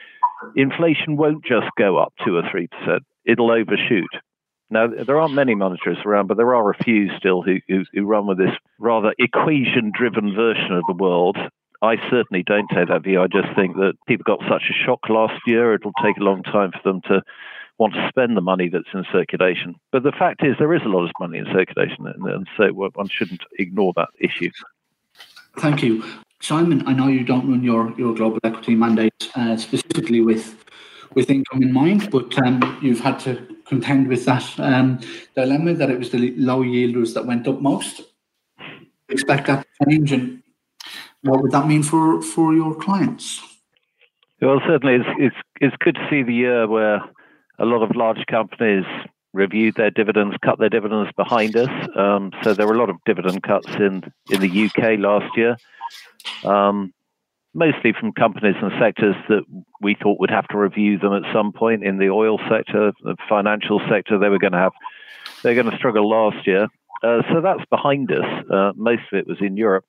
inflation 0.55 1.17
won't 1.17 1.43
just 1.43 1.67
go 1.77 1.97
up 1.97 2.13
2 2.25 2.35
or 2.35 2.43
3%, 2.43 2.67
it'll 3.25 3.51
overshoot. 3.51 4.09
Now, 4.69 4.87
there 4.87 5.19
aren't 5.19 5.35
many 5.35 5.53
monetarists 5.53 6.05
around, 6.05 6.27
but 6.27 6.37
there 6.37 6.55
are 6.55 6.71
a 6.71 6.83
few 6.83 7.09
still 7.17 7.43
who, 7.43 7.57
who, 7.67 7.83
who 7.93 8.05
run 8.05 8.25
with 8.25 8.39
this 8.39 8.55
rather 8.79 9.13
equation 9.19 9.91
driven 9.95 10.33
version 10.33 10.71
of 10.71 10.83
the 10.87 10.95
world. 10.95 11.37
I 11.81 11.97
certainly 12.09 12.43
don't 12.43 12.67
take 12.73 12.87
that 12.87 13.03
view. 13.03 13.21
I 13.21 13.27
just 13.27 13.55
think 13.55 13.75
that 13.75 13.93
people 14.07 14.23
got 14.25 14.39
such 14.49 14.63
a 14.69 14.85
shock 14.85 15.07
last 15.07 15.39
year, 15.45 15.75
it'll 15.75 15.93
take 16.03 16.17
a 16.17 16.23
long 16.23 16.41
time 16.41 16.71
for 16.71 16.81
them 16.83 17.01
to 17.07 17.21
want 17.77 17.93
to 17.93 18.07
spend 18.09 18.35
the 18.35 18.41
money 18.41 18.69
that's 18.69 18.87
in 18.93 19.05
circulation. 19.11 19.75
But 19.91 20.03
the 20.03 20.13
fact 20.13 20.43
is, 20.43 20.55
there 20.57 20.73
is 20.73 20.81
a 20.83 20.89
lot 20.89 21.03
of 21.03 21.11
money 21.19 21.37
in 21.39 21.45
circulation, 21.53 22.07
and, 22.07 22.47
so 22.57 22.69
one 22.69 23.09
shouldn't 23.09 23.41
ignore 23.59 23.93
that 23.97 24.09
issue. 24.19 24.49
Thank 25.59 25.83
you. 25.83 26.03
Simon, 26.41 26.87
I 26.87 26.93
know 26.93 27.07
you 27.07 27.23
don't 27.23 27.49
run 27.49 27.63
your, 27.63 27.93
your 27.97 28.15
global 28.15 28.39
equity 28.43 28.75
mandate 28.75 29.31
uh, 29.35 29.57
specifically 29.57 30.21
with 30.21 30.61
with 31.13 31.29
income 31.29 31.63
in 31.63 31.71
mind, 31.71 32.11
but 32.11 32.37
um, 32.45 32.77
you've 32.81 32.99
had 32.99 33.17
to 33.19 33.54
contend 33.65 34.07
with 34.07 34.25
that 34.25 34.59
um, 34.59 34.99
dilemma 35.35 35.73
that 35.73 35.89
it 35.89 35.99
was 35.99 36.11
the 36.11 36.35
low 36.37 36.61
yielders 36.61 37.13
that 37.13 37.25
went 37.25 37.47
up 37.47 37.61
most. 37.61 38.01
Expect 39.09 39.47
that 39.47 39.65
to 39.79 39.85
change, 39.85 40.11
and 40.11 40.41
what 41.21 41.41
would 41.41 41.51
that 41.51 41.67
mean 41.67 41.83
for 41.83 42.21
for 42.21 42.53
your 42.53 42.75
clients? 42.75 43.41
Well, 44.41 44.61
certainly, 44.67 44.95
it's 44.95 45.09
it's, 45.17 45.35
it's 45.61 45.75
good 45.79 45.95
to 45.95 46.07
see 46.09 46.23
the 46.23 46.33
year 46.33 46.67
where 46.67 47.01
a 47.59 47.65
lot 47.65 47.83
of 47.83 47.95
large 47.95 48.25
companies 48.29 48.85
reviewed 49.33 49.75
their 49.75 49.91
dividends, 49.91 50.35
cut 50.43 50.59
their 50.59 50.69
dividends 50.69 51.11
behind 51.15 51.55
us. 51.55 51.69
Um, 51.95 52.31
so 52.43 52.53
there 52.53 52.65
were 52.65 52.73
a 52.73 52.77
lot 52.77 52.89
of 52.89 52.95
dividend 53.05 53.43
cuts 53.43 53.67
in 53.75 54.03
in 54.31 54.41
the 54.41 54.65
UK 54.65 54.99
last 54.99 55.35
year. 55.37 55.57
Um, 56.43 56.93
mostly 57.55 57.93
from 57.97 58.11
companies 58.11 58.55
and 58.61 58.71
sectors 58.79 59.15
that 59.29 59.43
we 59.81 59.95
thought 59.95 60.19
would 60.19 60.29
have 60.29 60.47
to 60.49 60.57
review 60.57 60.99
them 60.99 61.13
at 61.13 61.23
some 61.33 61.53
point 61.53 61.83
in 61.83 61.97
the 61.97 62.09
oil 62.09 62.37
sector, 62.49 62.91
the 63.01 63.15
financial 63.27 63.79
sector. 63.89 64.19
They 64.19 64.29
were 64.29 64.37
going 64.39 64.53
to 64.53 64.59
have, 64.59 64.73
they're 65.41 65.55
going 65.55 65.71
to 65.71 65.77
struggle 65.77 66.07
last 66.07 66.45
year. 66.45 66.67
Uh, 67.01 67.21
so 67.31 67.41
that's 67.41 67.63
behind 67.69 68.11
us. 68.11 68.45
Uh, 68.51 68.73
most 68.75 69.03
of 69.11 69.17
it 69.19 69.25
was 69.25 69.37
in 69.39 69.55
Europe. 69.55 69.85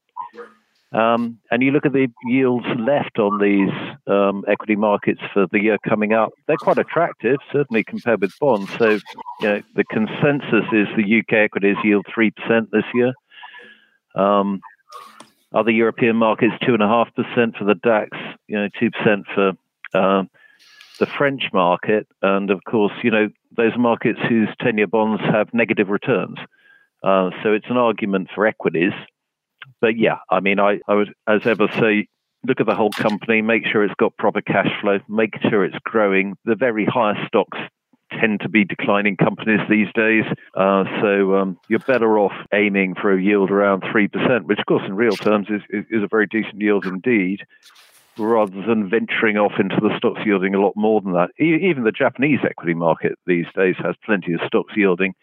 Um, 0.92 1.40
and 1.50 1.62
you 1.62 1.72
look 1.72 1.84
at 1.84 1.92
the 1.92 2.06
yields 2.24 2.66
left 2.78 3.18
on 3.18 3.40
these 3.40 3.70
um, 4.06 4.44
equity 4.48 4.76
markets 4.76 5.20
for 5.34 5.46
the 5.50 5.60
year 5.60 5.78
coming 5.86 6.12
up, 6.12 6.30
they're 6.46 6.56
quite 6.56 6.78
attractive, 6.78 7.38
certainly 7.52 7.82
compared 7.82 8.20
with 8.20 8.32
bonds. 8.38 8.70
So 8.78 8.90
you 8.90 9.00
know, 9.42 9.62
the 9.74 9.84
consensus 9.84 10.64
is 10.72 10.86
the 10.96 11.20
UK 11.20 11.32
equities 11.44 11.76
yield 11.82 12.06
3% 12.16 12.32
this 12.70 12.84
year. 12.94 13.12
Um, 14.14 14.60
other 15.54 15.70
European 15.70 16.16
markets, 16.16 16.54
2.5% 16.62 17.56
for 17.56 17.64
the 17.64 17.74
DAX, 17.74 18.16
you 18.48 18.56
know, 18.56 18.68
2% 18.80 19.24
for 19.34 19.52
uh, 19.94 20.24
the 20.98 21.06
French 21.06 21.44
market. 21.52 22.06
And 22.22 22.50
of 22.50 22.62
course, 22.64 22.92
you 23.02 23.10
know, 23.10 23.28
those 23.56 23.76
markets 23.76 24.18
whose 24.28 24.48
10 24.60 24.78
year 24.78 24.86
bonds 24.86 25.22
have 25.22 25.52
negative 25.54 25.88
returns. 25.88 26.38
Uh, 27.02 27.30
so 27.42 27.52
it's 27.52 27.70
an 27.70 27.76
argument 27.76 28.28
for 28.34 28.46
equities 28.46 28.92
but 29.80 29.98
yeah, 29.98 30.18
I 30.30 30.40
mean, 30.40 30.58
I, 30.58 30.80
I 30.88 30.94
would, 30.94 31.14
as 31.26 31.46
ever, 31.46 31.68
say 31.78 32.08
look 32.46 32.60
at 32.60 32.66
the 32.66 32.74
whole 32.74 32.90
company, 32.90 33.42
make 33.42 33.66
sure 33.66 33.84
it's 33.84 33.94
got 33.94 34.16
proper 34.16 34.40
cash 34.40 34.70
flow, 34.80 34.98
make 35.08 35.34
sure 35.42 35.64
it's 35.64 35.78
growing. 35.84 36.36
The 36.44 36.54
very 36.54 36.84
highest 36.84 37.26
stocks 37.26 37.58
tend 38.20 38.40
to 38.40 38.48
be 38.48 38.64
declining 38.64 39.16
companies 39.16 39.60
these 39.68 39.88
days. 39.94 40.24
Uh, 40.54 40.84
so 41.00 41.36
um, 41.36 41.58
you're 41.68 41.78
better 41.80 42.18
off 42.18 42.32
aiming 42.52 42.94
for 42.94 43.12
a 43.12 43.22
yield 43.22 43.50
around 43.50 43.82
3%, 43.82 44.44
which, 44.44 44.58
of 44.58 44.66
course, 44.66 44.82
in 44.86 44.94
real 44.94 45.16
terms 45.16 45.48
is, 45.50 45.62
is, 45.70 45.84
is 45.90 46.02
a 46.02 46.08
very 46.08 46.26
decent 46.26 46.60
yield 46.60 46.86
indeed, 46.86 47.46
rather 48.18 48.62
than 48.66 48.88
venturing 48.88 49.36
off 49.36 49.52
into 49.58 49.76
the 49.80 49.94
stocks 49.96 50.20
yielding 50.24 50.54
a 50.54 50.60
lot 50.60 50.74
more 50.76 51.00
than 51.00 51.12
that. 51.12 51.30
E- 51.40 51.68
even 51.68 51.84
the 51.84 51.92
Japanese 51.92 52.40
equity 52.48 52.74
market 52.74 53.18
these 53.26 53.46
days 53.54 53.76
has 53.78 53.94
plenty 54.04 54.32
of 54.32 54.40
stocks 54.46 54.72
yielding 54.76 55.14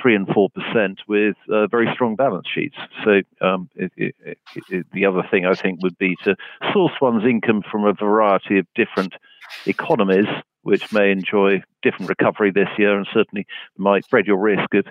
three 0.00 0.16
and 0.16 0.28
four 0.28 0.48
percent 0.50 1.00
with 1.06 1.36
uh, 1.52 1.66
very 1.68 1.88
strong 1.94 2.16
balance 2.16 2.46
sheets. 2.52 2.76
So 3.04 3.22
um, 3.40 3.70
it, 3.76 3.92
it, 3.96 4.38
it, 4.68 4.86
the 4.92 5.06
other 5.06 5.22
thing 5.30 5.46
I 5.46 5.54
think 5.54 5.82
would 5.82 5.98
be 5.98 6.16
to 6.24 6.36
source 6.72 6.92
one's 7.00 7.24
income 7.24 7.62
from 7.70 7.84
a 7.84 7.92
variety 7.92 8.58
of 8.58 8.66
different 8.74 9.14
economies, 9.66 10.26
which 10.66 10.92
may 10.92 11.10
enjoy 11.10 11.62
different 11.82 12.08
recovery 12.08 12.50
this 12.50 12.68
year, 12.76 12.96
and 12.96 13.06
certainly 13.12 13.46
might 13.76 14.04
spread 14.04 14.26
your 14.26 14.38
risk 14.38 14.74
of. 14.74 14.86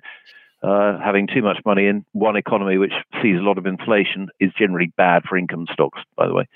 Uh, 0.64 0.98
having 1.00 1.28
too 1.28 1.44
much 1.44 1.60
money 1.64 1.86
in 1.86 2.04
one 2.14 2.36
economy 2.36 2.80
which 2.80 2.94
sees 3.22 3.38
a 3.38 3.44
lot 3.44 3.60
of 3.60 3.68
inflation 3.68 4.30
is 4.40 4.52
generally 4.58 4.92
bad 4.98 5.22
for 5.24 5.38
income 5.38 5.68
stocks, 5.72 6.00
by 6.16 6.26
the 6.26 6.34
way, 6.34 6.48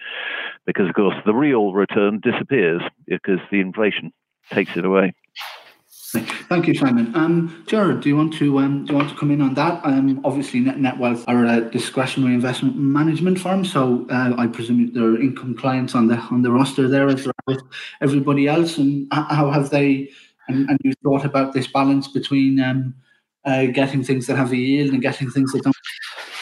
because 0.66 0.88
of 0.88 0.96
course 0.96 1.14
the 1.28 1.34
real 1.34 1.74
return 1.74 2.20
disappears 2.20 2.82
because 3.06 3.38
the 3.52 3.60
inflation 3.60 4.12
takes 4.52 4.76
it 4.76 4.86
away. 4.86 5.14
Thank 6.50 6.66
you, 6.66 6.74
Simon. 6.74 7.16
Um, 7.16 7.64
Gerard, 7.68 8.02
do 8.02 8.10
you 8.10 8.18
want 8.18 8.34
to 8.34 8.58
um, 8.58 8.84
do 8.84 8.93
you 8.93 8.97
want 8.97 9.10
to 9.12 9.16
come 9.16 9.30
in 9.30 9.39
on 9.39 9.54
that? 9.54 9.86
Um, 9.86 10.20
obviously, 10.26 10.60
Net, 10.60 10.78
Netwealth 10.78 11.24
are 11.28 11.45
a 11.45 11.62
discretionary 11.70 12.34
investment 12.34 12.76
management 12.76 13.39
firm, 13.39 13.64
so 13.64 14.08
uh, 14.10 14.34
I 14.36 14.47
presume 14.47 14.91
there 14.91 15.04
are 15.04 15.22
income 15.22 15.56
clients 15.56 15.93
on 15.93 16.08
the 16.08 16.18
on 16.32 16.41
the 16.41 16.52
roster 16.52 16.88
there 16.88 17.08
as 17.08 17.28
with 17.45 17.62
everybody 18.02 18.47
else. 18.47 18.80
And 18.80 19.08
how 19.12 19.52
have 19.52 19.70
they? 19.70 20.10
And, 20.47 20.68
and 20.68 20.80
you 20.84 20.93
thought 21.04 21.24
about 21.24 21.54
this 21.54 21.68
balance 21.68 22.08
between 22.08 22.60
um, 22.60 22.95
uh, 23.45 23.68
getting 23.68 24.04
things 24.04 24.26
that 24.26 24.36
have 24.36 24.52
a 24.52 24.58
yield 24.58 24.91
and 24.91 25.04
getting 25.04 25.30
things 25.30 25.52
that 25.52 25.62
don't. 25.62 25.76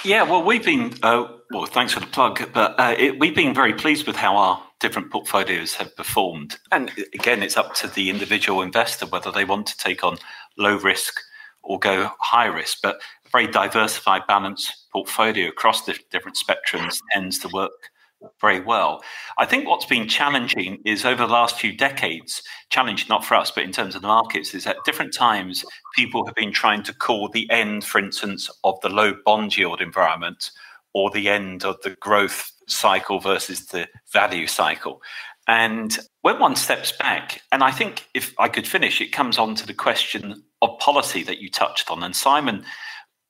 Yeah, 0.06 0.24
well, 0.24 0.42
we've 0.42 0.64
been 0.64 0.94
uh, 1.04 1.28
well. 1.52 1.66
Thanks 1.66 1.92
for 1.92 2.00
the 2.00 2.08
plug, 2.08 2.50
but 2.54 2.80
uh, 2.80 2.96
it, 2.98 3.20
we've 3.20 3.36
been 3.36 3.54
very 3.54 3.74
pleased 3.74 4.08
with 4.08 4.16
how 4.16 4.38
our 4.38 4.64
different 4.80 5.12
portfolios 5.12 5.76
have 5.76 5.96
performed. 5.96 6.58
And 6.72 6.92
again, 7.14 7.44
it's 7.44 7.58
up 7.58 7.74
to 7.76 7.88
the 7.88 8.10
individual 8.10 8.62
investor 8.62 9.06
whether 9.06 9.32
they 9.32 9.46
want 9.46 9.68
to 9.68 9.78
take 9.78 10.04
on 10.04 10.18
low 10.58 10.78
risk 10.78 11.20
or 11.64 11.80
go 11.80 12.12
high 12.20 12.46
risk. 12.46 12.80
But 12.82 12.98
a 13.26 13.30
very 13.30 13.48
diversified, 13.48 14.28
balanced 14.28 14.90
portfolio 14.92 15.50
across 15.50 15.86
the 15.86 15.98
different 16.12 16.38
spectrums 16.38 17.00
tends 17.12 17.40
to 17.40 17.50
work 17.50 17.72
very 18.42 18.60
well. 18.60 19.04
I 19.38 19.46
think 19.46 19.68
what's 19.68 19.86
been 19.86 20.08
challenging 20.08 20.80
is 20.86 21.06
over 21.06 21.26
the 21.26 21.32
last 21.32 21.60
few 21.60 21.76
decades, 21.76 22.42
challenge 22.70 23.10
not 23.10 23.24
for 23.24 23.36
us, 23.36 23.52
but 23.52 23.64
in 23.64 23.72
terms 23.72 23.96
of 23.96 24.02
the 24.02 24.08
markets, 24.08 24.56
is 24.56 24.66
at 24.66 24.84
different 24.86 25.14
times 25.14 25.64
people 25.96 26.26
have 26.26 26.36
been 26.36 26.52
trying 26.52 26.84
to 26.84 26.94
call 26.94 27.30
the 27.30 27.50
end, 27.52 27.84
for 27.84 28.00
instance, 28.00 28.50
of 28.64 28.80
the 28.82 28.90
low 28.90 29.14
bond 29.24 29.56
yield 29.56 29.82
environment 29.82 30.50
or 30.94 31.10
the 31.12 31.30
end 31.30 31.64
of 31.64 31.82
the 31.84 31.96
growth 32.00 32.52
cycle 32.68 33.20
versus 33.20 33.68
the 33.68 33.88
value 34.12 34.48
cycle. 34.48 35.02
And 35.48 35.98
when 36.22 36.40
one 36.40 36.56
steps 36.56 36.92
back, 36.92 37.42
and 37.52 37.64
I 37.64 37.72
think 37.72 38.08
if 38.14 38.34
I 38.38 38.50
could 38.50 38.68
finish, 38.68 39.00
it 39.00 39.14
comes 39.14 39.38
on 39.38 39.56
to 39.56 39.66
the 39.66 39.74
question 39.74 40.44
of 40.62 40.78
policy 40.80 41.24
that 41.24 41.40
you 41.40 41.50
touched 41.50 41.90
on. 41.90 42.04
And 42.04 42.16
Simon 42.16 42.66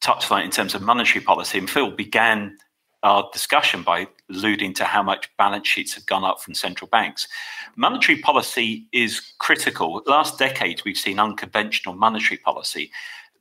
touched 0.01 0.31
on 0.31 0.41
it 0.41 0.45
in 0.45 0.51
terms 0.51 0.73
of 0.73 0.81
monetary 0.81 1.23
policy, 1.23 1.59
and 1.59 1.69
Phil 1.69 1.91
began 1.91 2.57
our 3.03 3.29
discussion 3.31 3.83
by 3.83 4.07
alluding 4.29 4.73
to 4.73 4.83
how 4.83 5.03
much 5.03 5.29
balance 5.37 5.67
sheets 5.67 5.93
have 5.93 6.05
gone 6.07 6.23
up 6.23 6.41
from 6.41 6.55
central 6.55 6.87
banks. 6.89 7.27
Monetary 7.75 8.19
policy 8.19 8.87
is 8.91 9.21
critical. 9.39 10.01
Last 10.07 10.39
decade, 10.39 10.81
we've 10.83 10.97
seen 10.97 11.19
unconventional 11.19 11.95
monetary 11.95 12.39
policy. 12.39 12.91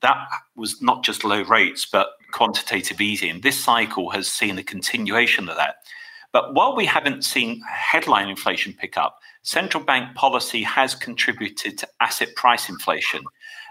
That 0.03 0.19
was 0.55 0.83
not 0.83 1.03
just 1.03 1.25
low 1.25 1.43
rates, 1.45 1.87
but 1.91 2.09
quantitative 2.33 3.01
easing. 3.01 3.41
This 3.41 3.63
cycle 3.63 4.11
has 4.11 4.29
seen 4.29 4.59
a 4.59 4.63
continuation 4.63 5.49
of 5.49 5.57
that. 5.57 5.77
But 6.33 6.55
while 6.55 6.77
we 6.77 6.87
haven't 6.87 7.25
seen 7.25 7.63
headline 7.71 8.29
inflation 8.29 8.73
pick 8.73 8.97
up, 8.97 9.19
central 9.43 9.83
bank 9.83 10.15
policy 10.15 10.63
has 10.63 10.95
contributed 10.95 11.79
to 11.79 11.89
asset 12.01 12.35
price 12.35 12.69
inflation. 12.69 13.23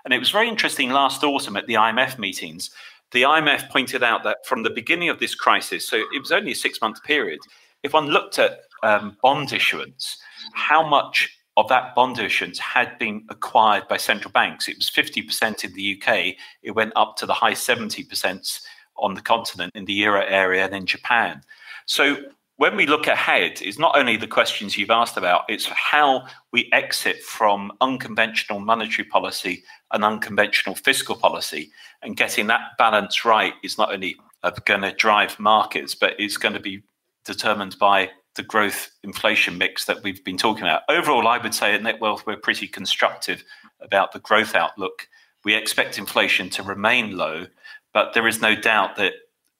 And 0.03 0.13
it 0.13 0.19
was 0.19 0.31
very 0.31 0.47
interesting 0.47 0.89
last 0.89 1.23
autumn 1.23 1.57
at 1.57 1.67
the 1.67 1.75
IMF 1.75 2.17
meetings 2.17 2.71
the 3.15 3.23
IMF 3.23 3.69
pointed 3.69 4.03
out 4.03 4.23
that 4.23 4.45
from 4.45 4.63
the 4.63 4.69
beginning 4.69 5.09
of 5.09 5.19
this 5.19 5.35
crisis, 5.35 5.87
so 5.87 6.03
it 6.13 6.19
was 6.19 6.31
only 6.31 6.51
a 6.51 6.55
six 6.55 6.81
month 6.81 7.01
period, 7.03 7.39
if 7.81 7.93
one 7.93 8.07
looked 8.07 8.39
at 8.39 8.59
um, 8.83 9.17
bond 9.21 9.53
issuance, 9.53 10.17
how 10.53 10.85
much 10.87 11.37
of 11.57 11.69
that 11.69 11.95
bond 11.95 12.19
issuance 12.19 12.59
had 12.59 12.97
been 12.99 13.25
acquired 13.29 13.87
by 13.87 13.97
central 13.97 14.31
banks. 14.31 14.67
It 14.67 14.77
was 14.77 14.89
50% 14.89 15.63
in 15.63 15.73
the 15.73 16.01
UK. 16.01 16.35
It 16.61 16.71
went 16.71 16.93
up 16.95 17.15
to 17.17 17.25
the 17.25 17.33
high 17.33 17.53
70% 17.53 18.61
on 18.97 19.13
the 19.13 19.21
continent 19.21 19.71
in 19.75 19.85
the 19.85 19.93
euro 19.93 20.25
area 20.25 20.65
and 20.65 20.75
in 20.75 20.85
Japan. 20.85 21.41
So 21.85 22.17
when 22.57 22.75
we 22.75 22.85
look 22.85 23.07
ahead, 23.07 23.61
it's 23.61 23.79
not 23.79 23.97
only 23.97 24.15
the 24.17 24.27
questions 24.27 24.77
you've 24.77 24.89
asked 24.89 25.17
about, 25.17 25.43
it's 25.49 25.67
how 25.67 26.25
we 26.51 26.69
exit 26.71 27.21
from 27.21 27.71
unconventional 27.81 28.59
monetary 28.59 29.07
policy 29.07 29.63
and 29.91 30.05
unconventional 30.05 30.75
fiscal 30.75 31.15
policy. 31.15 31.71
And 32.01 32.15
getting 32.15 32.47
that 32.47 32.77
balance 32.77 33.25
right 33.25 33.53
is 33.63 33.77
not 33.77 33.93
only 33.93 34.15
uh, 34.43 34.51
going 34.65 34.81
to 34.81 34.93
drive 34.93 35.37
markets, 35.39 35.95
but 35.95 36.13
it's 36.17 36.37
going 36.37 36.53
to 36.53 36.59
be 36.59 36.83
determined 37.25 37.77
by 37.77 38.09
the 38.35 38.43
growth 38.43 38.91
inflation 39.03 39.57
mix 39.57 39.85
that 39.85 40.03
we've 40.03 40.23
been 40.23 40.37
talking 40.37 40.63
about. 40.63 40.83
Overall, 40.89 41.27
I 41.27 41.37
would 41.37 41.53
say 41.53 41.73
at 41.73 41.81
Netwealth, 41.81 42.25
we're 42.25 42.37
pretty 42.37 42.67
constructive 42.67 43.43
about 43.81 44.11
the 44.11 44.19
growth 44.19 44.55
outlook. 44.55 45.07
We 45.43 45.53
expect 45.53 45.97
inflation 45.97 46.49
to 46.51 46.63
remain 46.63 47.17
low, 47.17 47.47
but 47.93 48.13
there 48.13 48.27
is 48.27 48.41
no 48.41 48.55
doubt 48.55 48.97
that 48.97 49.13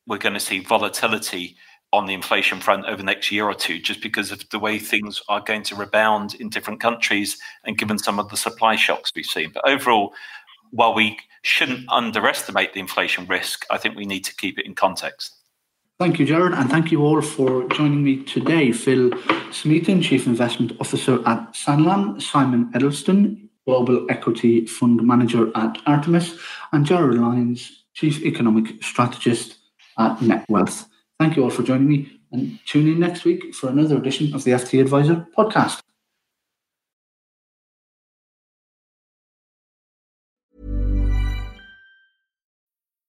we're 0.08 0.18
going 0.18 0.34
to 0.34 0.40
see 0.40 0.60
volatility 0.60 1.56
on 1.94 2.06
the 2.06 2.14
inflation 2.14 2.60
front 2.60 2.86
over 2.86 2.98
the 2.98 3.04
next 3.04 3.32
year 3.32 3.46
or 3.46 3.54
two, 3.54 3.80
just 3.80 4.02
because 4.02 4.32
of 4.32 4.44
the 4.50 4.60
way 4.60 4.78
things 4.78 5.22
are 5.30 5.42
going 5.42 5.64
to 5.64 5.76
rebound 5.76 6.36
in 6.36 6.50
different 6.50 6.82
countries 6.82 7.38
and 7.64 7.78
given 7.78 7.98
some 7.98 8.20
of 8.20 8.30
the 8.30 8.38
supply 8.38 8.76
shocks 8.76 9.12
we've 9.16 9.26
seen. 9.26 9.52
But 9.54 9.68
overall, 9.68 10.14
while 10.72 10.94
we 10.94 11.18
shouldn't 11.44 11.88
underestimate 11.90 12.74
the 12.74 12.82
inflation 12.82 13.26
risk, 13.28 13.66
I 13.70 13.78
think 13.78 13.96
we 13.96 14.06
need 14.06 14.26
to 14.26 14.36
keep 14.36 14.60
it 14.60 14.66
in 14.66 14.76
context. 14.76 15.38
Thank 15.98 16.20
you, 16.20 16.26
Gerard, 16.26 16.54
and 16.54 16.70
thank 16.70 16.92
you 16.92 17.06
all 17.06 17.22
for 17.22 17.66
joining 17.70 18.04
me 18.04 18.22
today. 18.24 18.74
Phil 18.74 19.12
Smeaton, 19.52 20.02
Chief 20.02 20.28
Investment 20.28 20.74
Officer 20.82 21.26
at 21.26 21.54
Sanlam, 21.54 22.22
Simon 22.22 22.70
Edelsten, 22.74 23.48
Global 23.66 24.06
Equity 24.10 24.66
Fund 24.66 25.02
Manager 25.08 25.50
at 25.56 25.78
Artemis, 25.86 26.38
and 26.74 26.86
Gerard 26.86 27.18
Lyons, 27.18 27.86
Chief 27.94 28.22
Economic 28.26 28.84
Strategist 28.84 29.58
at 29.98 30.18
Netwealth. 30.18 30.86
Thank 31.18 31.38
you 31.38 31.44
all 31.44 31.50
for 31.50 31.64
joining 31.64 31.88
me 31.88 32.20
and 32.34 32.60
tune 32.66 32.90
in 32.90 33.00
next 33.00 33.24
week 33.24 33.56
for 33.56 33.70
another 33.70 33.96
edition 33.96 34.36
of 34.36 34.44
the 34.44 34.52
FT 34.52 34.82
Adviser 34.82 35.26
podcast. 35.38 35.82